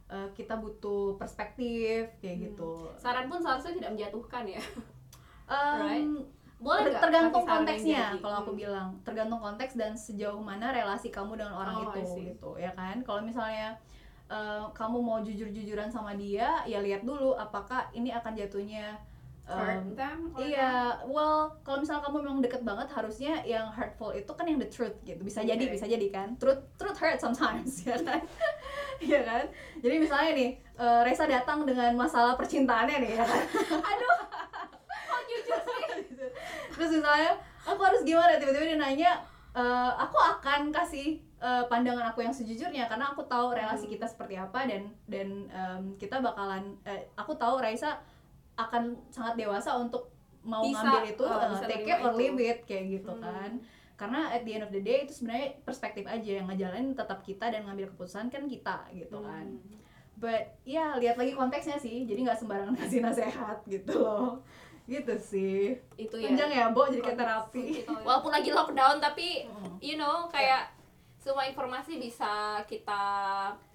eh, 0.08 0.30
kita 0.34 0.56
butuh 0.56 1.15
perspektif 1.15 2.08
kayak 2.17 2.36
Hmm. 2.38 2.45
gitu 2.45 2.71
saran 2.95 3.27
pun 3.27 3.38
seharusnya 3.38 3.75
tidak 3.75 3.91
menjatuhkan 3.93 4.43
ya 4.47 4.62
Em, 5.47 5.80
Right. 5.82 6.08
Boleh 6.58 6.89
ter- 6.89 6.98
tergantung 6.98 7.46
konteksnya 7.46 8.17
jadi? 8.17 8.17
kalau 8.17 8.38
aku 8.41 8.52
bilang 8.58 8.98
tergantung 9.06 9.38
konteks 9.38 9.78
dan 9.78 9.93
sejauh 9.93 10.41
mana 10.41 10.74
relasi 10.74 11.13
kamu 11.13 11.38
dengan 11.38 11.54
orang 11.54 11.86
Oh, 11.86 11.93
itu 11.93 12.34
gitu 12.34 12.50
ya 12.58 12.74
kan 12.74 12.98
kalau 13.06 13.22
misalnya 13.22 13.78
eh, 14.26 14.65
kamu 14.74 14.98
mau 14.98 15.22
jujur-jujuran 15.22 15.88
sama 15.88 16.17
dia 16.17 16.65
ya 16.65 16.82
lihat 16.82 17.06
dulu 17.06 17.38
apakah 17.38 17.86
ini 17.93 18.10
akan 18.10 18.34
jatuhnya 18.34 18.98
hurt 19.48 19.96
them 19.96 20.28
Iya, 20.36 21.08
well 21.08 21.48
kalau 21.63 21.80
misalnya 21.80 22.04
kamu 22.04 22.20
memang 22.20 22.39
deket 22.43 22.67
banget 22.67 22.91
harusnya 22.91 23.39
yang 23.48 23.72
hurtful 23.72 24.12
itu 24.12 24.28
kan 24.28 24.43
yang 24.43 24.60
the 24.60 24.67
truth 24.67 25.00
gitu. 25.08 25.24
Bisa 25.24 25.39
jadi, 25.39 25.63
Oke. 25.63 25.80
bisa 25.80 25.88
jadi 25.88 26.08
kan. 26.12 26.36
Truth 26.36 26.60
truth 26.76 27.00
hurt 27.00 27.15
sometimes 27.15 27.80
ya 27.88 27.96
kan. 27.96 28.20
Iya 29.00 29.24
kan? 29.24 29.43
Jadi 29.80 29.96
misalnya 30.04 30.32
nih, 30.36 30.50
eh, 30.76 31.02
Reza 31.08 31.24
datang 31.32 31.63
dengan 31.63 31.96
masalah 31.96 32.36
percintaannya 32.36 33.00
nih 33.00 33.12
ya 33.15 33.24
kan. 33.24 33.43
Aduh, 33.96 34.17
Terus 36.77 36.91
misalnya 36.93 37.33
aku 37.63 37.81
harus 37.81 38.01
gimana 38.01 38.37
tiba-tiba 38.37 38.65
dia 38.65 38.77
nanya 38.77 39.11
"Eh, 39.51 39.91
aku 39.97 40.13
akan 40.15 40.69
kasih 40.69 41.17
eh, 41.37 41.63
pandangan 41.65 42.05
aku 42.07 42.21
yang 42.21 42.31
sejujurnya 42.31 42.85
karena 42.85 43.09
aku 43.09 43.21
tahu 43.25 43.53
relasi 43.53 43.85
Hmm. 43.85 43.93
kita 43.93 44.05
seperti 44.05 44.33
apa 44.33 44.65
dan 44.65 44.89
dan 45.05 45.27
em, 45.47 45.83
kita 45.95 46.17
bakalan 46.17 46.77
eh, 46.83 47.09
aku 47.13 47.33
tahu 47.33 47.57
Raisa 47.57 47.97
akan 48.55 48.97
sangat 49.07 49.37
dewasa 49.37 49.73
untuk 49.75 50.09
mau 50.41 50.61
Bisa, 50.61 50.81
ngambil 50.81 51.03
itu 51.07 51.23
eh, 51.23 51.47
bisa 51.51 51.65
take 51.65 51.85
it 51.85 51.99
or 51.99 52.13
leave 52.13 52.39
it 52.39 52.59
kayak 52.63 52.85
gitu 52.91 53.11
Hmm. 53.11 53.21
kan 53.21 53.51
karena 53.93 54.29
at 54.29 54.41
the 54.41 54.51
end 54.51 54.61
of 54.61 54.69
the 54.69 54.79
day 54.79 55.03
itu 55.03 55.13
sebenarnya 55.15 55.57
perspektif 55.61 56.05
aja 56.05 56.31
yang 56.37 56.45
ngejalanin 56.47 56.93
tetap 56.93 57.21
kita 57.21 57.49
dan 57.49 57.65
ngambil 57.65 57.89
keputusan 57.91 58.29
kan 58.29 58.45
kita 58.45 58.77
gitu 58.91 59.17
kan 59.19 59.45
Hmm. 59.47 59.77
but 60.15 60.41
ya 60.63 60.97
lihat 60.97 61.17
lagi 61.17 61.33
konteksnya 61.33 61.77
sih 61.77 62.01
jadi 62.03 62.25
nggak 62.25 62.39
sembarangan 62.39 62.73
kasih 62.81 63.01
nasehat 63.01 63.61
gitu 63.63 63.93
loh 63.95 64.41
gitu 64.88 65.13
sih. 65.19 65.76
Itu 66.00 66.15
ya. 66.15 66.32
Panjang 66.32 66.52
ya 66.52 66.65
bo 66.71 66.88
jadi 66.88 67.04
kayak 67.04 67.19
terapi. 67.19 67.65
Walaupun 68.08 68.32
lagi 68.32 68.50
lockdown 68.56 69.04
tapi 69.04 69.43
you 69.84 70.00
know 70.00 70.32
kayak 70.32 70.71
semua 71.19 71.43
informasi 71.43 72.00
bisa 72.00 72.63
kita 72.63 73.04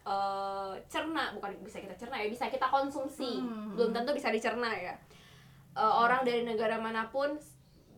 eh, 0.08 0.72
cerna. 0.88 1.36
Bukan 1.36 1.60
bisa 1.60 1.78
kita 1.84 1.92
cerna 2.00 2.16
ya 2.16 2.32
bisa 2.32 2.48
kita 2.48 2.64
konsumsi. 2.66 3.38
Hmm. 3.44 3.76
belum 3.76 3.92
tentu 3.92 4.16
bisa 4.16 4.32
dicerna 4.32 4.72
ya. 4.72 4.96
Eh, 5.76 5.94
orang 6.00 6.24
dari 6.24 6.48
negara 6.48 6.80
mana 6.80 7.12
pun 7.12 7.36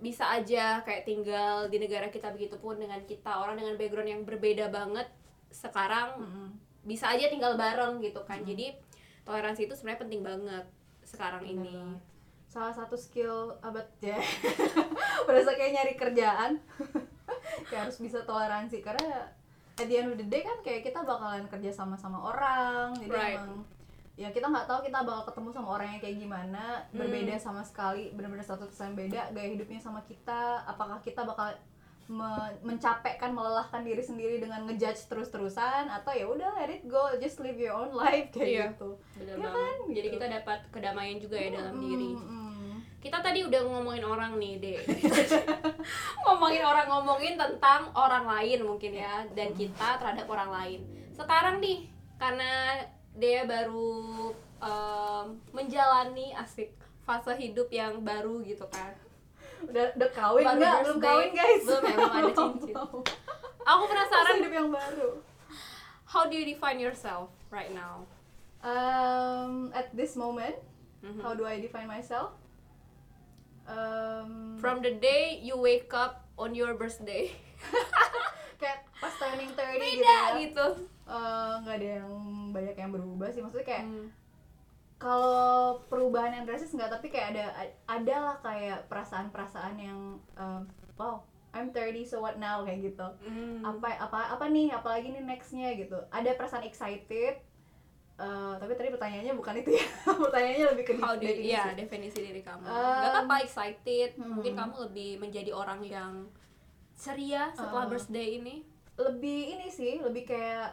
bisa 0.03 0.27
aja 0.35 0.83
kayak 0.83 1.07
tinggal 1.07 1.71
di 1.71 1.79
negara 1.79 2.11
kita 2.11 2.35
begitu 2.35 2.59
pun 2.59 2.77
dengan 2.83 2.99
kita. 3.07 3.31
Orang 3.31 3.55
dengan 3.55 3.79
background 3.79 4.11
yang 4.11 4.23
berbeda 4.27 4.75
banget 4.75 5.07
sekarang 5.55 6.19
Mm-mm. 6.19 6.49
bisa 6.83 7.15
aja 7.15 7.31
tinggal 7.31 7.55
bareng 7.55 8.03
gitu 8.03 8.19
kan. 8.27 8.43
Jadi 8.43 8.75
toleransi 9.23 9.71
itu 9.71 9.75
sebenarnya 9.79 10.03
penting 10.03 10.23
banget 10.27 10.67
sekarang 11.07 11.47
Bener 11.47 11.55
ini. 11.63 11.71
banget. 11.79 12.14
Salah 12.55 12.71
satu 12.71 12.95
skill 12.95 13.35
abad 13.61 13.83
ya 14.05 14.15
berasa 15.25 15.51
kayak 15.53 15.73
nyari 15.75 15.95
kerjaan 15.95 16.53
kayak 17.69 17.81
harus 17.85 17.99
bisa 17.99 18.23
toleransi 18.23 18.79
karena 18.79 19.27
at 19.75 19.85
the 19.85 19.97
end 19.97 20.07
of 20.07 20.17
the 20.17 20.25
day 20.25 20.41
kan 20.41 20.55
kayak 20.61 20.83
kita 20.83 21.03
bakalan 21.03 21.43
kerja 21.45 21.71
sama 21.71 21.95
sama 21.95 22.23
orang 22.25 22.95
jadi 22.97 23.11
Right. 23.11 23.37
emang 23.37 23.67
ya 24.15 24.31
kita 24.31 24.47
nggak 24.47 24.65
tahu 24.65 24.81
kita 24.81 25.03
bakal 25.03 25.27
ketemu 25.27 25.49
sama 25.51 25.69
orang 25.73 25.89
yang 25.91 26.01
kayak 26.01 26.17
gimana 26.17 26.65
Hmm. 26.87 26.97
berbeda 26.97 27.35
sama 27.37 27.61
sekali 27.61 28.15
benar-benar 28.15 28.47
satu 28.47 28.71
yang 28.71 28.95
beda 28.95 29.21
gaya 29.29 29.49
hidupnya 29.51 29.81
sama 29.81 29.99
kita 30.01 30.43
apakah 30.65 31.03
kita 31.03 31.27
bakal 31.27 31.51
me- 32.07 32.55
mencapekkan 32.63 33.33
melelahkan 33.33 33.83
diri 33.83 33.99
sendiri 33.99 34.39
dengan 34.39 34.63
ngejudge 34.65 35.09
terus-terusan 35.09 35.91
atau 35.91 36.13
ya 36.13 36.29
udah 36.29 36.55
let 36.55 36.71
it 36.71 36.85
go 36.85 37.01
just 37.17 37.41
live 37.41 37.57
your 37.57 37.75
own 37.75 37.91
life 37.93 38.31
kayak 38.31 38.47
Iya. 38.47 38.65
gitu 38.71 38.91
bener 39.17 39.35
Iya 39.35 39.43
banget 39.43 39.59
kan? 39.59 39.79
jadi 39.89 40.07
Gitu. 40.07 40.15
kita 40.15 40.27
dapat 40.31 40.59
kedamaian 40.71 41.19
juga 41.19 41.37
ya 41.37 41.49
dalam 41.51 41.75
diri 41.77 42.11
Mm-mm. 42.15 42.44
Kita 43.05 43.21
tadi 43.21 43.45
udah 43.45 43.61
ngomongin 43.69 44.01
orang 44.01 44.41
nih 44.41 44.57
deh 44.57 44.81
ngomongin 46.25 46.65
orang 46.65 46.89
ngomongin 46.89 47.37
tentang 47.37 47.93
orang 47.93 48.25
lain 48.25 48.65
mungkin 48.65 48.97
ya 48.97 49.29
dan 49.37 49.53
kita 49.53 50.01
terhadap 50.01 50.25
orang 50.25 50.51
lain. 50.51 50.81
Sekarang 51.13 51.61
nih 51.61 51.85
karena 52.17 52.81
dia 53.15 53.45
baru 53.45 54.33
em, 54.59 55.27
menjalani 55.53 56.33
asik 56.35 56.73
fase 57.05 57.37
hidup 57.37 57.69
yang 57.69 58.01
baru 58.01 58.41
gitu 58.41 58.65
kan. 58.73 58.97
Udah 59.69 59.93
udah 59.95 60.11
kawin 60.11 60.45
nggak? 60.49 60.77
Belum 60.89 60.99
kawin 60.99 61.31
guys. 61.31 61.63
Belum 61.63 61.83
belum 61.93 62.11
ada 62.11 62.33
cincin. 62.33 62.75
aku 63.63 63.83
penasaran. 63.85 64.35
Hidup 64.41 64.55
yang 64.55 64.71
baru. 64.73 65.11
How 66.05 66.25
do 66.25 66.35
you 66.35 66.49
define 66.49 66.81
yourself 66.81 67.29
right 67.53 67.71
now? 67.71 68.09
Um, 68.65 69.69
at 69.77 69.93
this 69.93 70.17
moment 70.17 70.57
Mhm. 71.05 71.21
how 71.21 71.37
do 71.37 71.45
I 71.45 71.61
define 71.61 71.85
myself 71.85 72.33
um, 73.67 74.57
from 74.57 74.81
the 74.81 74.95
day 74.95 75.39
you 75.39 75.55
wake 75.55 75.91
up 75.91 76.25
on 76.35 76.53
your 76.53 76.75
birthday. 76.75 77.31
Kayak 78.61 78.87
pas 78.97 79.13
turning 79.15 79.51
30 79.51 79.57
gitu 79.57 79.83
beda 80.01 80.09
ya. 80.09 80.23
gitu. 80.39 80.67
Eh, 81.05 81.53
nggak 81.61 81.77
ada 81.77 81.89
yang 82.01 82.13
banyak 82.51 82.77
yang 82.77 82.91
berubah 82.91 83.29
sih. 83.29 83.41
Maksudnya 83.41 83.67
kayak 83.67 83.85
Hmm. 83.85 84.09
kalau 84.97 85.45
perubahan 85.85 86.33
yang 86.33 86.45
drastis 86.45 86.73
nggak 86.73 86.89
tapi 86.89 87.09
kayak 87.09 87.35
ada 87.35 87.45
ada 87.85 88.17
lah 88.23 88.37
kayak 88.41 88.87
perasaan-perasaan 88.87 89.75
yang 89.77 90.01
um, 90.35 90.63
wow 90.95 91.21
I'm 91.53 91.71
30 91.71 92.03
so 92.05 92.19
what 92.19 92.37
now? 92.37 92.65
Kayak 92.65 92.89
gitu. 92.89 93.07
Hmm. 93.23 93.63
apa 93.63 93.95
apa 94.01 94.33
apa 94.33 94.45
nih? 94.47 94.73
Apalagi 94.73 95.13
nih 95.13 95.23
nextnya 95.23 95.75
gitu. 95.75 95.99
Ada 96.09 96.35
perasaan 96.35 96.65
excited 96.65 97.39
eh, 98.17 98.55
tapi 98.55 98.73
tadi 98.73 98.89
pertanyaannya 98.89 99.35
bukan 99.35 99.55
itu 99.59 99.71
ya 99.75 99.87
pertanyaannya 100.23 100.67
lebih 100.71 100.85
ke 100.85 100.93
How 100.97 101.15
do 101.15 101.23
definisi. 101.23 101.51
ya 101.51 101.65
definisi 101.73 102.19
diri 102.23 102.41
kamu? 102.41 102.63
Um, 102.63 102.73
Gak 102.73 103.11
apa-apa 103.13 103.37
excited. 103.41 104.11
hmm. 104.15 104.31
Mungkin 104.39 104.55
kamu 104.55 104.75
lebih 104.85 105.11
menjadi 105.19 105.51
orang 105.51 105.81
yang 105.83 106.13
ceria 106.95 107.51
setelah 107.51 107.85
Uh. 107.85 107.91
birthday 107.91 108.39
ini. 108.39 108.57
lebih 108.95 109.59
ini 109.59 109.67
sih 109.67 109.99
lebih 109.99 110.23
kayak 110.25 110.71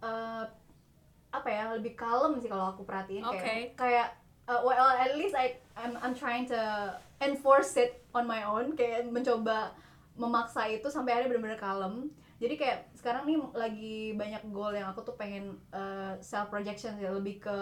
eh, 0.00 0.44
apa 1.30 1.48
ya 1.48 1.70
lebih 1.72 1.94
kalem 1.94 2.38
sih 2.38 2.46
kalau 2.46 2.70
aku 2.70 2.82
perhatiin 2.82 3.22
kayak 3.22 3.38
Oke. 3.38 3.54
kayak 3.76 4.08
uh, 4.44 4.58
well 4.60 4.86
at 4.88 5.14
least 5.14 5.34
I 5.34 5.54
I'm 5.74 5.94
I'm 5.96 6.10
trying 6.10 6.46
to 6.46 6.58
enforce 7.20 7.74
it 7.74 8.02
on 8.10 8.22
my 8.24 8.42
own 8.42 8.74
kayak 8.74 9.06
mencoba 9.06 9.70
memaksa 10.14 10.66
itu 10.66 10.86
sampai 10.86 11.14
akhirnya 11.14 11.30
benar-benar 11.32 11.58
kalem 11.58 12.10
jadi 12.42 12.54
kayak 12.58 12.78
sekarang 12.98 13.24
nih 13.28 13.38
lagi 13.54 13.96
banyak 14.18 14.42
goal 14.50 14.74
yang 14.74 14.90
aku 14.90 15.06
tuh 15.06 15.14
pengen 15.14 15.54
uh, 15.70 16.18
self 16.18 16.50
projection 16.50 16.98
sih 16.98 17.06
lebih 17.06 17.38
ke 17.38 17.58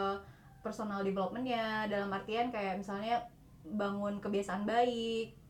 personal 0.64 1.04
developmentnya. 1.04 1.90
Dalam 1.90 2.08
artian 2.08 2.48
kayak 2.48 2.80
misalnya 2.80 3.20
bangun 3.62 4.18
kebiasaan 4.18 4.64
baik 4.64 5.42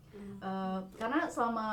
Uh, 0.43 0.81
karena 1.01 1.25
selama 1.25 1.69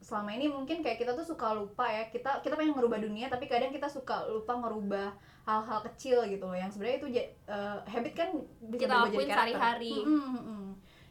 selama 0.00 0.32
ini 0.34 0.50
mungkin 0.50 0.82
kayak 0.82 0.98
kita 0.98 1.12
tuh 1.14 1.22
suka 1.22 1.54
lupa 1.54 1.86
ya. 1.86 2.10
Kita 2.10 2.42
kita 2.42 2.58
pengen 2.58 2.74
ngerubah 2.74 2.98
dunia 2.98 3.30
tapi 3.30 3.46
kadang 3.46 3.70
kita 3.70 3.86
suka 3.86 4.26
lupa 4.26 4.58
ngerubah 4.58 5.14
hal-hal 5.46 5.80
kecil 5.92 6.24
gitu 6.26 6.44
loh. 6.50 6.56
Yang 6.58 6.78
sebenarnya 6.78 6.98
itu 6.98 7.08
uh, 7.46 7.78
habit 7.86 8.14
kan 8.16 8.28
bisa 8.72 8.82
Kita 8.88 8.94
lakuin 9.06 9.28
sehari-hari. 9.28 9.94
Mm-mm. 10.02 10.64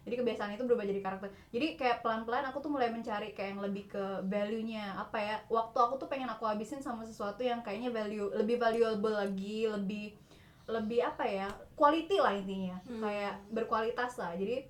Jadi 0.09 0.25
kebiasaan 0.25 0.57
itu 0.57 0.65
berubah 0.65 0.89
jadi 0.89 1.01
karakter. 1.05 1.29
Jadi 1.53 1.77
kayak 1.77 2.01
pelan-pelan 2.01 2.49
aku 2.49 2.57
tuh 2.65 2.73
mulai 2.73 2.89
mencari 2.89 3.37
kayak 3.37 3.53
yang 3.53 3.61
lebih 3.61 3.85
ke 3.85 4.25
value-nya. 4.25 4.97
Apa 4.97 5.17
ya? 5.21 5.35
Waktu 5.45 5.77
aku 5.77 6.01
tuh 6.01 6.09
pengen 6.09 6.25
aku 6.33 6.49
habisin 6.49 6.81
sama 6.81 7.05
sesuatu 7.05 7.45
yang 7.45 7.61
kayaknya 7.61 7.93
value 7.93 8.33
lebih 8.33 8.57
valuable 8.57 9.13
lagi 9.13 9.69
lebih 9.69 10.17
lebih 10.65 11.05
apa 11.05 11.29
ya? 11.29 11.47
Quality 11.77 12.17
lah 12.17 12.33
intinya. 12.33 12.81
Hmm. 12.89 13.05
kayak 13.05 13.33
berkualitas 13.53 14.17
lah. 14.17 14.33
Jadi 14.33 14.65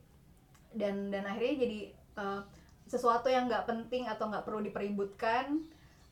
dan 0.75 1.07
dan 1.07 1.23
akhirnya 1.23 1.55
jadi 1.63 1.79
uh, 2.19 2.41
sesuatu 2.83 3.31
yang 3.31 3.47
nggak 3.47 3.63
penting 3.63 4.11
atau 4.11 4.27
nggak 4.27 4.43
perlu 4.43 4.59
dipeributkan 4.59 5.63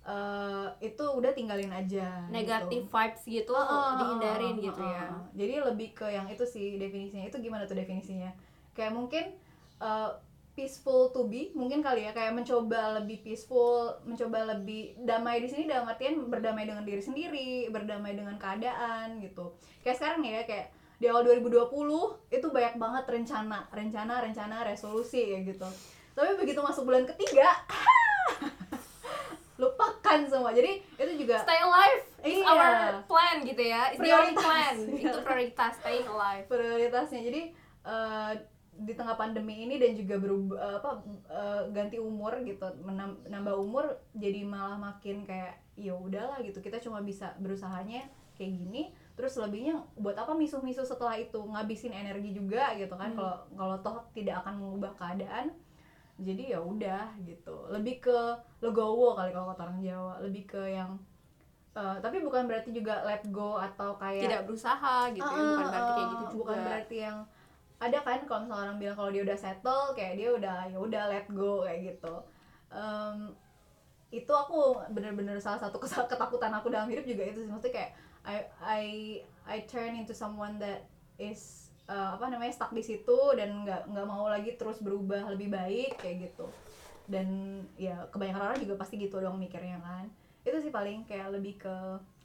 uh, 0.07 0.71
itu 0.79 1.03
udah 1.03 1.35
tinggalin 1.35 1.69
aja 1.69 2.25
Negatif 2.31 2.87
gitu. 2.87 2.93
vibes 2.93 3.23
gitu 3.27 3.53
ah, 3.53 3.99
dihindarin 3.99 4.55
ah, 4.55 4.63
gitu 4.71 4.81
ah, 4.81 4.93
ya. 4.95 5.07
jadi 5.35 5.53
lebih 5.67 5.93
ke 5.93 6.07
yang 6.07 6.25
itu 6.31 6.47
sih 6.47 6.79
definisinya. 6.79 7.27
Itu 7.27 7.43
gimana 7.43 7.67
tuh 7.67 7.75
definisinya 7.75 8.31
kayak 8.77 8.93
mungkin 8.93 9.33
uh, 9.77 10.13
peaceful 10.53 11.09
to 11.09 11.25
be 11.25 11.49
mungkin 11.51 11.81
kali 11.81 12.01
ya 12.01 12.11
kayak 12.11 12.31
mencoba 12.31 12.97
lebih 12.97 13.21
peaceful 13.21 13.77
mencoba 14.03 14.45
lebih 14.51 14.93
damai 14.99 15.37
di 15.37 15.45
sini 15.45 15.65
dalam 15.65 15.85
artian 15.85 16.17
berdamai 16.23 16.63
dengan 16.63 16.81
diri 16.81 16.97
sendiri 16.99 17.67
berdamai 17.67 18.13
dengan 18.13 18.37
keadaan 18.37 19.17
gitu 19.19 19.53
kayak 19.81 19.97
sekarang 19.97 20.21
nih 20.21 20.31
ya 20.35 20.43
kayak 20.45 20.67
di 20.97 21.05
awal 21.05 21.21
2020 21.23 21.69
itu 22.31 22.47
banyak 22.47 22.73
banget 22.75 23.05
rencana 23.07 23.69
rencana 23.69 24.13
rencana 24.19 24.61
resolusi 24.63 25.25
kayak 25.27 25.45
gitu 25.47 25.69
tapi 26.13 26.33
begitu 26.35 26.57
masuk 26.59 26.85
bulan 26.85 27.05
ketiga 27.07 27.53
lupakan 29.57 30.19
semua 30.23 30.53
jadi 30.53 30.77
itu 30.95 31.13
juga 31.19 31.41
Stay 31.41 31.57
alive 31.59 32.01
is 32.23 32.37
Iya. 32.37 32.45
our 32.45 32.69
plan 33.05 33.41
gitu 33.41 33.57
ya. 33.59 33.89
It's 33.89 33.97
the 33.97 34.09
only 34.11 34.33
Prioritas. 34.33 34.43
plan. 34.43 34.75
Itu 34.91 35.17
prioritas 35.25 35.71
staying 35.77 36.07
alive. 36.07 36.43
prioritasnya 36.45 37.21
jadi 37.23 37.41
eh, 37.83 38.31
di 38.77 38.93
tengah 38.93 39.13
pandemi 39.13 39.65
ini 39.65 39.75
dan 39.75 39.93
juga 39.93 40.15
berubah 40.17 40.55
eh, 40.55 40.75
apa 40.77 40.89
eh, 41.27 41.61
ganti 41.71 41.97
umur 41.97 42.37
gitu 42.41 42.61
menam- 42.81 43.17
nambah 43.25 43.57
umur 43.57 43.85
jadi 44.13 44.45
malah 44.45 44.77
makin 44.77 45.25
kayak 45.25 45.57
ya 45.73 45.93
udahlah 45.93 46.37
gitu 46.41 46.57
kita 46.59 46.77
cuma 46.77 47.01
bisa 47.01 47.33
berusahanya 47.37 48.05
kayak 48.33 48.53
gini 48.53 48.81
terus 49.17 49.33
lebihnya 49.35 49.81
buat 49.97 50.13
apa 50.13 50.31
misuh-misuh 50.31 50.85
setelah 50.85 51.17
itu 51.17 51.41
ngabisin 51.41 51.89
energi 51.89 52.31
juga 52.31 52.77
gitu 52.77 52.93
kan 52.93 53.11
Hmm. 53.11 53.17
kalau 53.17 53.37
kalau 53.53 53.77
toh 53.81 53.97
tidak 54.13 54.45
akan 54.45 54.61
mengubah 54.61 54.93
keadaan 54.93 55.49
jadi 56.17 56.53
ya 56.53 56.59
udah 56.61 57.13
gitu 57.21 57.69
lebih 57.69 57.97
ke 57.99 58.17
legowo 58.59 59.13
kali 59.13 59.29
kalau 59.29 59.53
kata 59.53 59.61
orang 59.65 59.81
Jawa 59.81 60.13
lebih 60.21 60.45
ke 60.45 60.61
yang 60.69 60.97
eh, 61.73 61.97
tapi 61.97 62.21
bukan 62.21 62.45
berarti 62.45 62.73
juga 62.73 63.05
let 63.05 63.21
go 63.29 63.57
atau 63.57 63.97
kayak 63.97 64.25
Tidak 64.25 64.41
berusaha 64.45 65.09
gitu 65.13 65.21
ya. 65.25 65.45
Bukan 65.53 65.65
berarti 65.65 65.91
kayak 65.93 66.07
gitu 66.09 66.25
juga. 66.25 66.33
bukan 66.37 66.57
berarti 66.61 66.97
yang 66.97 67.17
ada 67.77 68.01
kan 68.01 68.25
kalau 68.25 68.45
misalnya 68.45 68.63
orang 68.69 68.77
bilang 68.81 68.97
kalau 68.97 69.11
dia 69.13 69.21
udah 69.21 69.37
settle 69.37 69.93
kayak 69.93 70.17
dia 70.17 70.29
udah 70.33 70.57
ya 70.65 70.77
udah 70.81 71.03
let 71.13 71.27
go 71.29 71.61
kayak 71.61 71.93
gitu. 71.93 72.15
Em, 72.73 73.17
itu 74.09 74.31
aku 74.33 74.81
bener-bener 74.89 75.37
salah 75.37 75.61
satu 75.61 75.77
ketakutan 75.83 76.51
aku 76.57 76.73
dalam 76.73 76.89
hidup 76.89 77.05
juga 77.05 77.23
itu 77.29 77.45
sih. 77.45 77.51
Maksudnya 77.51 77.73
kayak 77.75 77.91
I 78.27 78.35
I 78.59 78.83
I 79.45 79.57
turn 79.69 79.93
into 79.93 80.17
someone 80.17 80.57
that 80.57 80.89
is 81.21 81.69
uh, 81.85 82.17
apa 82.17 82.33
namanya 82.33 82.51
stuck 82.55 82.73
di 82.73 82.81
situ 82.81 83.17
dan 83.37 83.63
nggak 83.63 83.93
nggak 83.93 84.07
mau 84.07 84.25
lagi 84.25 84.57
terus 84.57 84.81
berubah 84.81 85.29
lebih 85.29 85.53
baik 85.53 86.01
kayak 86.01 86.33
gitu. 86.33 86.49
Dan 87.07 87.61
ya 87.79 88.09
kebanyakan 88.09 88.51
orang 88.51 88.59
juga 88.59 88.75
pasti 88.75 88.97
gitu 88.97 89.21
dong 89.21 89.37
mikirnya 89.37 89.77
kan. 89.79 90.09
Itu 90.41 90.57
sih 90.59 90.73
paling 90.73 91.05
kayak 91.05 91.29
lebih 91.35 91.61
ke 91.61 91.75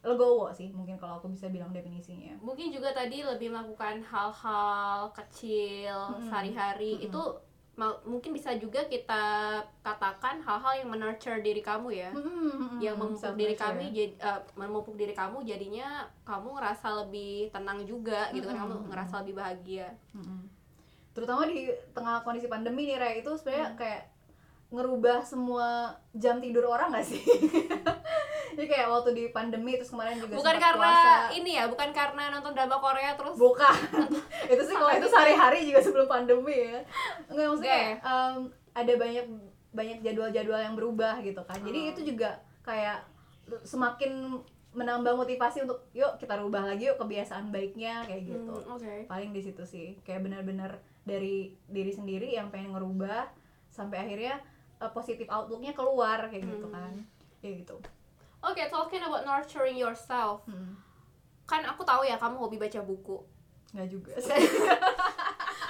legowo 0.02 0.50
sih 0.50 0.68
mungkin 0.68 0.98
kalau 0.98 1.16
aku 1.16 1.30
bisa 1.30 1.46
bilang 1.46 1.70
definisinya. 1.70 2.34
Mungkin 2.42 2.70
juga 2.70 2.90
tadi 2.90 3.22
lebih 3.22 3.50
melakukan 3.50 4.02
hal-hal 4.02 5.14
kecil 5.14 5.94
Mm-mm. 6.12 6.26
sehari-hari 6.26 6.98
Mm-mm. 6.98 7.06
itu 7.06 7.22
mungkin 8.04 8.36
bisa 8.36 8.52
juga 8.54 8.84
kita 8.84 9.24
katakan 9.80 10.38
hal-hal 10.38 10.84
yang 10.84 10.90
menurture 10.90 11.40
diri 11.40 11.62
kamu 11.62 11.88
ya. 11.94 12.10
Yang 12.78 12.96
memupuk 12.98 13.32
diri 13.32 13.54
kami 13.54 13.84
jadi 13.88 14.12
eh, 14.18 14.40
memupuk 14.54 14.94
diri 14.94 15.14
kamu 15.14 15.40
jadinya 15.42 15.88
kamu 16.22 16.52
ngerasa 16.52 17.06
lebih 17.06 17.48
tenang 17.48 17.80
juga 17.82 18.28
gitu 18.30 18.44
kan 18.44 18.66
kamu 18.66 18.90
ngerasa 18.90 19.14
lebih 19.22 19.34
bahagia. 19.38 19.88
Terutama 21.14 21.46
di 21.46 21.70
tengah 21.92 22.20
kondisi 22.20 22.46
pandemi 22.46 22.88
nih 22.88 22.98
Ray 22.98 23.14
itu 23.20 23.30
sebenarnya 23.32 23.68
Hmm. 23.70 23.78
kayak 23.78 24.02
ngerubah 24.72 25.20
semua 25.20 25.92
jam 26.12 26.40
tidur 26.40 26.64
orang 26.64 26.96
gak 26.96 27.04
sih 27.04 27.20
jadi 28.52 28.66
kayak 28.68 28.88
waktu 28.88 29.10
di 29.12 29.24
pandemi 29.28 29.72
terus 29.74 29.88
kemarin 29.88 30.16
juga 30.16 30.34
bukan 30.34 30.56
karena 30.56 30.90
puasa. 30.90 31.14
ini 31.32 31.50
ya 31.52 31.64
bukan 31.66 31.90
karena 31.90 32.22
nonton 32.30 32.52
drama 32.52 32.76
Korea 32.76 33.12
terus 33.12 33.34
bukan 33.34 33.76
itu 34.52 34.62
sih 34.62 34.74
kalau 34.74 34.90
itu 34.90 35.00
gitu. 35.00 35.08
sehari-hari 35.10 35.58
juga 35.64 35.80
sebelum 35.80 36.06
pandemi 36.06 36.56
ya 36.68 36.80
enggak 37.26 37.46
maksudnya 37.48 37.70
Oke. 37.70 37.80
kayak, 37.80 37.96
em, 38.02 38.34
ada 38.72 38.92
banyak 38.96 39.26
banyak 39.72 39.98
jadwal-jadwal 40.00 40.60
yang 40.60 40.74
berubah 40.74 41.14
gitu 41.20 41.40
kan 41.42 41.58
jadi 41.58 41.78
Hmm. 41.78 41.90
itu 41.90 42.00
juga 42.06 42.30
kayak 42.62 42.98
semakin 43.62 44.40
menambah 44.72 45.12
motivasi 45.14 45.62
untuk 45.62 45.84
yuk 45.92 46.16
kita 46.16 46.32
rubah 46.34 46.64
lagi 46.64 46.86
yuk 46.86 46.96
kebiasaan 46.96 47.48
baiknya 47.48 48.00
kayak 48.02 48.24
gitu 48.26 48.52
Hmm, 48.54 48.72
oke 48.72 48.94
paling 49.04 49.30
di 49.30 49.40
situ 49.40 49.60
sih 49.62 50.00
kayak 50.00 50.22
benar-benar 50.22 50.76
dari 51.02 51.52
diri 51.66 51.90
sendiri 51.90 52.30
yang 52.30 52.48
pengen 52.48 52.72
ngerubah 52.72 53.28
sampai 53.68 54.00
akhirnya 54.00 54.40
uh, 54.78 54.88
positif 54.88 55.26
outlooknya 55.26 55.72
keluar 55.72 56.24
kayak 56.26 56.44
gitu 56.46 56.66
Hmm. 56.66 56.74
kan 56.74 56.92
kayak 57.38 57.54
gitu 57.62 57.76
Oke, 58.42 58.62
talking 58.66 59.00
about 59.00 59.22
nurturing 59.22 59.78
yourself. 59.78 60.42
hmm. 60.44 60.74
Kan 61.46 61.62
aku 61.62 61.82
tahu 61.82 62.02
ya 62.02 62.16
kamu 62.16 62.38
hobi 62.38 62.58
baca 62.58 62.80
buku. 62.82 63.18
nggak 63.72 63.88
juga 63.88 64.12
sih 64.20 64.36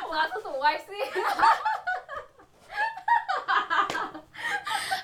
Nggak 0.02 0.26
sesuai 0.34 0.74
sih. 0.82 1.04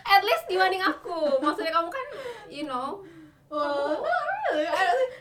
At 0.09 0.23
least 0.25 0.45
dibanding 0.49 0.83
aku. 0.83 1.39
Maksudnya 1.39 1.71
kamu 1.71 1.89
kan, 1.89 2.07
you 2.49 2.65
know, 2.65 3.05
think- 3.49 4.19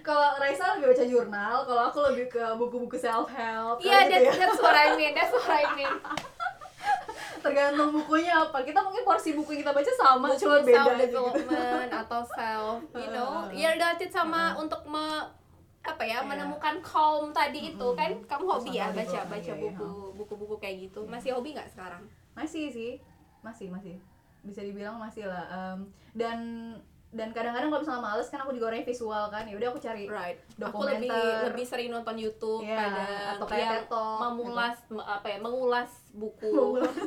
kalau 0.02 0.40
Raisa 0.40 0.80
lebih 0.80 0.96
baca 0.96 1.04
jurnal, 1.04 1.56
kalau 1.68 1.82
aku 1.92 2.00
lebih 2.08 2.32
ke 2.32 2.40
buku-buku 2.56 2.96
self 2.96 3.28
help. 3.28 3.84
Iya, 3.84 4.08
gitu 4.08 4.12
that's, 4.16 4.24
ya. 4.24 4.34
that's 4.40 4.60
what 4.64 4.72
I 4.76 4.88
mean. 4.96 5.12
That's 5.12 5.34
what 5.36 5.52
I 5.52 5.64
mean. 5.76 5.96
Tergantung 7.48 7.90
bukunya 7.96 8.34
apa. 8.36 8.58
Kita 8.62 8.80
mungkin 8.84 9.04
porsi 9.08 9.30
buku 9.34 9.50
yang 9.56 9.62
kita 9.64 9.74
baca 9.74 9.92
sama, 9.96 10.28
Buku 10.32 10.40
cuma 10.44 10.58
beda 10.62 10.84
self 10.84 11.00
gitu. 11.00 11.24
atau 12.04 12.22
self, 12.28 12.80
you 12.94 13.10
know, 13.12 13.48
Uh, 13.48 13.52
ya 13.56 13.74
related 13.76 14.12
sama 14.12 14.54
uh. 14.54 14.62
untuk 14.64 14.84
me 14.88 15.24
apa 15.88 16.04
ya 16.04 16.20
Iya. 16.20 16.28
menemukan 16.28 16.76
calm 16.84 17.32
tadi 17.32 17.72
itu 17.72 17.80
Mm-mm. 17.80 17.96
kan 17.96 18.12
kamu 18.28 18.44
hobi 18.44 18.76
ya 18.76 18.92
baca 18.92 19.24
baca 19.24 19.40
iya, 19.40 19.56
iya. 19.56 19.64
buku 19.72 19.88
buku-buku 20.20 20.56
kayak 20.60 20.92
gitu 20.92 21.08
masih 21.08 21.32
hobi 21.32 21.56
nggak 21.56 21.72
sekarang 21.72 22.04
Masih 22.36 22.68
sih, 22.68 23.00
masih 23.40 23.72
masih 23.72 23.96
bisa 24.44 24.62
dibilang 24.62 25.00
masih 25.00 25.26
lah. 25.26 25.48
Em, 25.48 25.88
dan 26.12 26.40
dan 27.10 27.32
kadang-kadang 27.32 27.68
kalau 27.68 27.82
misalnya 27.82 28.04
males 28.04 28.28
kan 28.28 28.40
aku 28.40 28.52
juga 28.52 28.66
orangnya 28.68 28.86
visual 28.86 29.24
kan 29.28 29.44
ya 29.44 29.56
udah 29.56 29.68
aku 29.70 29.80
cari 29.80 30.04
right. 30.06 30.38
Aku 30.54 30.60
dokumenter. 30.62 31.08
lebih 31.08 31.24
lebih 31.48 31.66
sering 31.66 31.90
nonton 31.90 32.16
YouTube 32.16 32.62
Iya, 32.62 32.76
pada 32.78 33.04
atau 33.34 33.46
kayak 33.48 33.68
TED 33.70 33.86
Talk, 33.88 34.18
memulas 34.22 34.78
me- 34.88 35.08
apa 35.08 35.26
ya 35.26 35.38
mengulas 35.38 35.88
buku. 36.12 36.50
Mengulas. 36.50 36.92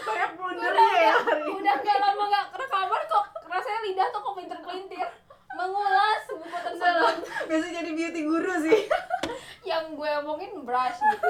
Banyak 0.00 0.30
udah 0.30 0.30
blundernya 0.32 0.88
ya 0.96 1.12
hari 1.20 1.42
ini. 1.42 1.52
udah 1.54 1.74
nggak 1.76 1.98
lama 1.98 2.22
nggak 2.24 2.44
rekaman 2.54 3.02
kok 3.04 3.24
rasanya 3.44 3.80
lidah 3.82 4.06
tuh 4.08 4.20
kok 4.20 4.34
pinter-pelintir 4.34 5.08
mengulas 5.50 6.22
buku 6.30 6.46
tersebut. 6.56 7.16
biasanya 7.44 7.72
jadi 7.74 7.90
beauty 7.92 8.20
guru 8.22 8.52
sih. 8.62 8.80
Yang 9.68 9.84
gue 9.92 10.10
omongin 10.18 10.62
brush 10.62 10.96
gitu. 10.96 11.28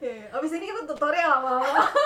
Ya, 0.00 0.28
abis 0.28 0.52
ini 0.52 0.66
kita 0.66 0.84
tutorial 0.84 1.40
lama-lama 1.40 1.86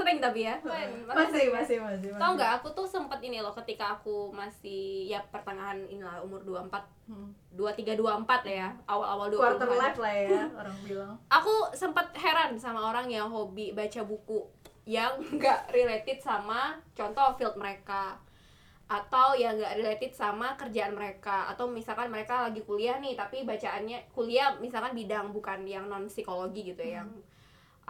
sering 0.00 0.18
tapi 0.18 0.40
ya. 0.48 0.56
Masih 0.64 1.28
sering 1.28 1.50
ya? 1.52 1.56
masih 1.60 1.76
masih 1.78 2.08
Tahu 2.16 2.32
nggak 2.34 2.52
aku 2.58 2.68
tuh 2.72 2.86
sempet 2.88 3.20
ini 3.20 3.44
loh 3.44 3.52
ketika 3.52 4.00
aku 4.00 4.32
masih 4.32 5.04
ya 5.06 5.20
pertengahan 5.28 5.76
inilah 5.86 6.24
umur 6.24 6.40
24 6.42 6.80
Hmm. 7.10 7.26
23 7.58 7.98
24 7.98 8.46
ya 8.46 8.70
awal-awal 8.86 9.26
20 9.26 9.42
quarter 9.42 9.66
life 9.74 9.98
lah 9.98 10.14
ya 10.14 10.46
orang 10.54 10.76
bilang. 10.86 11.14
Aku 11.26 11.50
sempat 11.74 12.14
heran 12.14 12.54
sama 12.54 12.86
orang 12.86 13.10
yang 13.10 13.26
hobi 13.26 13.74
baca 13.74 14.06
buku 14.06 14.46
yang 14.86 15.18
nggak 15.36 15.74
related 15.74 16.22
sama 16.22 16.78
contoh 16.94 17.34
field 17.34 17.58
mereka. 17.58 18.14
Atau 18.86 19.34
yang 19.34 19.58
nggak 19.58 19.82
related 19.82 20.14
sama 20.14 20.54
kerjaan 20.54 20.94
mereka. 20.94 21.50
Atau 21.50 21.66
misalkan 21.66 22.14
mereka 22.14 22.46
lagi 22.46 22.62
kuliah 22.62 23.02
nih 23.02 23.18
tapi 23.18 23.42
bacaannya 23.42 24.14
kuliah 24.14 24.54
misalkan 24.62 24.94
bidang 24.94 25.34
bukan 25.34 25.66
yang 25.66 25.90
non 25.90 26.06
psikologi 26.06 26.74
gitu 26.74 26.82
ya 26.82 27.02
yang 27.02 27.10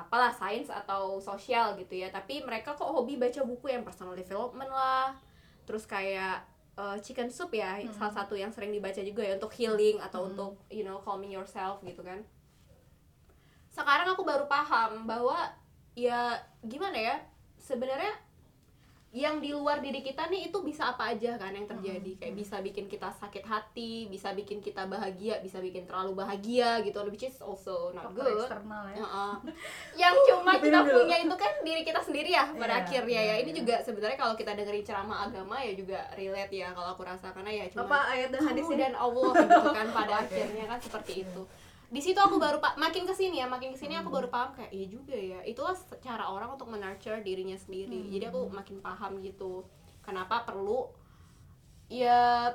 apalah 0.01 0.33
sains 0.33 0.73
atau 0.73 1.21
sosial 1.21 1.77
gitu 1.77 2.01
ya 2.01 2.09
tapi 2.09 2.41
mereka 2.41 2.73
kok 2.73 2.89
hobi 2.89 3.21
baca 3.21 3.45
buku 3.45 3.69
yang 3.69 3.85
personal 3.85 4.17
development 4.17 4.71
lah 4.71 5.13
terus 5.69 5.85
kayak 5.85 6.41
uh, 6.75 6.97
chicken 6.99 7.29
soup 7.29 7.53
ya 7.53 7.77
Hmm. 7.79 7.93
salah 7.93 8.15
satu 8.25 8.35
yang 8.35 8.49
sering 8.49 8.73
dibaca 8.73 8.99
juga 9.01 9.21
ya 9.21 9.37
untuk 9.37 9.53
healing 9.53 10.01
atau 10.01 10.25
Hmm. 10.25 10.31
untuk 10.33 10.53
you 10.73 10.83
know 10.83 10.99
calming 11.05 11.31
yourself 11.31 11.79
gitu 11.85 12.01
kan 12.01 12.25
sekarang 13.71 14.09
aku 14.09 14.27
baru 14.27 14.51
paham 14.51 15.07
bahwa 15.07 15.37
ya 15.95 16.35
gimana 16.65 16.99
ya 16.99 17.17
sebenarnya 17.57 18.11
yang 19.11 19.43
di 19.43 19.51
luar 19.51 19.83
diri 19.83 20.07
kita 20.07 20.31
nih 20.31 20.55
itu 20.55 20.59
bisa 20.63 20.95
apa 20.95 21.11
aja 21.11 21.35
kan 21.35 21.51
yang 21.51 21.67
terjadi. 21.67 22.15
Kayak 22.15 22.35
bisa 22.39 22.63
bikin 22.63 22.87
kita 22.87 23.11
sakit 23.11 23.43
hati 23.43 24.07
bisa 24.07 24.31
bikin 24.31 24.63
kita 24.63 24.87
bahagia 24.87 25.43
bisa 25.43 25.59
bikin 25.59 25.83
terlalu 25.83 26.15
bahagia 26.15 26.79
gitu. 26.87 27.03
Which 27.11 27.27
is 27.27 27.43
also 27.43 27.91
not 27.91 28.07
faktor 28.07 28.23
good. 28.23 28.47
eksternal 28.47 28.85
ya. 28.95 29.03
Heeh. 29.03 29.35
yang 30.07 30.15
cuma 30.15 30.53
kita 30.63 30.81
punya 30.87 31.17
itu 31.27 31.35
kan 31.35 31.53
diri 31.67 31.83
kita 31.83 32.01
sendiri 32.07 32.31
ya 32.31 32.47
pada 32.55 32.71
Iya, 32.71 32.87
akhirnya 32.87 33.21
iya, 33.27 33.35
ya. 33.35 33.43
Ini 33.43 33.51
iya. 33.51 33.59
juga 33.59 33.75
sebenarnya 33.83 34.19
kalau 34.23 34.35
kita 34.39 34.55
dengerin 34.55 34.85
ceramah 34.87 35.19
agama 35.27 35.59
ya 35.59 35.73
juga 35.75 36.01
relate 36.15 36.55
ya 36.55 36.71
kalau 36.71 36.95
aku 36.95 37.03
rasa. 37.03 37.35
Karena 37.35 37.51
ya 37.51 37.65
cuma 37.67 37.91
apa 37.91 37.99
ayat 38.15 38.29
dan 38.31 38.47
kamu 38.47 38.49
hadisnya 38.55 38.77
dan 38.79 38.95
Allah 38.95 39.31
gitu 39.43 39.71
kan 39.75 39.87
pada 39.99 40.15
Oke. 40.23 40.39
akhirnya 40.39 40.65
kan 40.71 40.79
seperti 40.79 41.27
itu 41.27 41.43
di 41.91 41.99
situ 41.99 42.17
aku 42.17 42.39
baru 42.39 42.57
pak 42.57 42.75
makin 42.77 43.03
ke 43.03 43.11
sini 43.11 43.37
ya 43.37 43.47
makin 43.47 43.71
ke 43.71 43.79
sini 43.79 43.95
aku 43.95 44.09
Hmm. 44.09 44.17
baru 44.17 44.29
paham 44.29 44.51
kayak 44.53 44.71
iya 44.71 44.87
juga 44.87 45.13
ya 45.13 45.43
itulah 45.43 45.75
cara 45.99 46.23
orang 46.25 46.51
untuk 46.51 46.67
menurture 46.67 47.19
dirinya 47.21 47.55
sendiri 47.55 47.99
Hmm. 48.01 48.09
jadi 48.09 48.25
aku 48.29 48.47
makin 48.49 48.79
paham 48.79 49.19
gitu 49.19 49.67
kenapa 50.01 50.43
perlu 50.45 50.87
ya 51.89 52.47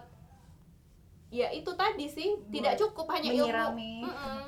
ya 1.29 1.51
itu 1.51 1.67
tadi 1.73 2.07
sih 2.07 2.39
tidak 2.47 2.73
Buat 2.73 2.81
cukup 2.87 3.07
hanya 3.11 3.29
menyirami. 3.29 3.95
ilmu 3.99 4.07
Mm-mm. 4.07 4.43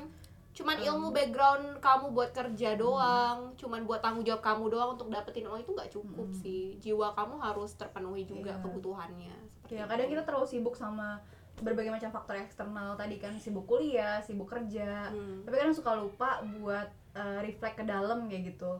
cuman 0.54 0.76
Hmm. 0.76 0.88
ilmu 0.88 1.08
background 1.12 1.64
kamu 1.78 2.06
buat 2.10 2.30
kerja 2.32 2.70
doang 2.74 3.52
cuman 3.54 3.84
buat 3.84 4.00
tanggung 4.00 4.24
jawab 4.24 4.40
kamu 4.40 4.64
doang 4.68 4.90
untuk 4.96 5.06
dapetin 5.08 5.44
uang 5.44 5.60
itu 5.60 5.70
nggak 5.70 5.92
cukup 5.92 6.26
Hmm. 6.26 6.40
sih 6.40 6.74
jiwa 6.78 7.12
kamu 7.12 7.36
harus 7.36 7.70
terpenuhi 7.74 8.24
juga 8.24 8.50
Iya. 8.52 8.62
kebutuhannya 8.64 9.36
ya 9.68 9.76
itu. 9.76 9.84
kadang 9.86 10.08
kita 10.08 10.22
terlalu 10.24 10.48
sibuk 10.48 10.72
sama 10.72 11.20
berbagai 11.60 11.90
macam 11.90 12.10
faktor 12.10 12.36
eksternal 12.36 12.94
tadi 12.94 13.16
kan 13.16 13.34
sibuk 13.34 13.64
kuliah 13.64 14.18
sibuk 14.20 14.46
kerja 14.46 15.10
Hmm. 15.10 15.42
tapi 15.42 15.54
kadang 15.56 15.74
suka 15.74 15.92
lupa 15.94 16.38
buat 16.56 16.86
uh, 17.12 17.38
reflect 17.40 17.76
ke 17.76 17.84
dalam 17.84 18.26
kayak 18.26 18.54
gitu 18.54 18.78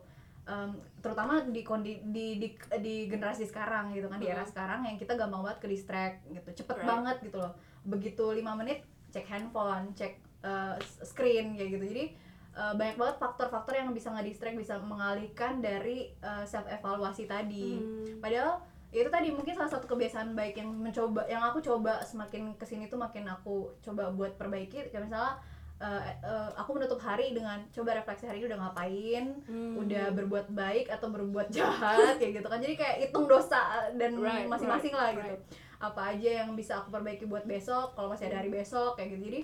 Em, 0.49 0.73
terutama 1.05 1.45
di 1.45 1.61
kondi 1.61 2.01
di, 2.09 2.41
di 2.41 2.49
di 2.81 3.05
generasi 3.05 3.45
sekarang 3.45 3.93
gitu 3.93 4.09
kan 4.09 4.17
di 4.17 4.33
era 4.33 4.41
Hmm. 4.41 4.49
sekarang 4.49 4.81
yang 4.81 4.97
kita 4.97 5.13
gampang 5.13 5.45
banget 5.45 5.61
ke 5.61 5.69
distract 5.69 6.25
gitu 6.25 6.65
cepet 6.65 6.73
Right. 6.73 6.89
banget 6.89 7.17
gitu 7.21 7.37
loh 7.37 7.53
begitu 7.85 8.25
lima 8.33 8.57
menit 8.57 8.81
cek 9.13 9.29
handphone 9.29 9.93
cek 9.93 10.17
uh, 10.41 10.73
screen 11.05 11.53
kayak 11.53 11.77
gitu 11.77 11.85
jadi 11.93 12.05
uh, 12.57 12.73
banyak 12.73 12.97
banget 12.97 13.17
faktor-faktor 13.21 13.77
yang 13.77 13.93
bisa 13.93 14.09
ngedistract 14.09 14.57
bisa 14.57 14.81
mengalihkan 14.81 15.61
dari 15.61 16.17
self 16.49 16.65
evaluasi 16.65 17.29
tadi 17.29 17.77
Hmm. 17.77 18.17
padahal 18.17 18.65
ya 18.89 19.05
itu 19.05 19.11
tadi 19.11 19.29
mungkin 19.29 19.53
salah 19.53 19.69
satu 19.69 19.85
kebiasaan 19.87 20.33
baik 20.33 20.57
yang 20.57 20.71
mencoba 20.73 21.25
yang 21.27 21.41
aku 21.41 21.61
coba 21.61 22.01
semakin 22.01 22.57
ke 22.57 22.65
sini 22.65 22.87
tuh 22.87 22.97
makin 22.97 23.25
aku 23.25 23.77
coba 23.79 24.09
buat 24.09 24.35
perbaiki. 24.35 24.89
Kayak 24.89 25.05
misalnya 25.05 25.37
eh, 25.79 26.03
eh, 26.21 26.51
aku 26.57 26.75
menutup 26.75 26.99
hari 26.99 27.31
dengan 27.31 27.63
coba 27.69 27.95
refleksi 27.95 28.27
hari 28.27 28.41
ini 28.41 28.49
udah 28.49 28.61
ngapain 28.61 29.25
Hmm. 29.45 29.79
udah 29.79 30.11
berbuat 30.11 30.47
baik 30.51 30.89
atau 30.89 31.09
berbuat 31.09 31.53
jahat 31.57 32.17
kayak 32.17 32.41
gitu 32.41 32.49
kan. 32.49 32.59
Jadi 32.59 32.75
kayak 32.75 32.97
hitung 33.01 33.29
dosa 33.29 33.87
dan 33.95 34.17
Right, 34.19 34.49
masing-masing 34.49 34.91
right, 34.91 34.99
lah 34.99 35.09
gitu. 35.15 35.35
apa 35.79 36.01
aja 36.11 36.31
yang 36.43 36.59
bisa 36.59 36.83
aku 36.83 36.91
perbaiki 36.91 37.25
buat 37.25 37.47
besok 37.47 37.95
kalau 37.95 38.11
masih 38.11 38.27
ada 38.27 38.43
hari 38.43 38.51
besok 38.51 38.97
kayak 38.97 39.15
gitu. 39.15 39.23
Jadi 39.31 39.41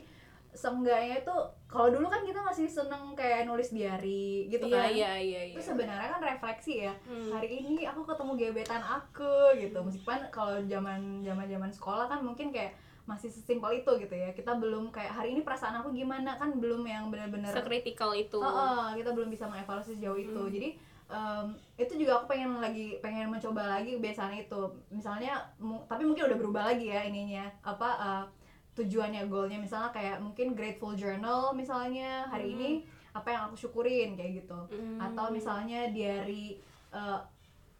seenggaknya 0.55 1.21
itu 1.21 1.37
kalau 1.67 1.91
dulu 1.91 2.07
kan 2.07 2.23
kita 2.23 2.39
masih 2.39 2.71
seneng 2.71 3.19
kayak 3.19 3.45
nulis 3.45 3.75
diary 3.75 4.47
gitu 4.47 4.71
iya 4.71 4.87
kan. 4.87 4.91
iya 4.95 5.13
iya 5.19 5.41
iya. 5.51 5.55
Itu 5.59 5.75
sebenarnya 5.75 6.09
kan 6.15 6.23
refleksi 6.23 6.87
ya. 6.87 6.95
Hmm. 7.03 7.35
hari 7.35 7.61
ini 7.61 7.83
aku 7.83 8.07
ketemu 8.07 8.33
gebetan 8.39 8.81
aku 8.81 9.59
gitu. 9.59 9.79
Meskipun 9.83 10.31
kalau 10.31 10.63
zaman 10.65 11.27
zaman 11.27 11.47
zaman 11.51 11.71
sekolah 11.75 12.07
kan 12.07 12.23
mungkin 12.23 12.55
kayak 12.55 12.79
masih 13.05 13.29
sesimpel 13.29 13.83
itu 13.83 13.91
gitu 13.99 14.15
ya. 14.15 14.31
Kita 14.31 14.55
belum 14.57 14.95
kayak 14.95 15.13
hari 15.13 15.35
ini 15.35 15.43
perasaan 15.43 15.83
aku 15.83 15.91
gimana? 15.91 16.39
Kan 16.39 16.63
belum 16.63 16.87
yang 16.87 17.11
benar-benar 17.11 17.51
sekritikal 17.51 18.15
itu. 18.15 18.39
Oh, 18.39 18.47
oh, 18.47 18.87
kita 18.95 19.11
belum 19.11 19.29
bisa 19.29 19.51
mengevaluasi 19.51 19.99
sejauh 19.99 20.17
itu. 20.17 20.39
Hmm. 20.39 20.55
jadi 20.55 20.69
em, 21.05 21.47
itu 21.77 22.01
juga 22.01 22.23
aku 22.23 22.33
pengen 22.33 22.63
lagi 22.63 22.97
pengen 23.03 23.29
mencoba 23.29 23.83
lagi 23.83 23.99
kebiasaan 23.99 24.39
itu. 24.39 24.63
Misalnya 24.89 25.43
mu- 25.59 25.83
tapi 25.91 26.07
mungkin 26.07 26.31
udah 26.31 26.39
berubah 26.39 26.63
lagi 26.71 26.95
ya 26.95 27.03
ininya. 27.03 27.51
Apa 27.61 27.91
eh, 27.99 28.25
tujuannya 28.75 29.27
goalnya. 29.27 29.57
Misalnya 29.57 29.91
kayak 29.91 30.19
mungkin 30.19 30.53
grateful 30.53 30.93
journal 30.93 31.51
misalnya 31.53 32.27
hari 32.27 32.51
Hmm. 32.51 32.57
ini 32.57 32.71
apa 33.11 33.29
yang 33.29 33.43
aku 33.45 33.57
syukurin 33.57 34.15
kayak 34.15 34.43
gitu. 34.43 34.59
Hmm. 34.69 34.99
atau 35.01 35.31
misalnya 35.31 35.87
diary 35.89 36.59
uh, 36.91 37.23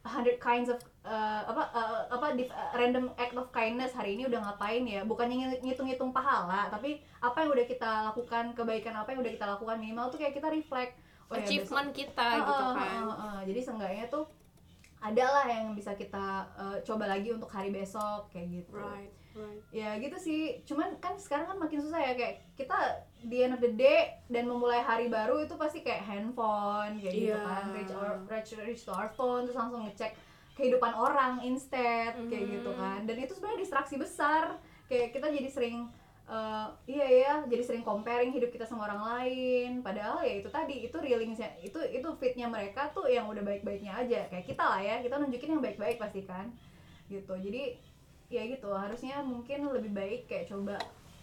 hundred 0.05 0.37
kinds 0.39 0.69
of 0.69 0.77
uh, 1.03 1.43
apa 1.43 1.63
uh, 1.73 2.03
apa 2.09 2.27
uh, 2.31 2.71
random 2.73 3.09
act 3.17 3.33
of 3.33 3.49
kindness 3.51 3.91
hari 3.91 4.15
ini 4.15 4.25
udah 4.25 4.39
ngapain 4.39 4.85
ya? 4.85 5.03
Bukannya 5.03 5.35
ngi- 5.35 5.63
ngitung-ngitung 5.63 6.11
pahala 6.11 6.69
tapi 6.69 7.01
apa 7.19 7.35
yang 7.41 7.51
udah 7.51 7.65
kita 7.65 7.91
lakukan 8.07 8.53
kebaikan 8.53 8.95
apa 8.95 9.11
yang 9.11 9.21
udah 9.21 9.33
kita 9.33 9.47
lakukan 9.49 9.77
minimal 9.77 10.07
tuh 10.09 10.19
kayak 10.19 10.35
kita 10.35 10.47
reflect 10.49 10.95
oh 11.27 11.35
ya, 11.35 11.41
besok- 11.41 11.43
achievement 11.43 11.91
kita 11.91 12.21
Ah, 12.23 12.37
gitu 12.39 12.53
kan. 12.53 12.77
ah, 12.77 13.03
ah, 13.03 13.17
ah. 13.17 13.39
jadi 13.43 13.61
seenggaknya 13.61 14.07
tuh 14.07 14.25
ada 15.01 15.25
lah 15.27 15.45
yang 15.47 15.73
bisa 15.73 15.93
kita 15.95 16.25
uh, 16.55 16.77
coba 16.81 17.05
lagi 17.07 17.29
untuk 17.29 17.49
hari 17.49 17.69
besok 17.69 18.31
kayak 18.31 18.63
gitu. 18.63 18.77
Right 18.77 19.11
right. 19.35 19.63
Ya 19.71 19.99
gitu 19.99 20.17
sih. 20.17 20.41
Cuman 20.63 20.97
kan 20.99 21.15
sekarang 21.15 21.47
kan 21.47 21.59
makin 21.59 21.79
susah 21.79 21.99
ya 21.99 22.13
kayak 22.15 22.35
kita 22.55 22.77
di 23.21 23.41
end 23.41 23.53
of 23.53 23.61
the 23.61 23.71
day 23.71 24.15
dan 24.27 24.45
memulai 24.45 24.79
hari 24.79 25.07
baru 25.07 25.41
itu 25.41 25.55
pasti 25.55 25.81
kayak 25.81 26.03
handphone 26.03 26.97
kayak 26.97 27.15
gitu 27.15 27.33
Iya. 27.33 27.41
kan 27.41 27.65
reach, 27.71 27.93
our, 27.93 28.13
reach, 28.25 28.51
reach 28.59 28.83
to 28.83 28.93
our 28.93 29.11
phone 29.11 29.43
terus 29.43 29.57
langsung 29.57 29.83
ngecek 29.83 30.13
kehidupan 30.55 30.93
orang 30.93 31.43
instead 31.43 32.15
kayak 32.31 32.45
Mhm. 32.47 32.53
gitu 32.55 32.71
kan. 32.75 33.01
Dan 33.03 33.17
itu 33.19 33.33
sebenarnya 33.33 33.61
distraksi 33.61 33.95
besar. 33.97 34.57
Kayak 34.85 35.13
kita 35.13 35.27
jadi 35.29 35.51
sering 35.51 35.79
eh, 36.25 36.67
iya 36.89 37.05
ya 37.05 37.33
jadi 37.45 37.61
sering 37.61 37.85
comparing 37.85 38.33
hidup 38.33 38.49
kita 38.49 38.65
sama 38.65 38.89
orang 38.89 39.03
lain. 39.05 39.71
Padahal 39.81 40.25
ya 40.25 40.41
itu 40.41 40.49
tadi 40.49 40.81
itu 40.83 40.97
realingsnya 40.97 41.53
itu 41.61 41.77
itu 41.85 42.09
fitnya 42.17 42.49
mereka 42.49 42.89
tuh 42.91 43.05
yang 43.05 43.29
udah 43.29 43.45
baik-baiknya 43.45 43.93
aja. 43.93 44.25
Kayak 44.33 44.49
kita 44.49 44.65
lah 44.65 44.81
ya 44.81 44.97
kita 45.01 45.21
nunjukin 45.21 45.53
yang 45.53 45.61
baik-baik 45.61 46.01
pasti 46.01 46.25
kan 46.25 46.49
gitu. 47.09 47.37
Jadi 47.37 47.77
ya 48.29 48.43
gitu 48.45 48.69
harusnya 48.71 49.21
mungkin 49.21 49.69
lebih 49.69 49.93
baik 49.93 50.21
kayak 50.27 50.49
coba 50.49 50.77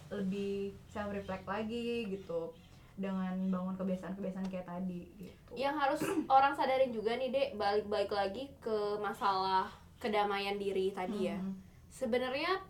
lebih 0.08 0.76
self 0.86 1.10
reflect 1.10 1.44
lagi 1.44 2.06
gitu 2.06 2.52
dengan 2.92 3.32
bangun 3.48 3.74
kebiasaan-kebiasaan 3.74 4.48
kayak 4.48 4.68
tadi 4.68 5.08
gitu 5.16 5.50
yang 5.56 5.74
harus 5.74 6.00
orang 6.30 6.52
sadarin 6.52 6.92
juga 6.92 7.16
nih 7.16 7.32
dek 7.32 7.48
balik-balik 7.56 8.12
lagi 8.12 8.52
ke 8.60 8.76
masalah 9.00 9.72
kedamaian 9.98 10.56
diri 10.56 10.92
tadi 10.92 11.28
ya 11.28 11.38
Hmm. 11.38 11.56
sebenarnya 11.88 12.60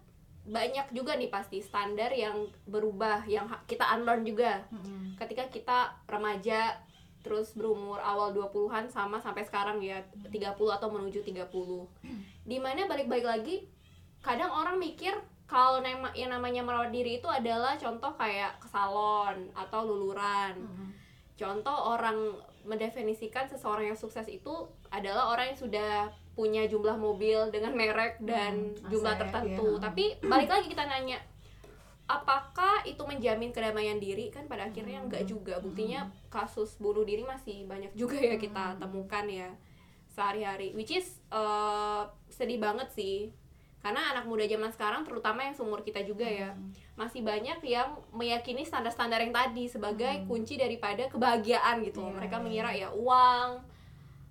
banyak 0.43 0.91
juga 0.91 1.14
nih 1.14 1.30
pasti 1.30 1.62
standar 1.62 2.11
yang 2.11 2.35
berubah 2.66 3.22
yang 3.30 3.47
kita 3.64 3.87
unlearn 3.95 4.26
juga 4.26 4.66
Mm-mm. 4.74 5.14
ketika 5.14 5.47
kita 5.47 5.78
remaja 6.11 6.83
terus 7.22 7.55
berumur 7.55 8.03
awal 8.03 8.35
20-an 8.35 8.91
sama 8.91 9.22
sampai 9.22 9.47
sekarang 9.47 9.78
ya 9.78 10.03
30 10.26 10.35
atau 10.59 10.91
menuju 10.91 11.22
30 11.22 11.47
di 12.51 12.59
mana 12.59 12.91
balik-balik 12.91 13.22
lagi 13.22 13.70
kadang 14.23 14.49
orang 14.49 14.79
mikir 14.79 15.12
kalau 15.45 15.79
nama 15.79 16.09
yang 16.12 16.31
namanya 16.31 16.62
merawat 16.62 16.89
diri 16.89 17.18
itu 17.18 17.29
adalah 17.29 17.77
contoh 17.77 18.14
kayak 18.14 18.57
ke 18.57 18.66
salon 18.66 19.51
atau 19.53 19.83
luluran 19.83 20.57
Mm-mm. 20.57 20.89
contoh 21.35 21.75
orang 21.93 22.16
mendefinisikan 22.62 23.45
seseorang 23.45 23.91
yang 23.91 23.99
sukses 23.99 24.25
itu 24.25 24.55
adalah 24.89 25.29
orang 25.29 25.51
yang 25.51 25.59
sudah 25.59 25.93
punya 26.33 26.64
jumlah 26.64 26.95
mobil 26.97 27.51
dengan 27.51 27.75
merek 27.75 28.23
dan 28.23 28.73
Hmm, 28.73 28.89
jumlah 28.89 29.18
tertentu. 29.18 29.77
iya. 29.77 29.83
Tapi 29.83 30.05
balik 30.23 30.49
lagi 30.49 30.66
kita 30.66 30.87
nanya, 30.87 31.18
apakah 32.07 32.81
itu 32.85 33.03
menjamin 33.03 33.51
kedamaian 33.51 33.99
diri? 33.99 34.29
Kan 34.29 34.47
pada 34.47 34.64
akhirnya 34.64 34.97
Hmm. 34.97 35.11
enggak 35.11 35.27
juga. 35.27 35.59
Buktinya 35.59 36.01
kasus 36.29 36.79
bunuh 36.79 37.03
diri 37.03 37.20
masih 37.23 37.66
banyak 37.66 37.93
juga 37.93 38.16
ya 38.16 38.39
kita 38.39 38.64
Hmm. 38.73 38.81
temukan 38.81 39.27
ya 39.27 39.51
sehari-hari. 40.09 40.73
Which 40.73 40.93
is 40.93 41.20
eh, 41.29 42.03
sedih 42.29 42.57
banget 42.59 42.89
sih. 42.93 43.33
Karena 43.83 44.14
anak 44.14 44.24
muda 44.24 44.47
zaman 44.47 44.70
sekarang 44.70 45.03
terutama 45.03 45.43
yang 45.43 45.53
seumur 45.53 45.83
kita 45.83 46.01
juga 46.01 46.22
ya 46.22 46.55
Hmm. 46.55 46.70
masih 46.95 47.20
banyak 47.20 47.59
yang 47.61 47.89
meyakini 48.11 48.62
standar-standar 48.62 49.18
yang 49.18 49.35
tadi 49.35 49.66
sebagai 49.66 50.22
Hmm. 50.22 50.26
kunci 50.26 50.55
daripada 50.55 51.05
kebahagiaan 51.07 51.83
gitu. 51.83 52.01
Iya, 52.01 52.14
Mereka 52.14 52.37
mengira 52.39 52.70
ya 52.70 52.89
uang 52.89 53.59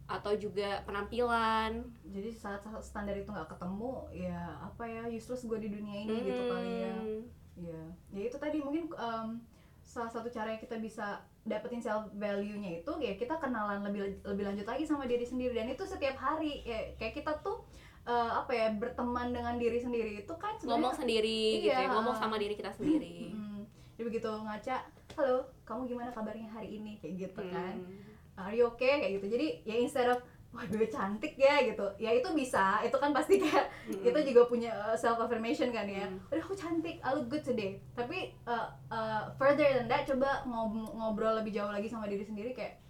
atau 0.07 0.33
juga 0.33 0.79
penampilan. 0.81 1.83
jadi 2.05 2.27
saat 2.29 2.59
standar 2.81 3.13
itu 3.13 3.27
nggak 3.27 3.47
ketemu 3.49 3.91
ya 4.13 4.35
apa 4.61 4.83
ya 4.83 5.07
useless 5.07 5.43
gue 5.45 5.55
di 5.57 5.69
dunia 5.69 6.03
ini 6.03 6.15
gitu 6.21 6.43
kali 6.45 6.71
ya 6.81 6.91
Hmm. 6.93 7.21
ya 7.57 7.81
ya 8.11 8.21
itu 8.21 8.35
tadi 8.35 8.59
mungkin 8.59 8.91
em, 8.91 9.39
salah 9.81 10.11
satu 10.11 10.27
cara 10.27 10.51
yang 10.51 10.59
kita 10.59 10.75
bisa 10.77 11.15
dapetin 11.41 11.79
self 11.79 12.11
value 12.13 12.53
nya 12.55 12.77
itu 12.77 12.91
ya 12.99 13.15
kita 13.15 13.39
kenalan 13.39 13.81
lebih 13.81 14.19
lebih 14.21 14.43
lanjut 14.45 14.67
lagi 14.67 14.83
sama 14.83 15.07
diri 15.07 15.23
sendiri 15.23 15.55
dan 15.55 15.67
itu 15.67 15.81
setiap 15.81 16.13
hari 16.15 16.59
ya, 16.61 16.91
kayak 16.95 17.15
kita 17.17 17.31
tuh 17.39 17.63
eh, 18.03 18.31
apa 18.33 18.51
ya 18.51 18.67
berteman 18.71 19.29
dengan 19.29 19.55
diri 19.55 19.77
sendiri 19.77 20.11
itu 20.19 20.33
kan 20.35 20.57
Ngomong 20.59 20.91
sendiri 20.91 21.61
gitu 21.61 21.69
ya, 21.69 21.81
Iya. 21.81 21.89
ngomong 21.91 22.15
sama 22.15 22.35
diri 22.35 22.53
kita 22.53 22.71
sendiri. 22.71 23.29
Mm, 23.31 23.61
jadi 23.93 24.03
begitu 24.03 24.27
ngaca 24.27 24.75
halo 25.11 25.37
kamu 25.61 25.81
gimana 25.87 26.09
kabarnya 26.09 26.47
hari 26.47 26.75
ini 26.75 26.97
kayak 26.97 27.13
gitu 27.21 27.41
kan 27.45 27.75
Hmm. 27.75 28.41
are 28.41 28.53
you 28.53 28.65
okay 28.65 28.97
kayak 28.97 29.19
gitu 29.19 29.27
jadi 29.29 29.47
ya 29.61 29.75
instead 29.77 30.07
of 30.07 30.17
wah 30.49 30.65
bebe 30.65 30.83
cantik 30.85 31.35
ya 31.37 31.61
gitu 31.61 31.83
ya 31.97 32.11
itu 32.11 32.25
bisa 32.31 32.79
itu 32.81 32.91
kan 32.93 33.11
pasti 33.11 33.37
kayak 33.37 33.69
Hmm. 33.85 34.01
kita 34.01 34.19
juga 34.23 34.41
punya 34.47 34.71
self 34.95 35.19
affirmation 35.19 35.69
kan 35.69 35.85
ya 35.85 36.07
Hmm. 36.07 36.17
udah 36.25 36.41
aku 36.41 36.55
cantik 36.55 36.97
I 36.97 37.09
look 37.11 37.29
good 37.29 37.43
today 37.43 37.77
tapi 37.93 38.33
uh, 38.43 38.67
uh, 38.87 39.29
further 39.35 39.63
than 39.69 39.85
that 39.85 40.03
coba 40.03 40.41
ngob- 40.43 40.91
ngobrol 40.91 41.37
lebih 41.37 41.53
jauh 41.53 41.69
lagi 41.69 41.85
sama 41.85 42.03
diri 42.05 42.23
sendiri 42.23 42.51
kayak 42.51 42.80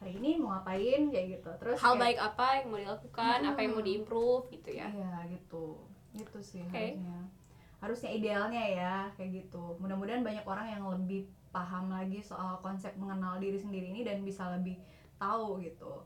hari 0.00 0.16
ini 0.16 0.40
mau 0.40 0.56
ngapain 0.56 1.12
kayak 1.12 1.26
gitu 1.36 1.50
terus 1.60 1.76
Hal 1.76 1.92
kayak, 1.92 2.02
baik 2.02 2.18
apa 2.18 2.46
yang 2.56 2.66
mau 2.66 2.78
dilakukan, 2.80 3.38
apa 3.44 3.58
yang 3.60 3.70
mau 3.70 3.78
Hmm. 3.78 3.88
diimprove 3.88 4.44
gitu 4.50 4.70
ya. 4.72 4.86
iya 4.88 5.12
gitu 5.28 5.64
gitu 6.10 6.38
sih 6.40 6.64
Oke. 6.64 6.72
harusnya 6.96 7.16
harusnya 7.80 8.10
idealnya 8.10 8.64
ya 8.66 8.94
kayak 9.14 9.30
gitu 9.38 9.76
mudah-mudahan 9.76 10.20
banyak 10.20 10.44
orang 10.44 10.66
yang 10.68 10.84
lebih 10.86 11.24
paham 11.48 11.88
lagi 11.88 12.20
soal 12.20 12.58
konsep 12.58 12.92
mengenal 12.96 13.36
diri 13.36 13.56
sendiri 13.56 13.88
ini 13.88 14.02
dan 14.02 14.20
bisa 14.20 14.48
lebih 14.52 14.80
tahu 15.16 15.60
gitu 15.60 16.00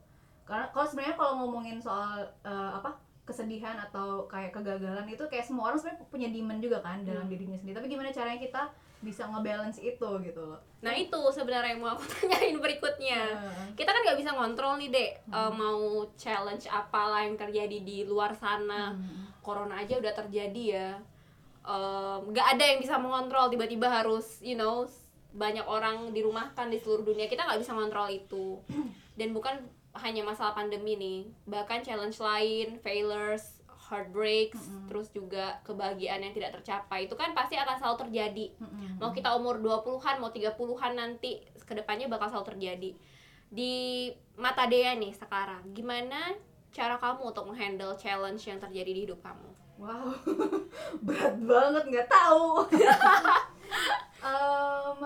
karena 0.44 0.68
kalau 0.70 0.84
sebenarnya 0.84 1.16
kalau 1.16 1.32
ngomongin 1.40 1.78
soal 1.78 2.20
eh, 2.42 2.70
apa 2.74 2.94
kesedihan 3.24 3.76
atau 3.80 4.24
kayak 4.24 4.52
kegagalan 4.52 5.04
itu 5.06 5.24
kayak 5.24 5.42
semua 5.42 5.68
orang 5.68 5.76
sebenarnya 5.76 6.04
punya 6.06 6.28
demon 6.28 6.58
juga 6.58 6.78
kan 6.78 7.00
dalam 7.02 7.24
Hmm. 7.24 7.32
dirinya 7.32 7.56
sendiri 7.56 7.74
tapi 7.74 7.88
gimana 7.88 8.08
caranya 8.10 8.36
kita 8.38 8.62
bisa 9.00 9.24
ngebalance 9.26 9.78
itu 9.78 10.08
gitu 10.20 10.40
loh 10.42 10.60
Nah 10.80 10.92
itu 10.92 11.16
sebenarnya 11.28 11.72
yang 11.72 11.80
mau 11.80 11.92
aku 11.92 12.04
tanyain 12.14 12.56
berikutnya. 12.56 13.20
Eh, 13.32 13.64
Kita 13.72 13.88
kan 13.88 14.00
nggak 14.00 14.16
bisa 14.16 14.30
ngontrol 14.30 14.76
nih 14.76 14.88
dek, 14.90 15.10
Hmm. 15.24 15.32
Eh, 15.34 15.52
mau 15.54 15.80
challenge 16.14 16.64
apalah 16.66 17.20
yang 17.20 17.34
terjadi 17.34 17.78
di 17.80 18.04
luar 18.04 18.32
sana. 18.32 18.92
hmm. 18.92 19.40
corona 19.40 19.76
aja 19.78 19.96
udah 19.96 20.12
terjadi 20.14 20.62
ya 20.70 20.90
Em, 21.62 22.20
nggak 22.26 22.46
ada 22.50 22.64
yang 22.66 22.78
bisa 22.78 22.96
mengontrol 22.96 23.48
tiba-tiba 23.48 23.88
harus 23.88 24.36
you 24.40 24.52
know 24.52 24.84
banyak 25.32 25.64
orang 25.64 26.12
dirumahkan 26.12 26.68
di 26.68 26.76
seluruh 26.76 27.04
dunia 27.06 27.24
kita 27.24 27.40
nggak 27.42 27.56
bisa 27.58 27.72
mengontrol 27.72 28.04
itu 28.06 28.60
dan 29.16 29.32
bukan 29.32 29.56
hanya 30.02 30.26
masalah 30.26 30.54
pandemi 30.54 30.98
nih 30.98 31.20
bahkan 31.46 31.82
challenge 31.84 32.18
lain 32.18 32.78
failures 32.82 33.62
heartbreaks 33.70 34.58
Mm-mm. 34.58 34.88
terus 34.90 35.12
juga 35.12 35.60
kebahagiaan 35.62 36.24
yang 36.24 36.34
tidak 36.34 36.56
tercapai 36.58 37.06
itu 37.06 37.14
kan 37.14 37.36
pasti 37.36 37.54
akan 37.54 37.76
selalu 37.78 38.08
terjadi 38.08 38.46
Mm-mm. 38.58 38.98
mau 38.98 39.14
kita 39.14 39.30
umur 39.36 39.60
20-an 39.60 40.18
mau 40.18 40.32
30-an 40.32 40.92
nanti 40.96 41.38
ke 41.62 41.72
depannya 41.76 42.10
bakal 42.10 42.32
selalu 42.32 42.56
terjadi 42.56 42.90
di 43.54 43.74
mata 44.34 44.66
Dea 44.66 44.98
nih 44.98 45.14
sekarang 45.14 45.62
gimana 45.76 46.34
cara 46.74 46.98
kamu 46.98 47.30
untuk 47.30 47.46
menghandle 47.46 47.94
challenge 47.94 48.42
yang 48.50 48.58
terjadi 48.58 48.90
di 48.90 49.00
hidup 49.06 49.22
kamu 49.22 49.54
Wow, 49.74 50.14
berat 51.06 51.34
banget 51.42 51.84
nggak 51.90 52.06
tahu. 52.06 52.62
Em, 54.22 55.00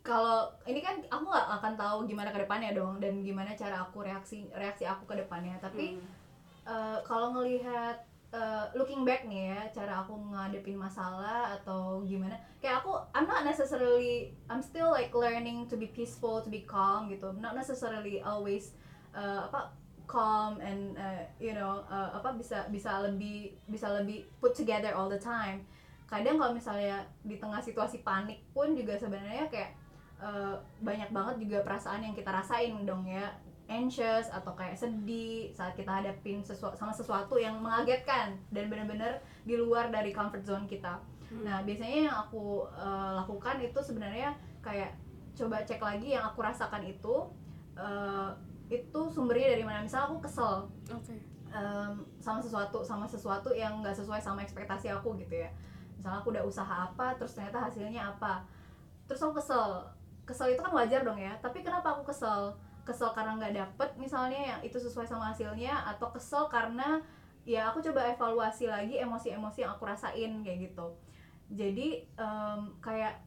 kalau 0.00 0.48
ini 0.64 0.80
kan 0.80 0.96
aku 1.12 1.28
nggak 1.28 1.48
akan 1.60 1.74
tahu 1.76 1.98
gimana 2.08 2.32
ke 2.32 2.40
depannya 2.40 2.72
dong 2.72 2.96
dan 2.98 3.20
gimana 3.20 3.52
cara 3.52 3.84
aku 3.84 4.00
reaksi 4.00 4.48
reaksi 4.56 4.88
aku 4.88 5.04
ke 5.04 5.14
depannya. 5.20 5.56
Tapi 5.60 5.96
Hmm. 5.96 6.04
eh, 6.64 6.98
kalau 7.04 7.36
ngelihat 7.36 7.96
eh, 8.30 8.64
looking 8.78 9.02
back 9.02 9.26
nih 9.26 9.50
ya, 9.50 9.60
cara 9.74 10.06
aku 10.06 10.14
ngadepin 10.14 10.78
masalah 10.78 11.50
atau 11.58 11.98
gimana, 12.06 12.38
kayak 12.62 12.80
aku 12.80 12.94
I'm 13.10 13.26
not 13.26 13.42
necessarily 13.42 14.30
I'm 14.46 14.62
still 14.62 14.94
like 14.94 15.10
learning 15.10 15.66
to 15.66 15.74
be 15.74 15.90
peaceful, 15.90 16.38
to 16.40 16.48
be 16.48 16.62
calm 16.62 17.10
gitu. 17.10 17.34
Not 17.36 17.58
necessarily 17.58 18.22
always 18.22 18.72
eh, 19.12 19.40
apa 19.44 19.74
calm 20.10 20.58
and 20.58 20.98
uh, 20.98 21.22
you 21.38 21.54
know 21.54 21.86
uh, 21.86 22.10
apa 22.18 22.34
bisa 22.34 22.66
bisa 22.66 22.98
lebih 23.06 23.54
bisa 23.70 23.86
lebih 23.94 24.26
put 24.42 24.50
together 24.58 24.90
all 24.90 25.06
the 25.06 25.22
time 25.22 25.62
kadang 26.10 26.34
kalau 26.34 26.50
misalnya 26.50 27.06
di 27.22 27.38
tengah 27.38 27.62
situasi 27.62 28.02
panik 28.02 28.42
pun 28.50 28.74
juga 28.74 28.98
sebenarnya 28.98 29.46
kayak 29.46 29.70
uh, 30.20 30.56
banyak 30.84 31.10
banget 31.10 31.36
juga 31.42 31.58
perasaan 31.64 32.04
yang 32.04 32.14
kita 32.14 32.30
rasain 32.30 32.84
dong 32.84 33.08
ya. 33.08 33.32
Anxious 33.70 34.26
atau 34.34 34.50
kayak 34.58 34.74
sedih 34.74 35.54
saat 35.54 35.78
kita 35.78 36.02
hadapin 36.02 36.42
sesuatu 36.42 36.74
sama 36.74 36.90
sesuatu 36.90 37.38
yang 37.38 37.54
mengagetkan 37.62 38.34
dan 38.50 38.66
benar-benar 38.66 39.22
di 39.46 39.54
luar 39.54 39.94
dari 39.94 40.10
comfort 40.10 40.42
zone 40.42 40.66
kita. 40.66 40.98
Hmm. 41.30 41.46
nah 41.46 41.62
biasanya 41.62 42.10
yang 42.10 42.16
aku 42.26 42.66
uh, 42.74 43.22
lakukan 43.22 43.62
itu 43.62 43.78
sebenarnya 43.78 44.34
kayak 44.66 44.98
coba 45.38 45.62
cek 45.62 45.78
lagi 45.78 46.18
yang 46.18 46.26
aku 46.26 46.42
rasakan 46.42 46.82
itu 46.82 47.30
uh, 47.78 48.34
itu 48.70 49.00
sumbernya 49.10 49.54
dari 49.54 49.64
mana. 49.66 49.82
Misal 49.82 50.06
aku 50.06 50.22
kesel 50.22 50.70
Oke. 50.94 51.18
em, 51.50 51.92
sama 52.22 52.38
sesuatu 52.38 52.86
sama 52.86 53.02
sesuatu 53.06 53.50
yang 53.50 53.82
nggak 53.82 53.98
sesuai 53.98 54.22
sama 54.22 54.46
ekspektasi 54.46 54.90
aku 54.94 55.18
gitu 55.18 55.42
ya. 55.42 55.50
Misalnya 55.98 56.22
aku 56.22 56.30
udah 56.30 56.46
usaha 56.46 56.86
apa 56.86 57.18
terus 57.18 57.34
ternyata 57.34 57.66
hasilnya 57.66 58.14
apa. 58.14 58.46
Terus 59.10 59.20
aku 59.26 59.42
kesel 59.42 59.90
kesel 60.30 60.54
itu 60.54 60.62
kan 60.62 60.70
wajar 60.70 61.02
dong 61.02 61.18
ya. 61.18 61.34
Tapi 61.42 61.66
kenapa 61.66 61.98
aku 61.98 62.06
kesel? 62.14 62.54
Kesel 62.86 63.10
karena 63.10 63.34
nggak 63.34 63.54
dapet 63.58 63.90
misalnya 63.98 64.38
yang 64.38 64.60
itu 64.62 64.78
sesuai 64.78 65.10
sama 65.10 65.34
hasilnya 65.34 65.74
atau 65.90 66.14
kesel 66.14 66.46
karena 66.46 67.02
ya 67.42 67.66
aku 67.74 67.82
coba 67.82 68.06
evaluasi 68.14 68.70
lagi 68.70 69.02
emosi-emosi 69.02 69.66
yang 69.66 69.74
aku 69.74 69.90
rasain 69.90 70.32
kayak 70.46 70.70
gitu. 70.70 70.86
Jadi 71.50 72.06
em, 72.14 72.60
kayak 72.78 73.18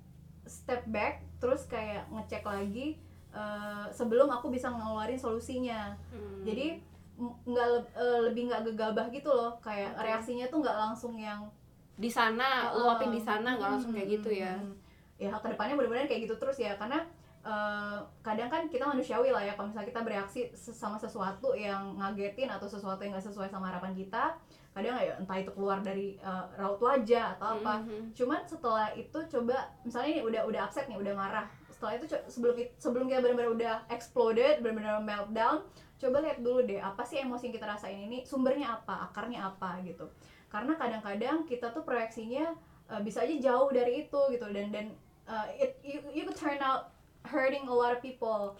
step 0.47 0.87
back 0.87 1.23
terus 1.43 1.67
kayak 1.67 2.07
ngecek 2.07 2.47
lagi 2.47 2.95
eh, 3.35 3.85
sebelum 3.91 4.31
aku 4.31 4.47
bisa 4.47 4.71
ngeluarin 4.71 5.19
solusinya. 5.19 5.99
Hmm. 6.15 6.47
jadi 6.47 6.79
nggak 7.19 7.67
leb- 7.77 7.93
eh, 7.93 8.19
lebih 8.31 8.41
nggak 8.49 8.63
gegabah 8.73 9.07
gitu 9.13 9.29
loh. 9.29 9.53
Kayak 9.61 9.99
reaksinya 9.99 10.49
tuh 10.49 10.65
nggak 10.65 10.77
langsung 10.77 11.13
yang 11.19 11.45
di 11.93 12.09
sana 12.09 12.73
Uh, 12.73 12.89
luapin 12.89 13.13
di 13.13 13.21
sana 13.21 13.53
nggak 13.53 13.69
langsung 13.69 13.93
kayak 13.93 14.09
gitu 14.17 14.29
ya. 14.33 14.57
Hmm, 14.57 14.73
ya 15.21 15.33
ke 15.37 15.47
depannya 15.53 15.77
benar-benar 15.77 16.05
kayak 16.09 16.29
gitu 16.29 16.35
terus 16.37 16.57
ya. 16.59 16.75
Karena 16.75 17.03
eh, 17.43 17.97
kadang 18.23 18.49
kan 18.49 18.67
kita 18.71 18.87
manusiawi 18.87 19.29
lah 19.29 19.43
ya 19.43 19.53
kalau 19.53 19.69
misalnya 19.69 19.89
kita 19.91 20.01
bereaksi 20.01 20.41
sama 20.55 20.95
sesuatu 20.95 21.51
yang 21.53 21.99
ngagetin 21.99 22.47
atau 22.47 22.67
sesuatu 22.67 23.03
yang 23.03 23.15
nggak 23.15 23.27
sesuai 23.27 23.51
sama 23.51 23.69
harapan 23.69 23.91
kita 23.93 24.39
kadang 24.73 24.97
ya 24.97 25.13
entah 25.21 25.37
itu 25.37 25.53
keluar 25.53 25.85
dari 25.85 26.17
eh, 26.17 26.45
raut 26.57 26.81
wajah 26.81 27.37
atau 27.37 27.61
apa. 27.61 27.85
Mhm. 27.85 28.17
cuman 28.17 28.41
setelah 28.49 28.89
itu 28.97 29.19
coba 29.29 29.69
misalnya 29.85 30.17
nih 30.17 30.23
udah 30.25 30.41
udah 30.49 30.61
upset 30.65 30.89
nih 30.89 30.97
udah 30.97 31.13
marah. 31.13 31.45
Setelah 31.69 31.99
itu 31.99 32.05
sebelum 32.31 32.55
sebelum 32.81 33.05
kita 33.05 33.19
benar-benar 33.21 33.51
udah 33.53 33.73
exploded 33.93 34.65
benar-benar 34.65 35.03
meltdown 35.03 35.61
coba 36.03 36.19
lihat 36.19 36.43
dulu 36.43 36.67
deh 36.67 36.83
apa 36.83 36.99
sih 37.07 37.23
emosi 37.23 37.47
yang 37.47 37.55
kita 37.55 37.67
rasain 37.69 37.95
ini 37.95 38.27
sumbernya 38.27 38.75
apa 38.81 39.07
akarnya 39.07 39.39
apa 39.45 39.79
gitu. 39.85 40.09
Karena 40.51 40.75
kadang-kadang 40.75 41.45
kita 41.47 41.71
tuh 41.71 41.85
proyeksinya 41.85 42.51
uh, 42.93 43.01
bisa 43.01 43.25
aja 43.25 43.33
jauh 43.41 43.73
dari 43.73 44.05
itu 44.05 44.19
gitu. 44.29 44.45
Dan 44.53 44.69
dan 44.69 44.93
uh, 45.25 45.49
it 45.57 45.81
you, 45.81 45.99
you 46.13 46.23
could 46.29 46.37
turn 46.37 46.61
out 46.61 46.93
hurting 47.25 47.65
a 47.65 47.73
lot 47.73 47.89
of 47.89 47.99
people. 48.05 48.53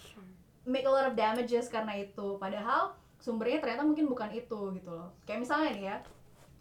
Make 0.65 0.89
a 0.89 0.93
lot 0.93 1.05
of 1.05 1.13
damages 1.13 1.69
karena 1.69 2.01
itu. 2.01 2.41
Padahal 2.41 2.97
sumbernya 3.21 3.61
ternyata 3.61 3.85
mungkin 3.85 4.09
bukan 4.09 4.33
itu 4.33 4.73
gitu 4.73 4.89
loh. 4.89 5.13
Kayak 5.29 5.45
misalnya 5.45 5.69
nih 5.77 5.85
ya 5.93 5.97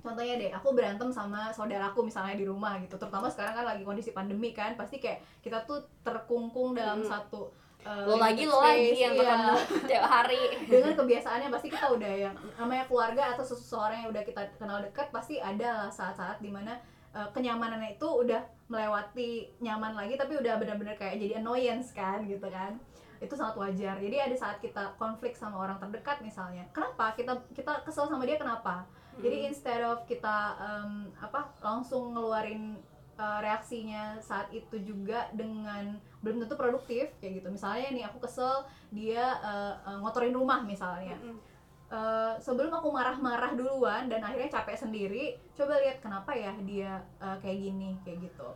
contohnya 0.03 0.35
deh 0.35 0.51
aku 0.51 0.75
berantem 0.75 1.15
sama 1.15 1.55
saudaraku 1.55 2.03
misalnya 2.03 2.35
di 2.35 2.45
rumah 2.45 2.77
gitu. 2.83 2.99
Terutama 2.99 3.31
sekarang 3.31 3.55
kan 3.55 3.65
lagi 3.65 3.87
kondisi 3.87 4.11
pandemi 4.11 4.51
kan 4.51 4.75
pasti 4.75 4.99
kayak 4.99 5.23
kita 5.41 5.63
tuh 5.63 5.79
terkungkung 6.03 6.75
dalam 6.75 7.07
Hmm. 7.07 7.11
satu 7.11 7.55
uh, 7.87 8.11
lo 8.11 8.19
lagi 8.19 8.43
lo 8.47 8.59
lagi 8.59 8.99
yang 8.99 9.15
iya. 9.15 9.23
ketemu 9.23 9.55
tiap 9.91 10.05
hari. 10.11 10.43
Dengan 10.67 10.93
kebiasaannya 10.99 11.49
pasti 11.55 11.69
kita 11.71 11.87
udah 11.95 12.13
yang 12.19 12.35
namanya 12.59 12.85
keluarga 12.91 13.23
atau 13.39 13.47
seseorang 13.47 14.03
yang 14.03 14.11
udah 14.11 14.23
kita 14.27 14.43
kenal 14.59 14.83
dekat 14.83 15.07
pasti 15.15 15.39
ada 15.39 15.87
saat-saat 15.87 16.43
di 16.43 16.51
mana 16.51 16.75
uh, 17.17 17.29
kenyamanannya 17.33 17.97
itu 17.97 18.09
udah 18.09 18.43
melewati 18.69 19.53
nyaman 19.61 19.93
lagi 19.93 20.17
tapi 20.17 20.37
udah 20.41 20.57
benar-benar 20.57 20.97
kayak 20.97 21.21
jadi 21.21 21.45
annoyance 21.45 21.93
kan 21.93 22.25
gitu 22.25 22.49
kan. 22.49 22.77
Itu 23.23 23.39
sangat 23.39 23.55
wajar. 23.55 24.03
Jadi 24.03 24.17
ada 24.19 24.35
saat 24.35 24.59
kita 24.59 24.99
konflik 24.99 25.39
sama 25.39 25.63
orang 25.63 25.79
terdekat 25.79 26.19
misalnya 26.25 26.67
kenapa? 26.75 27.15
Kita 27.15 27.39
kita 27.55 27.87
kesel 27.87 28.11
sama 28.11 28.27
dia 28.27 28.41
kenapa? 28.41 28.89
Jadi 29.21 29.45
instead 29.45 29.85
of 29.85 30.03
kita 30.09 30.57
um, 30.57 31.13
apa 31.21 31.53
langsung 31.61 32.17
ngeluarin 32.17 32.81
uh, 33.21 33.39
reaksinya 33.45 34.17
saat 34.19 34.49
itu 34.51 34.81
juga 34.81 35.29
dengan 35.37 36.01
belum 36.25 36.43
tentu 36.43 36.57
produktif 36.57 37.13
kayak 37.21 37.45
gitu. 37.45 37.49
Misalnya 37.53 37.89
nih 37.93 38.05
aku 38.09 38.25
kesel 38.25 38.65
dia 38.89 39.37
uh, 39.45 39.75
uh, 39.85 39.99
ngotorin 40.01 40.33
rumah 40.33 40.65
misalnya. 40.65 41.15
Mm-mm. 41.21 41.52
Eh, 41.93 42.35
sebelum 42.41 42.73
aku 42.73 42.89
marah-marah 42.89 43.53
duluan 43.53 44.09
dan 44.09 44.25
akhirnya 44.25 44.49
capek 44.49 44.81
sendiri 44.81 45.37
coba 45.53 45.77
lihat 45.77 46.01
kenapa 46.01 46.33
ya 46.33 46.57
dia 46.65 47.05
eh, 47.21 47.37
kayak 47.45 47.59
gini 47.69 48.01
kayak 48.01 48.33
gitu 48.33 48.49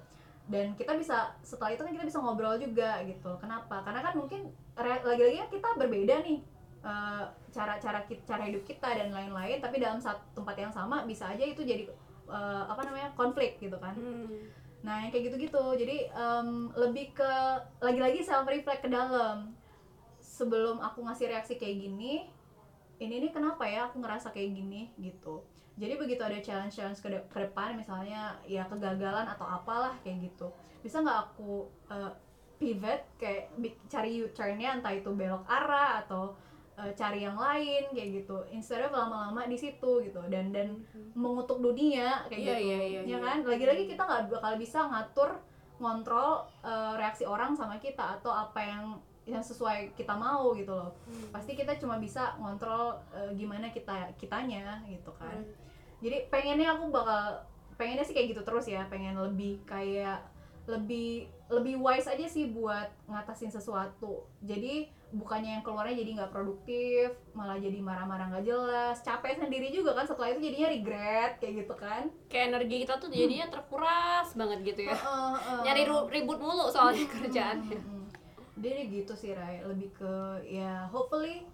dan 0.49 0.73
kita 0.73 0.97
bisa 0.97 1.37
setelah 1.45 1.77
itu 1.77 1.85
kan 1.85 1.93
kita 1.93 2.09
bisa 2.09 2.17
ngobrol 2.17 2.57
juga 2.57 2.97
gitu 3.05 3.37
kenapa 3.37 3.85
karena 3.85 4.01
kan 4.01 4.17
mungkin 4.17 4.41
lagi-lagi 4.81 5.37
kan 5.37 5.49
kita 5.53 5.69
berbeda 5.77 6.25
nih 6.25 6.41
eh, 6.81 7.25
cara-cara 7.53 8.09
ki- 8.09 8.25
cara 8.25 8.49
hidup 8.49 8.65
kita 8.65 8.89
dan 9.05 9.13
lain-lain 9.13 9.61
tapi 9.61 9.85
dalam 9.85 10.01
satu 10.01 10.25
tempat 10.33 10.57
yang 10.57 10.73
sama 10.73 11.05
bisa 11.05 11.29
aja 11.29 11.45
itu 11.45 11.61
jadi 11.61 11.93
eh, 12.33 12.63
apa 12.73 12.89
namanya 12.89 13.13
konflik 13.13 13.61
gitu 13.61 13.77
kan 13.77 13.93
Hmm. 13.93 14.49
Nah, 14.87 15.03
yang 15.03 15.11
kayak 15.11 15.35
gitu-gitu. 15.35 15.65
Jadi 15.83 16.07
em, 16.15 16.71
lebih 16.79 17.11
ke 17.11 17.33
lagi-lagi 17.83 18.23
self 18.23 18.47
reflect 18.47 18.87
ke 18.87 18.91
dalam. 18.93 19.51
Sebelum 20.23 20.79
aku 20.79 21.03
ngasih 21.03 21.27
reaksi 21.27 21.59
kayak 21.59 21.75
gini, 21.81 22.31
ini 22.97 23.21
nih 23.21 23.33
kenapa 23.33 23.69
ya 23.69 23.89
aku 23.89 24.01
ngerasa 24.01 24.33
kayak 24.33 24.57
gini 24.57 24.89
gitu. 24.97 25.45
Jadi 25.77 26.01
begitu 26.01 26.23
ada 26.25 26.41
challenge-challenge 26.41 27.01
ke, 27.05 27.09
de- 27.13 27.27
ke 27.29 27.39
depan 27.45 27.77
misalnya 27.77 28.33
ya 28.49 28.65
kegagalan 28.65 29.29
atau 29.29 29.45
apalah 29.45 29.93
kayak 30.01 30.33
gitu. 30.33 30.49
Bisa 30.81 31.05
nggak 31.05 31.19
aku 31.29 31.69
eh, 31.93 32.13
pivot 32.57 33.01
kayak 33.21 33.53
cari 33.85 34.25
U-turn-nya 34.25 34.81
entah 34.81 34.97
itu 34.97 35.13
belok 35.13 35.45
arah 35.45 36.01
atau 36.01 36.33
eh, 36.81 36.97
cari 36.97 37.29
yang 37.29 37.37
lain 37.37 37.93
kayak 37.93 38.25
gitu. 38.25 38.41
Instead 38.49 38.89
of 38.89 38.97
lama-lama 38.97 39.45
di 39.45 39.61
situ 39.61 40.01
gitu 40.01 40.25
dan 40.33 40.49
dan 40.57 40.81
mengutuk 41.13 41.61
dunia 41.61 42.25
kayak 42.33 42.41
Iya, 42.41 42.55
gitu 42.57 42.65
iya, 42.65 42.81
iya, 42.81 43.01
ya 43.05 43.09
iya. 43.13 43.19
kan 43.21 43.39
lagi-lagi 43.45 43.85
kita 43.85 44.03
nggak 44.09 44.23
bakal 44.33 44.53
bisa 44.57 44.81
ngatur 44.89 45.31
ngontrol 45.77 46.49
eh, 46.65 46.93
reaksi 46.97 47.29
orang 47.29 47.53
sama 47.53 47.77
kita 47.77 48.17
atau 48.17 48.33
apa 48.33 48.65
yang 48.65 48.97
yang 49.27 49.43
sesuai 49.43 49.93
kita 49.93 50.15
mau 50.15 50.55
gitu 50.55 50.71
loh. 50.71 50.95
Hmm. 51.05 51.35
pasti 51.35 51.53
kita 51.53 51.75
cuma 51.77 51.99
bisa 51.99 52.39
ngontrol 52.39 52.95
eh, 53.11 53.35
gimana 53.35 53.69
kita 53.69 54.15
kitanya 54.15 54.81
gitu 54.87 55.11
kan. 55.19 55.35
Hmm. 55.35 55.53
jadi 55.99 56.31
pengennya 56.31 56.79
aku 56.79 56.95
bakal 56.95 57.43
pengennya 57.75 58.07
sih 58.07 58.15
kayak 58.15 58.33
gitu 58.33 58.43
terus 58.47 58.65
ya 58.65 58.87
pengen 58.87 59.19
lebih 59.19 59.61
kayak 59.67 60.23
lebih 60.67 61.31
lebih 61.47 61.79
wise 61.79 62.11
aja 62.11 62.27
sih 62.27 62.51
buat 62.51 62.91
ngatasin 63.07 63.55
sesuatu. 63.55 64.27
Jadi 64.43 64.91
bukannya 65.15 65.59
yang 65.59 65.63
keluarnya 65.63 65.95
jadi 66.03 66.11
nggak 66.19 66.33
produktif 66.35 67.15
malah 67.39 67.55
jadi 67.55 67.79
marah-marah 67.79 68.35
nggak 68.35 68.47
jelas. 68.47 68.99
Capek 69.07 69.39
sendiri 69.39 69.71
juga 69.71 69.95
kan 69.95 70.03
setelah 70.03 70.35
itu 70.35 70.51
jadinya 70.51 70.69
regret 70.75 71.39
kayak 71.39 71.55
gitu 71.63 71.75
kan. 71.79 72.11
Kayak 72.27 72.45
energi 72.51 72.77
kita 72.83 72.99
tuh 72.99 73.09
jadinya 73.15 73.47
terkuras 73.47 74.29
banget 74.35 74.59
gitu 74.75 74.81
ya. 74.91 74.99
Heeh, 74.99 75.35
heeh. 75.39 75.61
nyari 75.63 75.83
ru- 75.87 76.09
ribut 76.11 76.39
mulu 76.43 76.67
soalnya 76.67 77.07
kerjaannya 77.07 77.96
Jadi 78.57 78.81
gitu 78.89 79.13
sih 79.13 79.37
Rai, 79.37 79.61
lebih 79.65 79.93
ke 79.93 80.13
ya 80.49 80.89
hopefully 80.89 81.45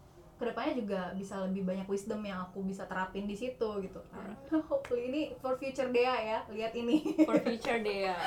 ke 0.42 0.50
depannya 0.50 0.74
juga 0.74 1.00
bisa 1.14 1.38
lebih 1.46 1.62
banyak 1.62 1.86
wisdom 1.86 2.18
yang 2.26 2.42
aku 2.42 2.66
bisa 2.66 2.82
terapin 2.90 3.30
di 3.30 3.38
situ 3.38 3.68
gitu 3.78 4.02
kan. 4.10 4.34
hopefully 4.70 5.06
ini 5.06 5.22
for 5.38 5.54
future 5.54 5.86
Dea 5.94 6.18
ya, 6.18 6.38
lihat 6.50 6.74
ini. 6.74 7.14
for 7.22 7.38
future 7.38 7.78
Dea 7.78 8.18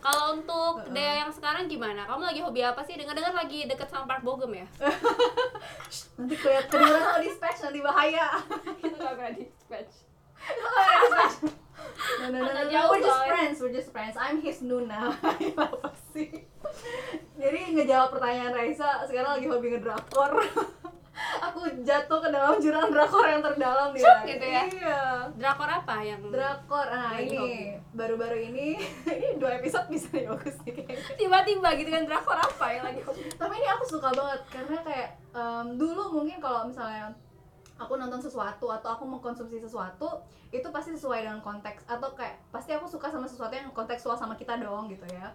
kalau 0.00 0.40
untuk. 0.40 0.84
Dea 0.96 1.20
yang 1.20 1.28
sekarang 1.28 1.68
gimana 1.68 2.08
kamu 2.08 2.32
lagi 2.32 2.40
hobi 2.40 2.64
apa 2.64 2.80
sih 2.80 2.96
dengar-dengar 2.96 3.36
lagi 3.36 3.68
deket 3.68 3.92
sama 3.92 4.08
Park 4.08 4.24
Bogem 4.24 4.64
ya 4.64 4.66
nanti 6.16 6.34
kelihatan 6.40 6.68
kedengeran 6.68 7.02
sama 7.04 7.20
dispatch 7.20 7.58
nanti 7.60 7.80
bahaya. 7.84 8.28
itu 8.80 8.96
gak 8.96 9.14
pernah 9.20 9.32
dispatch 9.36 9.92
No, 12.20 12.26
no, 12.28 12.38
no, 12.38 12.50
no, 12.52 12.62
no, 12.68 12.80
we're 12.90 13.00
just 13.00 13.24
friends, 13.26 13.56
we're 13.60 13.72
just 13.72 13.90
friends. 13.92 14.14
I'm 14.18 14.40
his 14.40 14.60
Nuna. 14.60 15.16
apa 15.64 15.90
sih? 16.12 16.44
Jadi 17.40 17.60
ngejawab 17.76 18.12
pertanyaan 18.12 18.52
Raisa, 18.52 19.04
sekarang 19.08 19.40
lagi 19.40 19.46
hobi 19.48 19.72
ngedrakor. 19.72 20.36
aku 21.20 21.60
jatuh 21.84 22.18
ke 22.20 22.28
dalam 22.32 22.56
jurang 22.56 22.88
drakor 22.88 23.26
yang 23.28 23.44
terdalam 23.44 23.92
nih. 23.92 24.00
Cuk, 24.00 24.18
gitu 24.24 24.46
ya? 24.46 24.62
Iya. 24.68 25.00
drakor 25.36 25.68
apa 25.68 25.94
yang 26.00 26.20
drakor 26.32 26.86
nah 26.88 27.16
ini 27.20 27.76
baru-baru 27.92 28.38
ini 28.52 28.80
ini 29.20 29.28
dua 29.36 29.60
episode 29.60 29.88
bisa 29.92 30.08
nih 30.14 30.28
bagus 30.30 30.56
nih 30.64 30.72
kayaknya 30.80 30.96
tiba-tiba 31.16 31.68
gitu 31.76 31.90
kan 31.92 32.02
drakor 32.08 32.38
apa 32.38 32.66
yang 32.72 32.84
lagi 32.88 33.00
hobi 33.04 33.20
tapi 33.36 33.54
ini 33.60 33.68
aku 33.68 33.84
suka 33.84 34.08
banget 34.14 34.40
karena 34.48 34.78
kayak 34.84 35.08
em, 35.36 35.66
dulu 35.76 36.02
mungkin 36.20 36.38
kalau 36.40 36.68
misalnya 36.68 37.12
aku 37.80 37.96
nonton 37.96 38.20
sesuatu 38.20 38.68
atau 38.68 38.92
aku 38.92 39.08
mengkonsumsi 39.08 39.56
sesuatu 39.56 40.20
itu 40.52 40.68
pasti 40.68 40.92
sesuai 40.92 41.24
dengan 41.24 41.40
konteks 41.40 41.88
atau 41.88 42.12
kayak 42.12 42.36
pasti 42.52 42.76
aku 42.76 42.84
suka 42.84 43.08
sama 43.08 43.24
sesuatu 43.24 43.56
yang 43.56 43.72
kontekstual 43.72 44.20
sama 44.20 44.36
kita 44.36 44.60
dong 44.60 44.92
gitu 44.92 45.08
ya. 45.08 45.32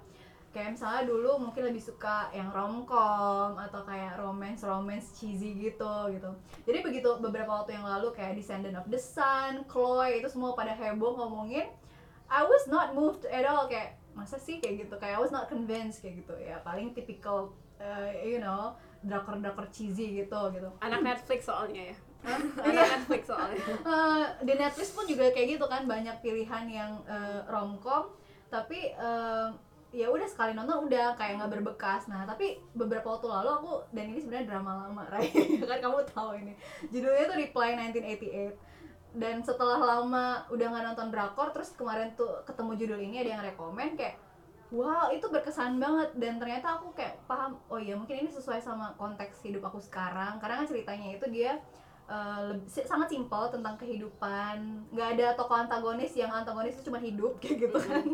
Kayak 0.53 0.79
misalnya 0.79 1.03
dulu 1.03 1.35
mungkin 1.35 1.67
lebih 1.67 1.83
suka 1.83 2.31
yang 2.31 2.47
romcom 2.47 3.59
atau 3.59 3.81
kayak 3.83 4.15
romance 4.15 4.63
romance 4.63 5.11
cheesy 5.17 5.57
gitu 5.59 5.93
gitu. 6.13 6.31
Jadi 6.63 6.79
begitu 6.79 7.09
beberapa 7.19 7.59
waktu 7.59 7.75
yang 7.75 7.83
lalu 7.83 8.15
kayak 8.15 8.39
Descendant 8.39 8.79
of 8.79 8.87
the 8.87 9.01
Sun, 9.01 9.67
Chloe 9.67 10.23
itu 10.23 10.31
semua 10.31 10.55
pada 10.55 10.71
heboh 10.71 11.17
ngomongin 11.19 11.67
I 12.31 12.41
was 12.47 12.71
not 12.71 12.95
moved 12.95 13.27
at 13.27 13.43
all. 13.43 13.67
Kayak 13.67 13.99
masa 14.15 14.39
sih 14.39 14.63
kayak 14.63 14.87
gitu? 14.87 14.95
Kayak 14.95 15.19
I 15.19 15.21
was 15.27 15.33
not 15.33 15.51
convinced 15.51 15.99
kayak 15.99 16.23
gitu 16.23 16.39
ya. 16.39 16.63
Paling 16.63 16.95
typical 16.95 17.51
uh, 17.81 18.15
you 18.23 18.39
know 18.39 18.79
drakor 19.05 19.37
drakor 19.39 19.65
cheesy 19.69 20.25
gitu 20.25 20.39
gitu. 20.51 20.69
Anak 20.81 21.01
Netflix 21.05 21.45
soalnya 21.45 21.93
ya. 21.93 21.95
Iya. 22.25 22.37
anak 22.65 22.85
Netflix 22.97 23.21
soalnya. 23.29 23.61
Eh, 23.85 24.25
di 24.41 24.53
Netflix 24.57 24.87
pun 24.97 25.05
juga 25.05 25.29
kayak 25.29 25.57
gitu 25.57 25.65
kan 25.69 25.85
banyak 25.85 26.17
pilihan 26.25 26.65
yang 26.65 26.91
eh, 27.05 27.39
romcom 27.45 28.09
tapi 28.49 28.91
eh, 28.91 29.47
ya 29.95 30.11
udah 30.11 30.27
sekali 30.27 30.51
nonton 30.51 30.89
udah 30.89 31.13
kayak 31.15 31.37
nggak 31.39 31.51
berbekas. 31.61 32.09
Nah 32.09 32.25
tapi 32.25 32.57
beberapa 32.73 33.15
waktu 33.15 33.29
lalu 33.29 33.49
aku 33.61 33.71
dan 33.93 34.11
ini 34.11 34.19
sebenarnya 34.19 34.57
drama 34.57 34.89
lama 34.89 35.03
Ray. 35.13 35.29
Kan 35.61 35.79
kamu 35.79 36.03
tahu 36.11 36.29
ini. 36.41 36.53
Judulnya 36.89 37.29
tuh 37.29 37.37
Reply 37.37 37.69
1988 37.93 38.75
dan 39.15 39.39
setelah 39.39 39.79
lama 39.79 40.43
udah 40.51 40.67
nggak 40.67 40.85
nonton 40.91 41.07
drakor 41.07 41.55
terus 41.55 41.71
kemarin 41.71 42.11
tuh 42.19 42.43
ketemu 42.43 42.71
judul 42.75 42.99
ini 42.99 43.23
ada 43.23 43.39
yang 43.39 43.43
rekomen 43.47 43.95
kayak 43.95 44.19
wow 44.67 45.07
itu 45.09 45.25
berkesan 45.25 45.77
banget 45.77 46.09
dan 46.15 46.35
ternyata 46.35 46.75
aku 46.75 46.89
kayak 46.91 47.21
paham 47.23 47.57
oh 47.65 47.77
iya 47.77 47.93
mungkin 47.93 48.17
ini 48.17 48.29
sesuai 48.29 48.57
sama 48.57 48.91
konteks 48.93 49.41
hidup 49.41 49.61
aku 49.63 49.77
sekarang 49.79 50.37
karena 50.37 50.57
kan 50.57 50.65
ceritanya 50.65 51.13
itu 51.13 51.25
dia 51.27 51.61
uh, 52.05 52.49
leb- 52.49 52.65
si- 52.65 52.83
sangat 52.83 53.07
simpel 53.07 53.45
tentang 53.47 53.75
kehidupan 53.75 54.57
nggak 54.89 55.09
ada 55.13 55.27
tokoh 55.33 55.55
antagonis 55.55 56.13
yang 56.13 56.29
antagonis 56.29 56.73
itu 56.73 56.83
cuma 56.83 56.97
hidup 56.97 57.37
kayak 57.41 57.57
gitu 57.61 57.77
kan 57.79 58.05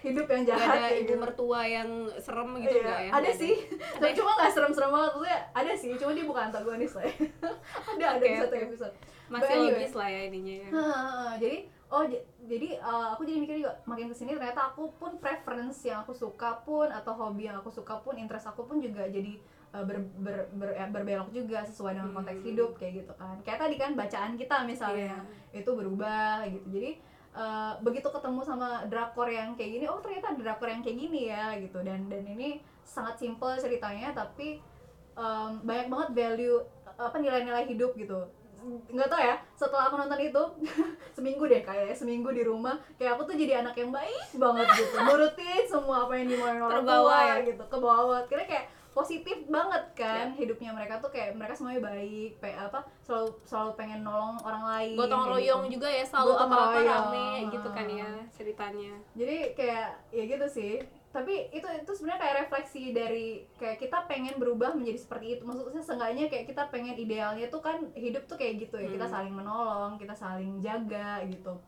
hidup 0.00 0.26
yang 0.26 0.42
Gak 0.44 0.50
jahat 0.50 0.66
ada 0.68 0.80
kayak 0.84 0.98
ibu 1.00 1.06
gitu. 1.08 1.20
mertua 1.20 1.60
yang 1.62 1.88
serem 2.16 2.50
gitu 2.58 2.76
Iya, 2.76 2.82
nggak 2.82 3.00
ya? 3.00 3.10
ada 3.10 3.18
Nggak 3.20 3.36
sih 3.36 3.54
tapi 3.96 4.12
cuma 4.12 4.30
nggak 4.34 4.50
serem-serem 4.50 4.90
banget 4.90 5.10
maksudnya 5.12 5.40
ada 5.52 5.72
sih 5.74 5.90
cuma 5.94 6.10
dia 6.10 6.24
bukan 6.24 6.42
antagonis 6.44 6.92
lah 6.92 7.04
ya. 7.04 7.14
ada 7.92 8.04
ada 8.08 8.18
Oke, 8.18 8.26
di 8.26 8.36
satu 8.36 8.54
oke. 8.54 8.66
episode 8.66 8.94
Masih 9.26 9.46
But 9.46 9.54
anyway. 9.56 9.70
logis 9.72 9.92
lah 9.94 10.08
ya 10.08 10.20
ininya 10.26 10.54
ya. 10.56 10.68
Heeh, 10.68 11.30
jadi 11.38 11.58
oh 11.90 12.06
jadi 12.40 12.78
uh, 12.78 13.12
aku 13.12 13.26
jadi 13.26 13.38
mikir 13.38 13.56
juga 13.60 13.74
makin 13.82 14.06
ke 14.06 14.14
sini 14.14 14.32
ternyata 14.32 14.70
aku 14.70 14.94
pun 14.94 15.18
preference 15.18 15.82
yang 15.82 16.00
aku 16.00 16.14
suka 16.14 16.62
pun 16.62 16.86
atau 16.86 17.12
hobi 17.12 17.50
yang 17.50 17.58
aku 17.58 17.68
suka 17.68 17.98
pun 17.98 18.14
interest 18.14 18.46
aku 18.46 18.62
pun 18.62 18.78
juga 18.78 19.04
jadi 19.04 19.34
uh, 19.70 19.82
ber, 19.82 19.98
ber, 20.16 20.46
ber- 20.54 20.72
ya, 20.72 20.86
berbelok 20.86 21.30
juga 21.30 21.66
sesuai 21.66 21.98
dengan 21.98 22.14
konteks 22.14 22.40
Hmm. 22.40 22.48
hidup 22.48 22.70
kayak 22.74 22.92
gitu 23.02 23.12
kan 23.14 23.36
kayak 23.42 23.58
tadi 23.58 23.74
kan 23.74 23.90
bacaan 23.92 24.32
kita 24.34 24.56
misalnya 24.62 25.18
Iya. 25.50 25.60
itu 25.60 25.70
berubah 25.70 26.46
gitu 26.46 26.66
jadi 26.70 26.90
uh, 27.34 27.72
begitu 27.82 28.06
ketemu 28.06 28.40
sama 28.40 28.86
drakor 28.86 29.26
yang 29.26 29.58
kayak 29.58 29.70
gini 29.74 29.86
oh 29.86 29.98
ternyata 29.98 30.30
ada 30.30 30.40
drakor 30.40 30.70
yang 30.70 30.80
kayak 30.80 30.94
gini 30.96 31.20
ya 31.26 31.58
gitu 31.58 31.82
dan 31.82 32.06
dan 32.06 32.22
ini 32.22 32.62
sangat 32.80 33.18
simple 33.18 33.54
ceritanya 33.54 34.14
tapi 34.14 34.62
um, 35.14 35.58
banyak 35.60 35.90
banget 35.90 36.08
value 36.12 36.58
apa 36.94 37.16
nilai-nilai 37.18 37.66
hidup 37.66 37.94
gitu 37.94 38.30
nggak 38.90 39.08
tau 39.08 39.20
ya 39.20 39.34
setelah 39.56 39.88
aku 39.88 39.96
nonton 39.96 40.20
itu 40.20 40.42
seminggu 41.16 41.44
deh 41.48 41.62
kayak 41.64 41.96
seminggu 41.96 42.28
di 42.32 42.42
rumah 42.44 42.76
kayak 43.00 43.16
aku 43.16 43.28
tuh 43.32 43.36
jadi 43.36 43.64
anak 43.64 43.76
yang 43.76 43.90
baik 43.92 44.28
banget 44.36 44.66
gitu 44.76 44.96
nurutin 45.00 45.64
semua 45.68 46.04
apa 46.08 46.12
yang 46.16 46.26
dimauin 46.28 46.60
orang 46.60 46.82
Terbawa 46.84 47.00
tua 47.00 47.18
ya? 47.24 47.34
gitu 47.48 47.62
ke 47.64 47.78
bawah 47.80 48.20
kira 48.28 48.44
kayak 48.44 48.66
positif 48.90 49.46
banget 49.46 49.84
kan 49.94 50.34
hidupnya 50.34 50.74
mereka 50.74 50.98
tuh 50.98 51.14
kayak 51.14 51.38
mereka 51.38 51.54
semuanya 51.54 51.94
baik 51.94 52.42
kayak 52.42 52.58
apa 52.68 52.82
selalu 53.06 53.30
selalu 53.46 53.70
pengen 53.78 54.02
nolong 54.02 54.36
orang 54.42 54.64
lain 54.66 54.96
Gotong 54.98 55.24
royong 55.30 55.62
gitu. 55.70 55.74
juga 55.78 55.88
ya 55.94 56.04
selalu 56.04 56.32
apa-apa 56.34 56.78
royong. 56.82 56.90
rame 56.90 57.28
gitu 57.54 57.68
kan 57.70 57.86
ya 57.86 58.10
ceritanya. 58.34 58.92
jadi 59.14 59.36
kayak 59.54 59.88
ya 60.10 60.22
gitu 60.26 60.46
sih 60.50 60.74
tapi 61.10 61.50
itu 61.50 61.66
itu 61.66 61.90
sebenarnya 61.90 62.20
kayak 62.20 62.36
refleksi 62.40 62.82
dari 62.90 63.26
kayak 63.58 63.78
kita 63.78 64.06
pengen 64.06 64.38
berubah 64.38 64.70
menjadi 64.72 64.98
seperti 65.00 65.26
itu 65.34 65.42
maksudnya 65.42 65.82
seenggaknya 65.82 66.30
kayak 66.30 66.46
kita 66.46 66.70
pengen 66.70 66.94
idealnya 66.94 67.50
tuh 67.50 67.58
kan 67.58 67.82
hidup 67.92 68.24
tuh 68.24 68.34
kayak 68.34 68.62
gitu 68.62 68.78
ya 68.78 68.86
kita 68.88 69.06
Hmm. 69.06 69.14
saling 69.18 69.34
menolong 69.34 69.98
kita 69.98 70.14
saling 70.14 70.62
jaga 70.62 71.18
gitu 71.26 71.58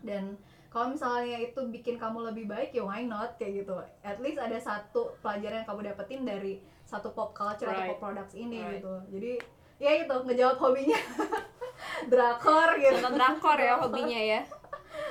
dan 0.00 0.36
kalau 0.68 0.92
misalnya 0.92 1.40
itu 1.40 1.60
bikin 1.70 1.96
kamu 1.96 2.28
lebih 2.28 2.44
baik 2.44 2.70
ya 2.70 2.84
why 2.84 3.00
not 3.00 3.34
kayak 3.34 3.64
gitu 3.64 3.72
at 4.02 4.20
least 4.20 4.36
ada 4.36 4.60
satu 4.60 5.16
pelajaran 5.18 5.64
yang 5.64 5.68
kamu 5.70 5.80
dapetin 5.88 6.20
dari 6.22 6.54
satu 6.84 7.08
pop 7.10 7.32
culture 7.32 7.64
Right. 7.64 7.88
atau 7.88 7.96
pop 7.96 8.00
products 8.04 8.36
ini 8.36 8.60
Right. 8.60 8.78
gitu 8.78 8.92
jadi 9.08 9.32
ya 9.80 9.90
itu 9.98 10.12
ngejawab 10.14 10.60
hobinya 10.60 11.00
drakor 12.12 12.76
gitu 12.76 13.00
Nonton 13.00 13.16
drakor 13.16 13.56
ya 13.56 13.74
hobinya 13.76 14.20
ya. 14.20 14.40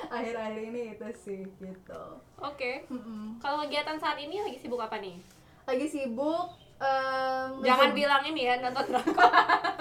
Akhir-akhir 0.06 0.62
ini 0.64 0.82
itu 0.92 1.06
sih 1.14 1.40
gitu 1.54 2.02
Oke. 2.36 2.84
Mm-mm. 2.86 3.38
Kalau 3.38 3.62
kegiatan 3.62 3.96
saat 3.96 4.16
ini 4.16 4.38
lagi 4.38 4.56
sibuk 4.56 4.78
apa 4.78 4.96
nih? 4.96 5.16
lagi 5.64 5.86
sibuk 5.86 6.48
em, 6.76 7.48
Jangan 7.58 7.88
nge-zoom. 7.88 7.96
bilang 7.96 8.22
ini 8.22 8.42
ya 8.42 8.54
nonton 8.58 8.84
drakor. 8.86 9.30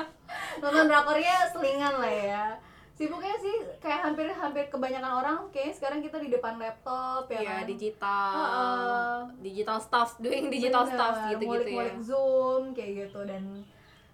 nonton 0.62 0.86
drakornya 0.86 1.36
selingan 1.50 1.94
lah 1.98 2.14
ya 2.14 2.46
sibuknya 2.94 3.34
sih 3.36 3.52
kayak 3.80 4.06
hampir 4.06 4.30
hampir 4.30 4.70
kebanyakan 4.70 5.14
orang 5.18 5.38
kayaknya 5.50 5.74
sekarang 5.74 6.00
kita 6.00 6.18
di 6.20 6.30
depan 6.30 6.56
laptop 6.56 7.26
ya 7.28 7.42
Iya, 7.42 7.52
kan 7.52 7.66
digital. 7.66 8.32
Heeh. 8.32 9.18
Digital 9.42 9.78
stuff, 9.82 10.10
doing 10.20 10.46
digital 10.48 10.86
Bener, 10.86 10.94
stuff 10.94 11.16
gitu-gitu 11.26 11.42
ya. 11.42 11.48
ngulik-ngulik 11.50 11.98
zoom 12.00 12.64
kayak 12.72 12.92
gitu 13.04 13.20
dan 13.26 13.44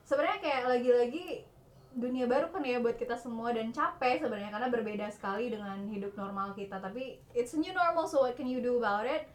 sebenarnya 0.02 0.40
kayak 0.40 0.62
lagi-lagi 0.66 1.26
dunia 1.90 2.26
baru 2.26 2.50
kan 2.50 2.62
ya 2.62 2.78
buat 2.78 2.96
kita 2.96 3.18
semua 3.18 3.50
dan 3.50 3.70
capek 3.70 4.22
sebenarnya 4.22 4.50
karena 4.50 4.70
berbeda 4.70 5.06
sekali 5.10 5.50
dengan 5.50 5.90
hidup 5.90 6.14
normal 6.14 6.54
kita 6.54 6.78
tapi 6.78 7.18
it's 7.32 7.52
a 7.52 7.60
new 7.60 7.74
normal 7.74 8.06
so 8.06 8.22
what 8.22 8.34
can 8.34 8.46
you 8.46 8.60
do 8.60 8.78
about 8.78 9.04
it 9.04 9.26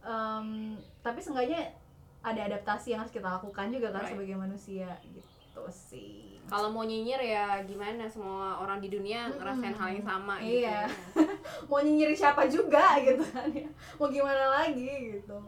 Em, 0.00 0.76
tapi 1.00 1.16
seenggaknya 1.16 1.72
ada 2.20 2.44
adaptasi 2.44 2.92
yang 2.92 3.00
harus 3.00 3.08
kita 3.08 3.24
lakukan 3.24 3.72
juga 3.72 3.88
kan 3.88 4.04
Right. 4.04 4.12
sebagai 4.12 4.36
manusia 4.36 4.88
gitu 5.02 5.64
sih 5.66 6.36
Kalau 6.44 6.68
mau 6.68 6.84
nyinyir 6.84 7.24
ya 7.24 7.64
gimana 7.64 8.04
semua 8.04 8.60
orang 8.60 8.76
di 8.78 8.92
dunia 8.92 9.32
ngerasain 9.32 9.72
hal 9.72 9.88
yang 9.90 10.04
sama 10.04 10.36
gitu. 10.44 10.60
Iya. 10.60 10.84
ya. 10.84 11.24
mau 11.72 11.80
nyinyir 11.80 12.12
siapa 12.12 12.44
juga 12.44 13.00
gitu 13.00 13.24
kan 13.24 13.48
ya 13.48 13.64
mau 13.96 14.12
gimana 14.12 14.44
lagi 14.52 14.92
gitu 15.16 15.40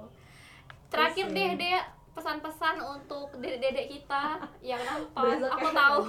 Terakhir 0.89 1.29
Terus 1.29 1.37
deh 1.37 1.49
ya. 1.53 1.61
deh 1.61 1.81
pesan-pesan 2.17 2.77
untuk 2.81 3.29
dedek-dedek 3.37 3.87
kita 3.93 4.41
yang. 4.65 4.81
Berasa 5.13 5.53
Aku 5.53 5.69
kayak 5.69 5.77
tahu. 5.77 6.01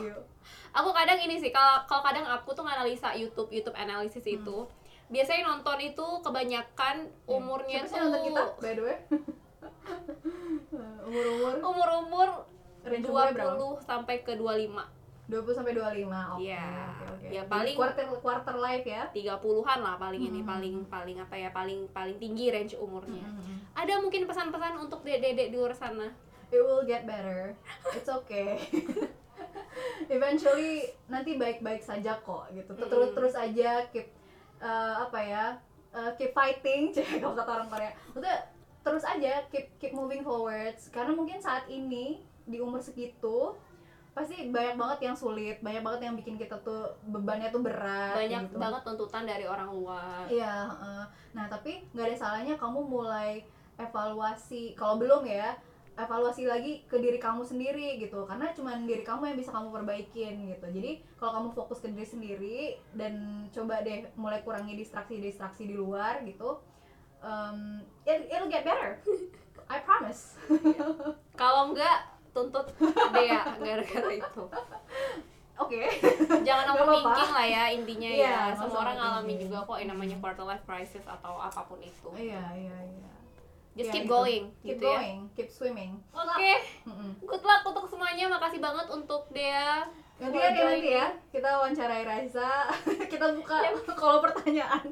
Aku 0.77 0.89
kadang 0.91 1.17
ini 1.17 1.35
sih 1.35 1.49
kalau 1.49 1.81
kalau 1.83 2.01
kadang 2.01 2.21
aku 2.23 2.53
tuh 2.53 2.61
nganalisa 2.61 3.11
YouTube 3.11 3.49
YouTube 3.49 3.73
analisis 3.75 4.21
Hmm. 4.21 4.37
itu 4.37 4.57
biasanya 5.07 5.47
nonton 5.47 5.79
itu 5.81 6.05
kebanyakan 6.21 6.95
umurnya 7.25 7.81
Siapa 7.81 7.87
sih 7.87 7.95
tuh 7.95 8.03
nonton 8.03 8.21
kita 8.23 8.43
by 8.57 8.71
the 8.71 8.83
way 8.83 8.97
umur 11.63 11.89
umur 11.97 12.27
range 12.83 13.07
umurnya 13.07 13.33
berapa 13.33 13.55
20 13.55 13.81
sampai 13.81 14.15
ke 14.21 14.35
25 14.35 14.83
20 15.27 15.43
sampai 15.53 15.71
25 15.73 16.07
oke 16.07 16.39
Iya. 16.39 16.67
oke 16.85 17.03
oke 17.09 17.27
Ya, 17.27 17.41
Jadi 17.41 17.49
paling- 17.49 17.75
quarter 17.75 18.05
quarter 18.17 18.55
life 18.57 18.85
ya 18.85 19.03
30-an 19.09 19.79
lah 19.81 19.95
paling 19.97 20.21
ini 20.21 20.39
Hmm. 20.39 20.47
paling 20.49 20.75
paling 20.85 21.17
apa 21.17 21.35
ya 21.35 21.49
paling 21.51 21.87
paling 21.89 22.15
tinggi 22.15 22.47
range 22.47 22.75
umurnya. 22.75 23.23
Mhm. 23.25 23.75
Ada 23.75 23.99
mungkin 23.99 24.23
pesan-pesan 24.23 24.77
untuk 24.77 25.01
dedek-dedek 25.01 25.51
di 25.51 25.57
luar 25.57 25.73
sana. 25.73 26.07
it 26.47 26.63
will 26.63 26.79
get 26.81 27.03
better 27.03 27.51
it's 27.91 28.07
okay 28.07 28.55
eventually 30.07 30.85
nanti 31.07 31.35
baik-baik 31.35 31.81
saja 31.83 32.19
kok 32.21 32.49
gitu 32.53 32.71
terus 32.77 33.09
terus 33.13 33.33
aja 33.33 33.85
keep 33.91 34.09
uh, 34.61 35.07
apa 35.07 35.19
ya 35.19 35.45
uh, 35.93 36.11
keep 36.15 36.31
fighting 36.31 36.89
cek 36.95 37.21
kalau 37.21 37.35
kata 37.35 37.51
orang 37.61 37.69
Korea 37.69 37.91
maksudnya 38.13 38.37
terus 38.85 39.03
aja 39.03 39.43
keep 39.51 39.67
keep 39.81 39.91
moving 39.91 40.23
forwards 40.23 40.87
karena 40.93 41.11
mungkin 41.11 41.43
saat 41.43 41.67
ini 41.67 42.23
di 42.47 42.63
umur 42.63 42.79
segitu 42.79 43.55
pasti 44.17 44.49
banyak 44.49 44.81
banget 44.81 44.99
yang 45.11 45.13
sulit 45.13 45.61
banyak 45.61 45.85
banget 45.85 46.09
yang 46.09 46.15
bikin 46.17 46.41
kita 46.41 46.57
tuh 46.65 46.89
bebannya 47.05 47.53
tuh 47.53 47.61
berat 47.61 48.17
Banyak 48.17 48.49
gitu. 48.49 48.57
banget 48.57 48.81
tuntutan 48.81 49.29
dari 49.29 49.45
orang 49.45 49.69
luar. 49.69 50.25
Iya, 50.25 50.73
heeh. 50.73 51.03
nah 51.37 51.45
tapi 51.45 51.85
nggak 51.93 52.05
ada 52.09 52.17
salahnya 52.17 52.57
kamu 52.57 52.81
mulai 52.81 53.45
evaluasi 53.77 54.73
kalau 54.73 54.97
belum 54.97 55.21
ya 55.29 55.53
evaluasi 55.97 56.45
lagi 56.45 56.85
ke 56.85 56.95
diri 56.95 57.17
kamu 57.17 57.41
sendiri 57.41 57.97
gitu 57.97 58.21
karena 58.23 58.53
cuman 58.53 58.85
diri 58.85 59.01
kamu 59.01 59.27
yang 59.27 59.37
bisa 59.37 59.49
kamu 59.49 59.73
perbaikin 59.73 60.45
gitu 60.47 60.65
jadi 60.67 60.91
kalau 61.15 61.31
kamu 61.35 61.47
fokus 61.51 61.79
ke 61.79 61.89
diri 61.89 62.05
sendiri 62.05 62.59
dan 62.93 63.13
coba 63.49 63.81
deh 63.81 64.05
mulai 64.13 64.39
kurangi 64.39 64.73
distraksi-distraksi 64.75 65.65
di 65.65 65.73
luar 65.73 66.21
gitu 66.21 66.61
um, 67.19 67.81
it, 68.03 68.25
it'll 68.27 68.47
get 68.47 68.61
better 68.61 69.01
I 69.67 69.81
promise 69.81 70.37
Kalau 71.35 71.69
enggak 71.69 72.07
tuntut 72.29 72.69
Dea 73.11 73.41
gara-gara 73.57 74.11
itu. 74.11 74.43
oke 75.55 75.81
Jangan 76.39 76.65
Nggak 76.67 76.77
apa-apa. 76.77 76.85
overthinking 76.87 77.31
lah 77.31 77.45
ya 77.47 77.63
intinya 77.67 78.09
Iya, 78.09 78.23
ya. 78.23 78.37
nggak 78.47 78.57
Semua 78.61 78.79
orang 78.79 78.95
overthinking. 78.95 79.39
juga 79.43 79.57
kok 79.65 79.77
yang 79.77 79.89
namanya 79.91 80.15
quarter 80.17 80.45
life 80.45 80.63
crisis 80.63 81.03
atau 81.03 81.35
apa 81.35 81.61
pun 81.63 81.81
itu. 81.81 82.09
iya 82.15 82.45
iya 82.53 82.77
iya 82.85 83.09
Just 83.77 83.87
Iya, 83.87 83.93
keep 83.93 84.03
itu. 84.03 84.11
going 84.11 84.43
keep 84.57 84.69
gitu 84.73 84.83
ya. 84.83 84.91
going 84.91 85.19
keep 85.31 85.47
swimming 85.47 85.91
Oke, 86.11 86.53
Mm-mm. 86.83 87.11
good 87.21 87.43
luck 87.43 87.61
untuk 87.63 87.85
semuanya. 87.85 88.25
Makasih 88.27 88.57
banget 88.57 88.89
untuk 88.89 89.29
Dea. 89.29 89.85
Nanti 90.17 90.33
ya, 90.35 90.49
nanti 90.49 90.89
ya 90.91 91.07
kita 91.29 91.47
wawancarai 91.55 92.01
Raisa 92.01 92.73
kita 93.13 93.37
buka 93.37 93.57
kalau 94.01 94.17
pertanyaan 94.19 94.89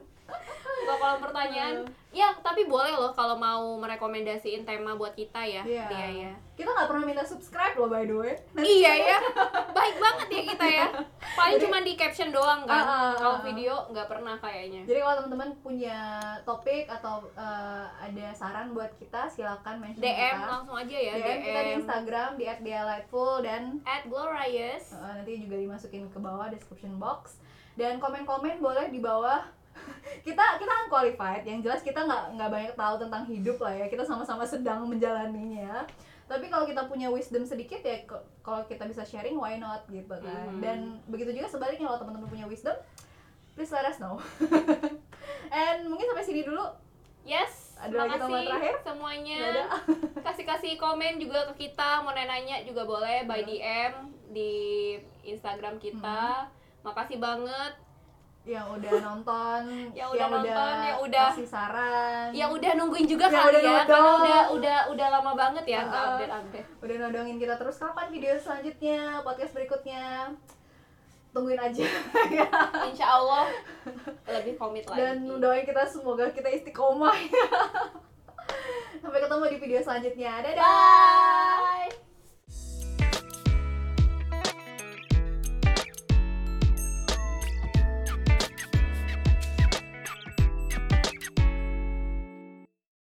kolom 1.06 1.22
pertanyaan. 1.22 1.76
Ya, 2.10 2.32
tapi 2.40 2.64
boleh 2.64 2.96
loh 2.96 3.12
kalau 3.12 3.36
mau 3.36 3.76
merekomendasiin 3.76 4.64
tema 4.64 4.96
buat 4.96 5.12
kita 5.12 5.44
ya, 5.44 5.62
Iya. 5.62 5.86
Dea 5.86 6.10
ya. 6.18 6.34
kita 6.56 6.72
nggak 6.72 6.88
pernah 6.88 7.04
minta 7.04 7.20
subscribe 7.22 7.76
loh 7.76 7.92
by 7.92 8.08
the 8.08 8.16
way 8.16 8.32
Iya 8.56 8.94
ya, 8.96 9.18
baik 9.78 10.00
banget 10.00 10.28
ya 10.30 10.42
kita 10.48 10.66
ya. 10.66 10.88
Paling 11.36 11.60
cuma 11.60 11.84
di 11.84 11.94
caption 11.94 12.32
doang 12.32 12.64
kan. 12.64 12.72
Ah, 12.74 12.88
ah, 12.88 13.12
Kalau 13.14 13.38
video 13.44 13.84
nggak 13.92 14.08
pernah 14.08 14.40
kayaknya. 14.40 14.82
jadi 14.84 15.04
kalau 15.04 15.16
teman-teman 15.20 15.50
punya 15.60 15.98
topik 16.42 16.88
atau 16.88 17.28
eh, 17.30 17.86
ada 18.02 18.28
saran 18.32 18.72
buat 18.72 18.96
kita 18.96 19.28
silakan 19.28 19.84
mention 19.84 20.00
DM 20.00 20.16
kita 20.34 20.48
langsung 20.50 20.78
aja 20.80 20.98
ya, 20.98 21.14
DM, 21.14 21.40
kita 21.44 21.60
di 21.60 21.68
DM. 21.68 21.78
Instagram 21.78 22.30
di 22.34 22.46
@dialightful 22.64 23.44
dan 23.44 23.62
Glorious. 24.08 24.96
eh, 24.96 25.14
nanti 25.14 25.36
juga 25.38 25.60
dimasukin 25.60 26.08
ke 26.08 26.18
bawah 26.18 26.48
description 26.48 26.96
box 26.96 27.44
dan 27.76 28.00
komen-komen 28.00 28.58
boleh 28.58 28.88
di 28.88 29.04
bawah 29.04 29.44
kita 30.28 30.46
kita 30.58 30.72
kan 30.72 30.88
qualified 30.90 31.44
yang 31.46 31.60
jelas 31.62 31.84
kita 31.86 32.02
nggak 32.02 32.40
nggak 32.40 32.50
banyak 32.50 32.74
tahu 32.74 32.96
tentang 33.02 33.24
hidup 33.28 33.58
lah 33.62 33.74
ya. 33.74 33.86
Kita 33.92 34.04
sama-sama 34.08 34.44
sedang 34.48 34.88
menjalaninya. 34.88 35.86
Tapi 36.26 36.50
kalau 36.50 36.66
kita 36.66 36.90
punya 36.90 37.14
wisdom 37.14 37.46
sedikit 37.46 37.86
ya 37.86 38.02
kalau 38.42 38.66
kita 38.66 38.90
bisa 38.90 39.06
sharing 39.06 39.38
why 39.38 39.62
not 39.62 39.86
gitu 39.92 40.10
kan. 40.10 40.50
Mhm. 40.50 40.62
dan 40.62 40.80
begitu 41.06 41.38
juga 41.38 41.46
sebaliknya 41.46 41.86
kalau 41.86 42.02
teman-teman 42.02 42.30
punya 42.30 42.48
wisdom 42.50 42.74
please 43.56 43.72
let 43.72 43.88
us 43.88 44.02
know. 44.02 44.20
And 45.56 45.88
mungkin 45.88 46.12
sampai 46.12 46.26
sini 46.28 46.42
dulu. 46.44 46.66
Yes. 47.26 47.74
Ada 47.76 47.92
lagi 47.92 48.18
tambah 48.18 48.30
makasih 48.32 48.48
terakhir? 48.48 48.76
semuanya. 48.88 49.42
Kasih 50.26 50.46
kasih 50.48 50.74
komen 50.80 51.20
juga 51.20 51.52
ke 51.52 51.68
kita 51.68 52.02
mau 52.02 52.16
nanya 52.16 52.64
juga 52.64 52.88
boleh 52.88 53.28
by 53.28 53.42
DM 53.44 53.94
di 54.32 54.54
Instagram 55.26 55.78
kita. 55.78 56.48
Makasih 56.86 57.18
banget 57.18 57.74
yang 58.46 58.70
udah 58.70 58.94
nonton, 59.00 59.62
Yang 59.98 60.10
udah 60.12 60.28
nonton, 60.30 60.74
yang 60.80 61.00
udah- 61.02 61.30
kasih 61.34 61.48
saran, 61.48 62.30
yang 62.32 62.50
udah 62.50 62.72
nungguin 62.74 63.06
juga 63.06 63.26
Yang 63.26 63.36
kali 63.36 63.50
udah 63.50 63.60
ya 63.60 63.74
nodong. 63.76 63.90
karena 63.90 64.14
udah 64.16 64.42
udah 64.54 64.78
udah 64.90 65.08
lama 65.12 65.32
banget 65.34 65.66
ya 65.66 65.80
nggak 65.82 65.98
Uh-uh. 65.98 66.14
update 66.14 66.34
update 66.36 66.68
udah 66.80 66.96
nodongin 67.00 67.38
kita 67.38 67.54
terus 67.56 67.76
kapan 67.76 68.08
video 68.08 68.34
selanjutnya, 68.36 69.00
podcast 69.22 69.52
berikutnya. 69.52 70.30
Tungguin 71.32 71.60
aja 71.60 71.84
insya 72.88 73.08
Allah 73.12 73.52
lebih 74.26 74.56
komit 74.56 74.86
lagi 74.86 75.04
dan 75.04 75.20
doain 75.36 75.66
kita 75.66 75.84
semoga 75.84 76.30
kita 76.30 76.48
istiqomah. 76.48 77.12
Sampai 79.02 79.20
ketemu 79.20 79.44
di 79.46 79.58
video 79.60 79.80
selanjutnya. 79.82 80.32
Dadah. 80.40 80.64
Bye. 80.64 82.15